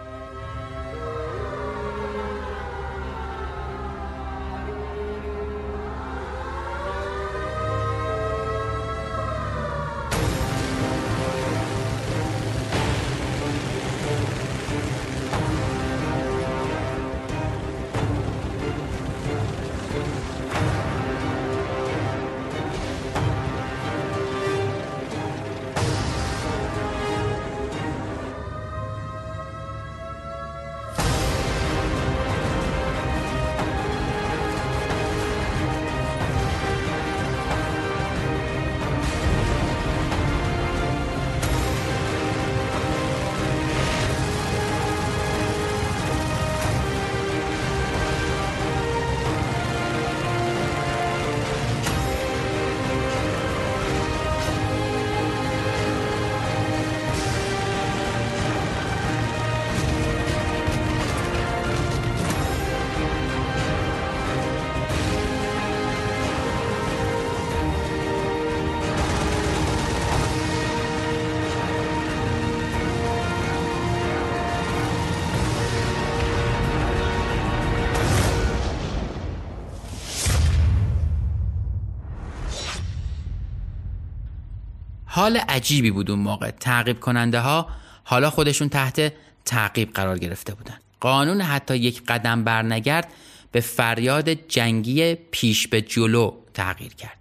حال 85.24 85.38
عجیبی 85.38 85.92
بود 85.92 86.12
اون 86.12 86.20
موقع. 86.20 86.52
تعقیب 86.52 87.00
کننده 87.00 87.40
ها 87.40 87.68
حالا 88.04 88.30
خودشون 88.30 88.70
تحت 88.70 89.14
تعقیب 89.46 89.94
قرار 89.94 90.20
گرفته 90.20 90.54
بودن. 90.54 90.78
قانون 91.00 91.42
حتی 91.42 91.78
یک 91.78 92.04
قدم 92.08 92.44
برنگرد 92.44 93.14
به 93.52 93.60
فریاد 93.60 94.30
جنگی 94.30 95.16
پیش 95.16 95.68
به 95.68 95.82
جلو 95.82 96.34
تغییر 96.54 96.94
کرد. 96.94 97.18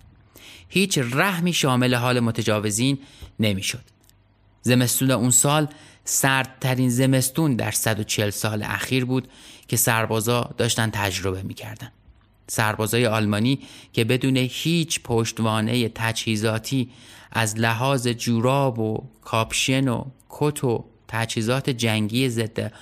هیچ 0.69 0.99
رحمی 0.99 1.53
شامل 1.53 1.95
حال 1.95 2.21
متجاوزین 2.21 2.99
نمی‌شد. 3.41 3.85
زمستون 4.63 5.11
اون 5.11 5.31
سال 5.31 5.69
سردترین 6.05 6.91
زمستون 6.91 7.57
در 7.57 7.71
140 7.71 8.31
سال 8.31 8.63
اخیر 8.63 9.05
بود 9.05 9.29
که 9.69 9.77
سربازا 9.77 10.51
داشتن 10.59 10.91
تجربه 10.91 11.43
می‌کردن. 11.43 11.93
سربازای 12.47 13.07
آلمانی 13.07 13.59
که 13.93 14.05
بدون 14.05 14.37
هیچ 14.37 15.01
پشتوانه 15.03 15.89
تجهیزاتی 15.89 16.91
از 17.33 17.59
لحاظ 17.59 18.09
جوراب 18.09 18.79
و 18.79 19.09
کاپشن 19.25 19.89
و 19.89 20.05
کت 20.29 20.65
و 20.65 20.85
تجهیزات 21.09 21.71
جنگی 21.71 22.29
ضد 22.29 22.73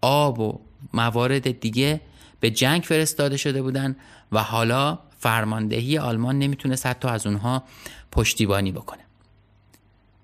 آب 0.00 0.40
و 0.40 0.60
موارد 0.92 1.60
دیگه 1.60 2.00
به 2.40 2.50
جنگ 2.50 2.82
فرستاده 2.82 3.36
شده 3.36 3.62
بودن 3.62 3.96
و 4.32 4.42
حالا 4.42 4.98
فرماندهی 5.18 5.98
آلمان 5.98 6.38
نمی‌تونست 6.38 6.86
حتی 6.86 7.08
از 7.08 7.26
اونها 7.26 7.64
پشتیبانی 8.12 8.72
بکنه. 8.72 9.00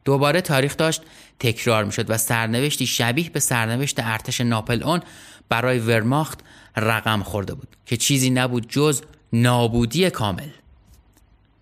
دوباره 0.04 0.40
تاریخ 0.40 0.76
داشت 0.76 1.02
تکرار 1.38 1.84
می‌شد 1.84 2.10
و 2.10 2.18
سرنوشتی 2.18 2.86
شبیه 2.86 3.30
به 3.30 3.40
سرنوشت 3.40 3.96
ارتش 3.98 4.40
ناپل 4.40 4.82
اون 4.82 5.00
برای 5.48 5.78
ورماخت 5.78 6.40
رقم 6.76 7.22
خورده 7.22 7.54
بود 7.54 7.68
که 7.86 7.96
چیزی 7.96 8.30
نبود 8.30 8.68
جز 8.68 9.02
نابودی 9.32 10.10
کامل. 10.10 10.48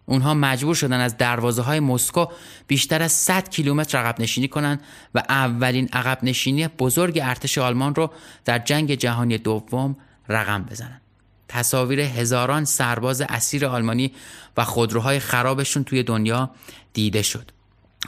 اونها 0.08 0.34
مجبور 0.34 0.74
شدن 0.74 1.00
از 1.00 1.16
دروازه 1.16 1.62
های 1.62 1.80
مسکو 1.80 2.26
بیشتر 2.66 3.02
از 3.02 3.12
100 3.12 3.48
کیلومتر 3.48 3.98
عقب 3.98 4.20
نشینی 4.20 4.48
کنند 4.48 4.80
و 5.14 5.22
اولین 5.28 5.88
عقب 5.92 6.18
نشینی 6.22 6.68
بزرگ 6.68 7.20
ارتش 7.22 7.58
آلمان 7.58 7.94
رو 7.94 8.10
در 8.44 8.58
جنگ 8.58 8.94
جهانی 8.94 9.38
دوم 9.38 9.96
رقم 10.28 10.62
بزنند. 10.62 11.00
تصاویر 11.48 12.00
هزاران 12.00 12.64
سرباز 12.64 13.20
اسیر 13.20 13.66
آلمانی 13.66 14.12
و 14.56 14.64
خودروهای 14.64 15.18
خرابشون 15.18 15.84
توی 15.84 16.02
دنیا 16.02 16.50
دیده 16.92 17.22
شد. 17.22 17.50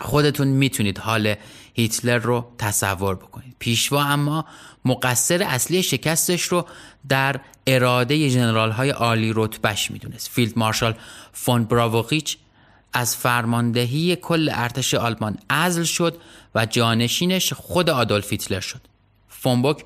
خودتون 0.00 0.48
می‌تونید 0.48 0.98
حال 0.98 1.34
هیتلر 1.74 2.18
رو 2.18 2.52
تصور 2.58 3.14
بکنید. 3.14 3.56
پیشوا 3.58 4.02
اما 4.02 4.44
مقصر 4.84 5.42
اصلی 5.42 5.82
شکستش 5.82 6.42
رو 6.42 6.66
در 7.08 7.40
اراده 7.66 8.30
جنرال 8.30 8.70
های 8.70 8.90
عالی 8.90 9.32
رتبش 9.36 9.90
می‌دونست. 9.90 10.28
فیلد 10.28 10.58
مارشال 10.58 10.94
فون 11.32 11.64
براوخیچ 11.64 12.36
از 12.92 13.16
فرماندهی 13.16 14.16
کل 14.16 14.50
ارتش 14.52 14.94
آلمان 14.94 15.38
عزل 15.48 15.82
شد 15.82 16.16
و 16.54 16.66
جانشینش 16.66 17.52
خود 17.52 17.90
آدولف 17.90 18.30
هیتلر 18.30 18.60
شد. 18.60 18.80
فون 19.28 19.52
بوک 19.52 19.84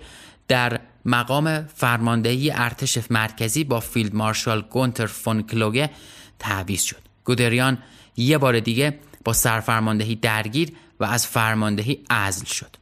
در 0.49 0.81
مقام 1.05 1.67
فرماندهی 1.75 2.51
ارتش 2.51 2.99
مرکزی 3.11 3.65
با 3.65 3.81
فیلد 3.81 4.15
مارشال 4.15 4.61
گونتر 4.61 5.07
فون 5.07 5.43
کلوگه 5.43 5.91
تعویض 6.39 6.83
شد. 6.83 7.03
گودریان 7.25 7.79
یه 8.17 8.39
بار 8.39 8.61
دیگه 8.61 8.99
با 9.25 9.33
سرفرماندهی 9.33 10.15
درگیر 10.15 10.73
و 11.01 11.05
از 11.05 11.27
فرماندهی 11.27 12.05
عزل 12.11 12.45
شد. 12.45 12.77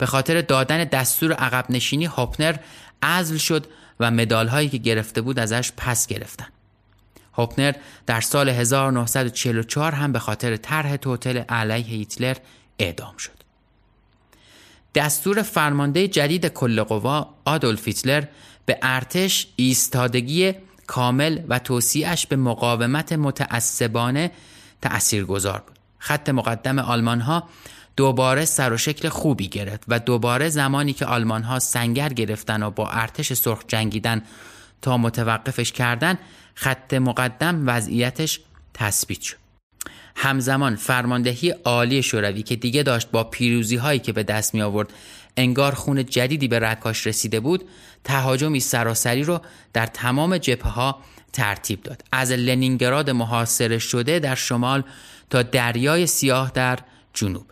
به 0.00 0.06
خاطر 0.06 0.40
دادن 0.40 0.84
دستور 0.84 1.32
عقب 1.32 1.64
نشینی 1.70 2.06
هوپنر 2.06 2.56
عزل 3.02 3.36
شد 3.36 3.66
و 4.00 4.10
مدال 4.10 4.48
هایی 4.48 4.68
که 4.68 4.78
گرفته 4.78 5.20
بود 5.20 5.38
ازش 5.38 5.72
پس 5.76 6.06
گرفتن 6.06 6.46
هوپنر 7.34 7.72
در 8.06 8.20
سال 8.20 8.48
1944 8.48 9.92
هم 9.92 10.12
به 10.12 10.18
خاطر 10.18 10.56
طرح 10.56 10.96
توتل 10.96 11.36
علیه 11.38 11.84
هیتلر 11.84 12.36
اعدام 12.78 13.16
شد 13.16 13.40
دستور 14.94 15.42
فرمانده 15.42 16.08
جدید 16.08 16.46
کل 16.46 16.82
قوا 16.82 17.34
آدولف 17.44 17.86
هیتلر 17.88 18.24
به 18.66 18.78
ارتش 18.82 19.46
ایستادگی 19.56 20.54
کامل 20.86 21.40
و 21.48 21.58
توصیهش 21.58 22.26
به 22.26 22.36
مقاومت 22.36 23.12
متعصبانه 23.12 24.30
تأثیر 24.82 25.24
گذار 25.24 25.62
بود. 25.66 25.78
خط 25.98 26.28
مقدم 26.28 26.78
آلمان 26.78 27.20
ها 27.20 27.48
دوباره 28.00 28.44
سر 28.44 28.72
و 28.72 28.76
شکل 28.76 29.08
خوبی 29.08 29.48
گرفت 29.48 29.84
و 29.88 29.98
دوباره 29.98 30.48
زمانی 30.48 30.92
که 30.92 31.06
آلمان 31.06 31.42
ها 31.42 31.58
سنگر 31.58 32.08
گرفتن 32.08 32.62
و 32.62 32.70
با 32.70 32.88
ارتش 32.88 33.32
سرخ 33.32 33.62
جنگیدن 33.68 34.22
تا 34.82 34.98
متوقفش 34.98 35.72
کردن 35.72 36.18
خط 36.54 36.94
مقدم 36.94 37.62
وضعیتش 37.66 38.40
تثبیت 38.74 39.20
شد. 39.20 39.36
همزمان 40.16 40.76
فرماندهی 40.76 41.50
عالی 41.50 42.02
شوروی 42.02 42.42
که 42.42 42.56
دیگه 42.56 42.82
داشت 42.82 43.10
با 43.10 43.24
پیروزی 43.24 43.76
هایی 43.76 43.98
که 43.98 44.12
به 44.12 44.22
دست 44.22 44.54
می 44.54 44.62
آورد 44.62 44.92
انگار 45.36 45.74
خون 45.74 46.06
جدیدی 46.06 46.48
به 46.48 46.58
رکاش 46.58 47.06
رسیده 47.06 47.40
بود 47.40 47.64
تهاجمی 48.04 48.60
سراسری 48.60 49.22
رو 49.22 49.40
در 49.72 49.86
تمام 49.86 50.38
جبهه 50.38 50.72
ها 50.72 51.00
ترتیب 51.32 51.82
داد 51.82 52.04
از 52.12 52.32
لنینگراد 52.32 53.10
محاصره 53.10 53.78
شده 53.78 54.18
در 54.18 54.34
شمال 54.34 54.82
تا 55.30 55.42
دریای 55.42 56.06
سیاه 56.06 56.50
در 56.54 56.78
جنوب 57.14 57.50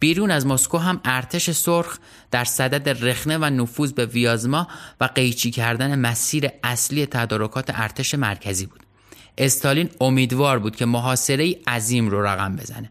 بیرون 0.00 0.30
از 0.30 0.46
مسکو 0.46 0.78
هم 0.78 1.00
ارتش 1.04 1.50
سرخ 1.50 1.98
در 2.30 2.44
صدد 2.44 3.06
رخنه 3.06 3.38
و 3.38 3.44
نفوذ 3.44 3.92
به 3.92 4.06
ویازما 4.06 4.68
و 5.00 5.04
قیچی 5.04 5.50
کردن 5.50 5.98
مسیر 5.98 6.48
اصلی 6.64 7.06
تدارکات 7.06 7.70
ارتش 7.74 8.14
مرکزی 8.14 8.66
بود. 8.66 8.80
استالین 9.38 9.90
امیدوار 10.00 10.58
بود 10.58 10.76
که 10.76 10.86
محاصره 10.86 11.56
عظیم 11.66 12.08
رو 12.08 12.26
رقم 12.26 12.56
بزنه. 12.56 12.90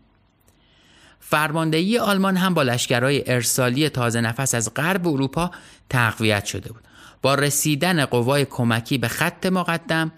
فرماندهی 1.20 1.98
آلمان 1.98 2.38
هم 2.38 2.54
با 2.54 2.64
لشکرهای 2.64 3.32
ارسالی 3.32 3.90
تازه 3.90 4.22
نفس 4.22 4.56
از 4.56 4.74
غرب 4.74 5.08
اروپا 5.08 5.52
تقویت 5.90 6.46
شده 6.46 6.72
بود. 6.72 6.84
با 7.22 7.36
رسیدن 7.36 8.06
قوای 8.06 8.46
کمکی 8.46 8.98
به 8.98 9.08
خط 9.08 9.46
مقدم 9.46 10.12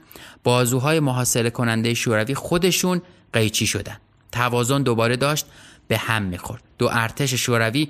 بازوهای 0.44 1.00
محاصره 1.00 1.50
کننده 1.50 1.94
شوروی 1.94 2.36
خودشون 2.36 3.02
قیچی 3.34 3.68
شدن. 3.68 3.98
توازن 4.32 4.84
دوباره 4.84 5.16
داشت 5.16 5.46
به 5.92 5.98
هم 5.98 6.24
می‌خورد 6.24 6.64
دو 6.78 6.90
ارتش 6.92 7.34
شوروی 7.34 7.88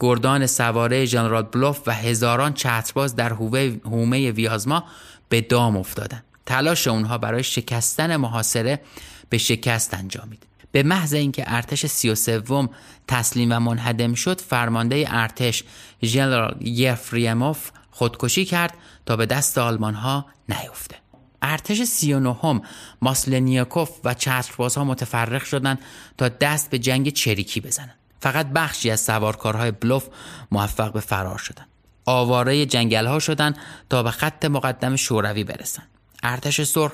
گردان 0.00 0.46
سواره 0.46 1.04
ژنرال 1.04 1.42
بلوف 1.42 1.80
و 1.86 1.90
هزاران 1.90 2.54
چترباز 2.54 3.16
در 3.16 3.32
هومه 3.32 4.30
ویازما 4.30 4.84
به 5.28 5.40
دام 5.40 5.76
افتادند 5.76 6.24
تلاش 6.46 6.88
اونها 6.88 7.18
برای 7.18 7.42
شکستن 7.42 8.16
محاصره 8.16 8.80
به 9.28 9.38
شکست 9.38 9.94
انجامید. 9.94 10.46
به 10.72 10.82
محض 10.82 11.14
اینکه 11.14 11.44
ارتش 11.46 11.86
سی 11.86 12.10
و 12.10 12.14
سوم 12.14 12.70
تسلیم 13.08 13.52
و 13.52 13.60
منهدم 13.60 14.14
شد 14.14 14.40
فرمانده 14.40 15.04
ارتش 15.08 15.64
ژنرال 16.02 16.56
یفریموف 16.60 17.70
خودکشی 17.90 18.44
کرد 18.44 18.74
تا 19.06 19.16
به 19.16 19.26
دست 19.26 19.58
آلمان 19.58 19.94
ها 19.94 20.26
نیفته. 20.48 21.03
ارتش 21.44 21.82
سی 21.82 22.12
و 22.12 22.20
نهم 22.20 22.62
ماسلنیاکوف 23.02 23.90
و 24.04 24.14
چتربازها 24.14 24.84
متفرق 24.84 25.44
شدند 25.44 25.78
تا 26.18 26.28
دست 26.28 26.70
به 26.70 26.78
جنگ 26.78 27.08
چریکی 27.08 27.60
بزنند. 27.60 27.94
فقط 28.20 28.46
بخشی 28.46 28.90
از 28.90 29.00
سوارکارهای 29.00 29.70
بلوف 29.70 30.08
موفق 30.50 30.92
به 30.92 31.00
فرار 31.00 31.38
شدند. 31.38 31.68
آواره 32.04 32.66
جنگل 32.66 33.06
ها 33.06 33.18
شدند 33.18 33.58
تا 33.90 34.02
به 34.02 34.10
خط 34.10 34.44
مقدم 34.44 34.96
شوروی 34.96 35.44
برسند. 35.44 35.86
ارتش 36.22 36.62
سرخ 36.62 36.92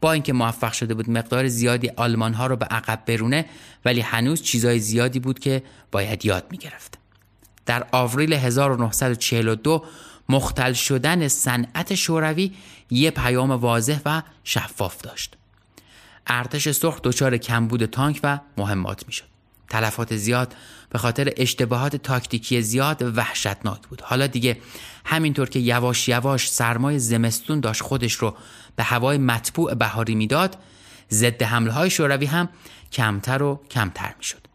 با 0.00 0.12
اینکه 0.12 0.32
موفق 0.32 0.72
شده 0.72 0.94
بود 0.94 1.10
مقدار 1.10 1.48
زیادی 1.48 1.90
آلمان 1.96 2.34
ها 2.34 2.46
رو 2.46 2.56
به 2.56 2.66
عقب 2.66 3.02
برونه 3.06 3.46
ولی 3.84 4.00
هنوز 4.00 4.42
چیزای 4.42 4.78
زیادی 4.78 5.20
بود 5.20 5.38
که 5.38 5.62
باید 5.92 6.26
یاد 6.26 6.46
می 6.50 6.58
گرفت. 6.58 6.98
در 7.66 7.86
آوریل 7.92 8.32
1942 8.32 9.84
مختل 10.30 10.72
شدن 10.72 11.28
صنعت 11.28 11.94
شوروی 11.94 12.52
یه 12.90 13.10
پیام 13.10 13.50
واضح 13.50 14.00
و 14.04 14.22
شفاف 14.44 15.02
داشت. 15.02 15.36
ارتش 16.26 16.70
سرخ 16.70 17.00
دچار 17.02 17.36
کمبود 17.36 17.86
تانک 17.86 18.20
و 18.22 18.38
مهمات 18.56 19.06
می 19.06 19.12
شد. 19.12 19.24
تلفات 19.70 20.16
زیاد 20.16 20.54
به 20.90 20.98
خاطر 20.98 21.32
اشتباهات 21.36 21.96
تاکتیکی 21.96 22.62
زیاد 22.62 23.16
وحشتناک 23.16 23.88
بود 23.88 24.00
حالا 24.00 24.26
دیگه 24.26 24.58
همینطور 25.04 25.48
که 25.48 25.58
یواش 25.58 26.08
یواش 26.08 26.50
سرمای 26.50 26.98
زمستون 26.98 27.60
داشت 27.60 27.82
خودش 27.82 28.12
رو 28.12 28.36
به 28.76 28.82
هوای 28.82 29.18
مطبوع 29.18 29.74
بهاری 29.74 30.14
می‌داد 30.14 30.56
ضد 31.10 31.42
حمله 31.42 31.72
های 31.72 31.90
شوروی 31.90 32.26
هم 32.26 32.48
کمتر 32.92 33.42
و 33.42 33.60
کمتر 33.70 34.14
می‌شد 34.18 34.46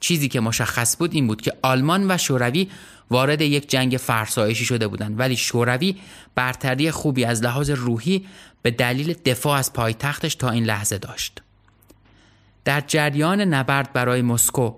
چیزی 0.00 0.28
که 0.28 0.40
مشخص 0.40 0.96
بود 0.96 1.14
این 1.14 1.26
بود 1.26 1.42
که 1.42 1.52
آلمان 1.62 2.10
و 2.10 2.18
شوروی 2.18 2.68
وارد 3.10 3.40
یک 3.40 3.70
جنگ 3.70 3.96
فرسایشی 3.96 4.64
شده 4.64 4.88
بودند 4.88 5.18
ولی 5.18 5.36
شوروی 5.36 5.96
برتری 6.34 6.90
خوبی 6.90 7.24
از 7.24 7.42
لحاظ 7.42 7.70
روحی 7.70 8.26
به 8.62 8.70
دلیل 8.70 9.12
دفاع 9.12 9.58
از 9.58 9.72
پایتختش 9.72 10.34
تا 10.34 10.50
این 10.50 10.64
لحظه 10.64 10.98
داشت 10.98 11.42
در 12.64 12.80
جریان 12.80 13.40
نبرد 13.40 13.92
برای 13.92 14.22
مسکو 14.22 14.74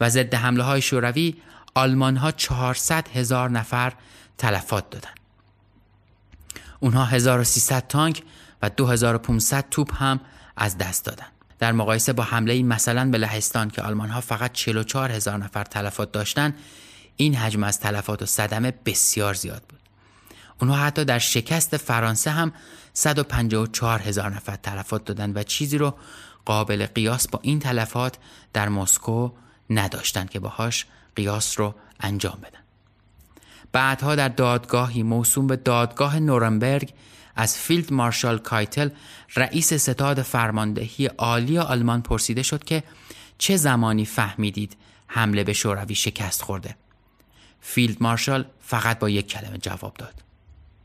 و 0.00 0.10
ضد 0.10 0.34
حمله 0.34 0.62
های 0.62 0.82
شوروی 0.82 1.34
آلمان 1.74 2.16
ها 2.16 2.32
400 2.32 3.08
هزار 3.08 3.50
نفر 3.50 3.92
تلفات 4.38 4.90
دادند. 4.90 5.18
اونها 6.80 7.04
1300 7.04 7.86
تانک 7.88 8.22
و 8.62 8.70
2500 8.70 9.64
توپ 9.70 10.02
هم 10.02 10.20
از 10.56 10.78
دست 10.78 11.04
دادن. 11.04 11.26
در 11.58 11.72
مقایسه 11.72 12.12
با 12.12 12.22
حمله 12.22 12.62
مثلا 12.62 13.10
به 13.10 13.18
لهستان 13.18 13.70
که 13.70 13.82
آلمان 13.82 14.08
ها 14.08 14.20
فقط 14.20 14.52
44 14.52 15.12
هزار 15.12 15.38
نفر 15.38 15.64
تلفات 15.64 16.12
داشتند 16.12 16.54
این 17.20 17.34
حجم 17.34 17.64
از 17.64 17.80
تلفات 17.80 18.22
و 18.22 18.26
صدمه 18.26 18.70
بسیار 18.70 19.34
زیاد 19.34 19.62
بود. 19.68 19.78
اونها 20.60 20.76
حتی 20.76 21.04
در 21.04 21.18
شکست 21.18 21.76
فرانسه 21.76 22.30
هم 22.30 22.52
154 22.92 24.00
هزار 24.00 24.30
نفر 24.30 24.56
تلفات 24.56 25.04
دادن 25.04 25.32
و 25.34 25.42
چیزی 25.42 25.78
رو 25.78 25.94
قابل 26.44 26.86
قیاس 26.86 27.28
با 27.28 27.40
این 27.42 27.58
تلفات 27.58 28.16
در 28.52 28.68
مسکو 28.68 29.30
نداشتن 29.70 30.26
که 30.26 30.40
باهاش 30.40 30.86
قیاس 31.16 31.60
رو 31.60 31.74
انجام 32.00 32.38
بدن 32.42 32.58
بعدها 33.72 34.14
در 34.14 34.28
دادگاهی 34.28 35.02
موسوم 35.02 35.46
به 35.46 35.56
دادگاه 35.56 36.18
نورنبرگ 36.18 36.92
از 37.36 37.58
فیلد 37.58 37.92
مارشال 37.92 38.38
کایتل 38.38 38.88
رئیس 39.36 39.74
ستاد 39.74 40.22
فرماندهی 40.22 41.06
عالی 41.06 41.58
آلمان 41.58 42.02
پرسیده 42.02 42.42
شد 42.42 42.64
که 42.64 42.82
چه 43.38 43.56
زمانی 43.56 44.04
فهمیدید 44.04 44.76
حمله 45.06 45.44
به 45.44 45.52
شوروی 45.52 45.94
شکست 45.94 46.42
خورده 46.42 46.76
فیلد 47.70 48.02
مارشال 48.02 48.44
فقط 48.60 48.98
با 48.98 49.08
یک 49.08 49.28
کلمه 49.28 49.58
جواب 49.58 49.94
داد. 49.94 50.14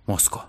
مسکو 0.07 0.39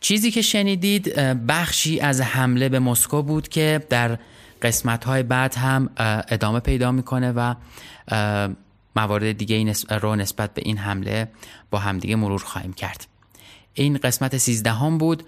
چیزی 0.00 0.30
که 0.30 0.42
شنیدید 0.42 1.14
بخشی 1.48 2.00
از 2.00 2.20
حمله 2.20 2.68
به 2.68 2.78
مسکو 2.78 3.22
بود 3.22 3.48
که 3.48 3.86
در 3.88 4.18
قسمت 4.62 5.04
های 5.04 5.22
بعد 5.22 5.54
هم 5.54 5.90
ادامه 6.28 6.60
پیدا 6.60 6.92
می‌کنه 6.92 7.32
و 7.32 7.54
موارد 8.96 9.32
دیگه 9.32 9.74
رو 9.90 10.16
نسبت 10.16 10.54
به 10.54 10.62
این 10.64 10.78
حمله 10.78 11.28
با 11.70 11.78
همدیگه 11.78 12.16
مرور 12.16 12.40
خواهیم 12.44 12.72
کرد. 12.72 13.06
این 13.74 13.96
قسمت 13.96 14.36
سیزدهم 14.36 14.98
بود 14.98 15.22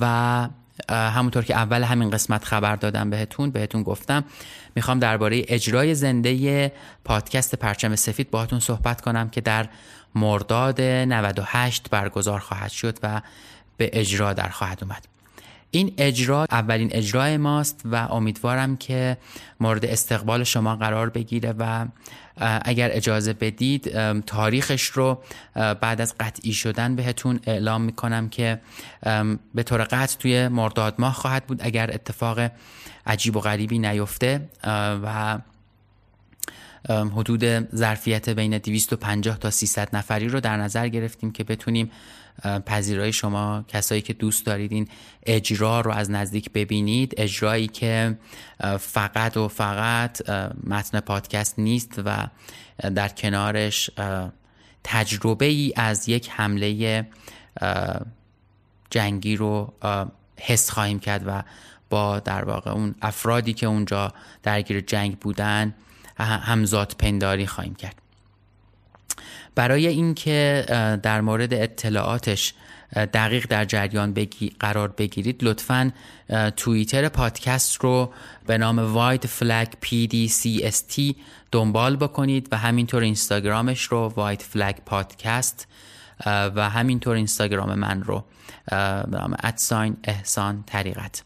و 0.00 0.48
همونطور 0.90 1.44
که 1.44 1.54
اول 1.54 1.82
همین 1.82 2.10
قسمت 2.10 2.44
خبر 2.44 2.76
دادم 2.76 3.10
بهتون 3.10 3.50
بهتون 3.50 3.82
گفتم 3.82 4.24
می‌خوام 4.74 4.98
درباره 4.98 5.44
اجرای 5.48 5.94
زنده 5.94 6.72
پادکست 7.04 7.54
پرچم 7.54 7.96
سفید 7.96 8.30
باهاتون 8.30 8.60
صحبت 8.60 9.00
کنم 9.00 9.28
که 9.28 9.40
در 9.40 9.68
مرداد 10.14 10.80
98 10.80 11.90
برگزار 11.90 12.40
خواهد 12.40 12.70
شد 12.70 12.98
و 13.02 13.22
به 13.82 13.90
اجرا 13.92 14.32
در 14.32 14.48
خواهد 14.48 14.78
اومد. 14.82 15.06
این 15.70 15.94
اجرا 15.98 16.46
اولین 16.50 16.90
اجرای 16.92 17.36
ماست 17.36 17.80
و 17.84 17.96
امیدوارم 17.96 18.76
که 18.76 19.16
مورد 19.60 19.84
استقبال 19.84 20.44
شما 20.44 20.76
قرار 20.76 21.10
بگیره 21.10 21.54
و 21.58 21.86
اگر 22.64 22.90
اجازه 22.92 23.32
بدید 23.32 24.20
تاریخش 24.20 24.82
رو 24.82 25.22
بعد 25.54 26.00
از 26.00 26.14
قطعی 26.20 26.52
شدن 26.52 26.96
بهتون 26.96 27.40
اعلام 27.46 27.82
می‌کنم 27.82 28.28
که 28.28 28.60
به 29.54 29.62
طور 29.62 29.82
قطع 29.82 30.18
توی 30.18 30.48
مرداد 30.48 30.94
ماه 30.98 31.14
خواهد 31.14 31.46
بود 31.46 31.60
اگر 31.62 31.90
اتفاق 31.94 32.50
عجیب 33.06 33.36
و 33.36 33.40
غریبی 33.40 33.78
نیفته 33.78 34.48
و 35.04 35.38
حدود 36.88 37.74
ظرفیت 37.76 38.28
بین 38.28 38.58
250 38.58 39.38
تا 39.38 39.50
300 39.50 39.96
نفری 39.96 40.28
رو 40.28 40.40
در 40.40 40.56
نظر 40.56 40.88
گرفتیم 40.88 41.30
که 41.32 41.44
بتونیم 41.44 41.90
پذیرای 42.66 43.12
شما 43.12 43.64
کسایی 43.68 44.02
که 44.02 44.12
دوست 44.12 44.46
دارید 44.46 44.72
این 44.72 44.88
اجرا 45.26 45.80
رو 45.80 45.90
از 45.90 46.10
نزدیک 46.10 46.50
ببینید. 46.50 47.14
اجرایی 47.16 47.66
که 47.66 48.18
فقط 48.78 49.36
و 49.36 49.48
فقط 49.48 50.30
متن 50.66 51.00
پادکست 51.00 51.58
نیست 51.58 52.02
و 52.04 52.26
در 52.94 53.08
کنارش 53.08 53.90
تجربه 54.84 55.44
ای 55.44 55.72
از 55.76 56.08
یک 56.08 56.30
حمله 56.30 57.06
جنگی 58.90 59.36
رو 59.36 59.72
حس 60.40 60.70
خواهیم 60.70 60.98
کرد 60.98 61.22
و 61.26 61.42
با 61.90 62.18
در 62.18 62.44
واقع 62.44 62.70
اون 62.70 62.94
افرادی 63.02 63.52
که 63.52 63.66
اونجا 63.66 64.12
درگیر 64.42 64.80
جنگ 64.80 65.18
بودن 65.18 65.74
همزاد 66.18 66.94
پنداری 66.98 67.46
خواهیم 67.46 67.74
کرد. 67.74 68.01
برای 69.54 69.86
اینکه 69.86 70.64
در 71.02 71.20
مورد 71.20 71.54
اطلاعاتش 71.54 72.54
دقیق 72.94 73.46
در 73.46 73.64
جریان 73.64 74.12
بگی 74.12 74.52
قرار 74.60 74.88
بگیرید 74.88 75.44
لطفا 75.44 75.92
توییتر 76.56 77.08
پادکست 77.08 77.76
رو 77.80 78.12
به 78.46 78.58
نام 78.58 78.78
واید 78.78 79.26
فلگ 79.26 79.68
PDCST 79.84 81.14
دنبال 81.52 81.96
بکنید 81.96 82.48
و 82.52 82.56
همینطور 82.56 83.02
اینستاگرامش 83.02 83.82
رو 83.82 84.12
واید 84.16 84.42
فلگ 84.42 84.76
پادکست 84.86 85.68
و 86.26 86.70
همینطور 86.70 87.16
اینستاگرام 87.16 87.74
من 87.78 88.02
رو 88.02 88.24
به 88.70 89.16
نام 89.18 89.36
ادساین 89.42 89.96
احسان 90.04 90.64
طریقت. 90.66 91.22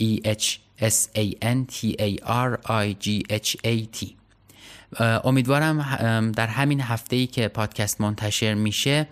E 0.00 0.20
H 0.24 0.58
S 0.80 1.08
A 1.14 1.34
N 1.42 1.66
T 1.66 1.96
A 1.98 2.18
R 2.26 2.60
I 2.66 2.94
G 3.04 3.22
H 3.30 3.56
A 3.64 3.86
T. 3.96 4.25
امیدوارم 5.00 6.32
در 6.32 6.46
همین 6.46 6.80
هفته 6.80 7.16
ای 7.16 7.26
که 7.26 7.48
پادکست 7.48 8.00
منتشر 8.00 8.54
میشه 8.54 9.08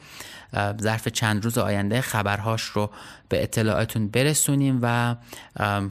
ظرف 0.82 1.08
چند 1.08 1.44
روز 1.44 1.58
آینده 1.58 2.00
خبرهاش 2.00 2.62
رو 2.62 2.90
به 3.28 3.42
اطلاعاتون 3.42 4.08
برسونیم 4.08 4.78
و 4.82 5.16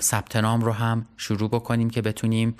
ثبت 0.02 0.36
نام 0.36 0.62
رو 0.62 0.72
هم 0.72 1.06
شروع 1.18 1.50
بکنیم 1.50 1.90
که 1.90 2.02
بتونیم 2.02 2.56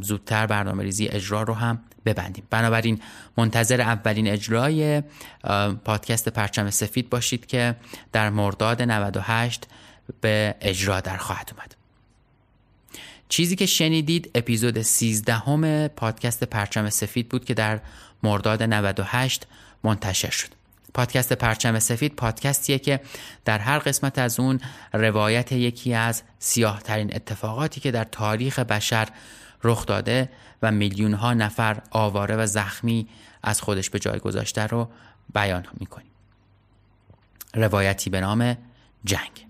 زودتر 0.00 0.46
برنامه 0.46 0.82
ریزی 0.82 1.08
اجرا 1.08 1.42
رو 1.42 1.54
هم 1.54 1.78
ببندیم. 2.06 2.46
بنابراین 2.50 3.00
منتظر 3.36 3.80
اولین 3.80 4.28
اجرای 4.28 5.02
پادکست 5.84 6.28
پرچم 6.28 6.70
سفید 6.70 7.10
باشید 7.10 7.46
که 7.46 7.76
در 8.12 8.30
مرداد 8.30 8.82
98 8.82 9.66
به 10.20 10.54
اجرا 10.60 11.00
در 11.00 11.16
خواهد 11.16 11.50
اومد. 11.56 11.85
چیزی 13.28 13.56
که 13.56 13.66
شنیدید 13.66 14.30
اپیزود 14.34 14.82
13 14.82 15.34
همه 15.34 15.88
پادکست 15.88 16.44
پرچم 16.44 16.90
سفید 16.90 17.28
بود 17.28 17.44
که 17.44 17.54
در 17.54 17.80
مرداد 18.22 18.62
98 18.62 19.46
منتشر 19.84 20.30
شد. 20.30 20.48
پادکست 20.94 21.32
پرچم 21.32 21.78
سفید 21.78 22.14
پادکستیه 22.16 22.78
که 22.78 23.00
در 23.44 23.58
هر 23.58 23.78
قسمت 23.78 24.18
از 24.18 24.40
اون 24.40 24.60
روایت 24.92 25.52
یکی 25.52 25.94
از 25.94 26.22
سیاه 26.38 26.82
ترین 26.82 27.14
اتفاقاتی 27.14 27.80
که 27.80 27.90
در 27.90 28.04
تاریخ 28.04 28.58
بشر 28.58 29.08
رخ 29.64 29.86
داده 29.86 30.28
و 30.62 30.72
میلیون 30.72 31.14
ها 31.14 31.34
نفر 31.34 31.82
آواره 31.90 32.36
و 32.36 32.46
زخمی 32.46 33.08
از 33.42 33.60
خودش 33.60 33.90
به 33.90 33.98
جای 33.98 34.18
گذاشته 34.18 34.66
رو 34.66 34.88
بیان 35.34 35.66
می‌کنیم. 35.80 36.10
روایتی 37.54 38.10
به 38.10 38.20
نام 38.20 38.56
جنگ. 39.04 39.45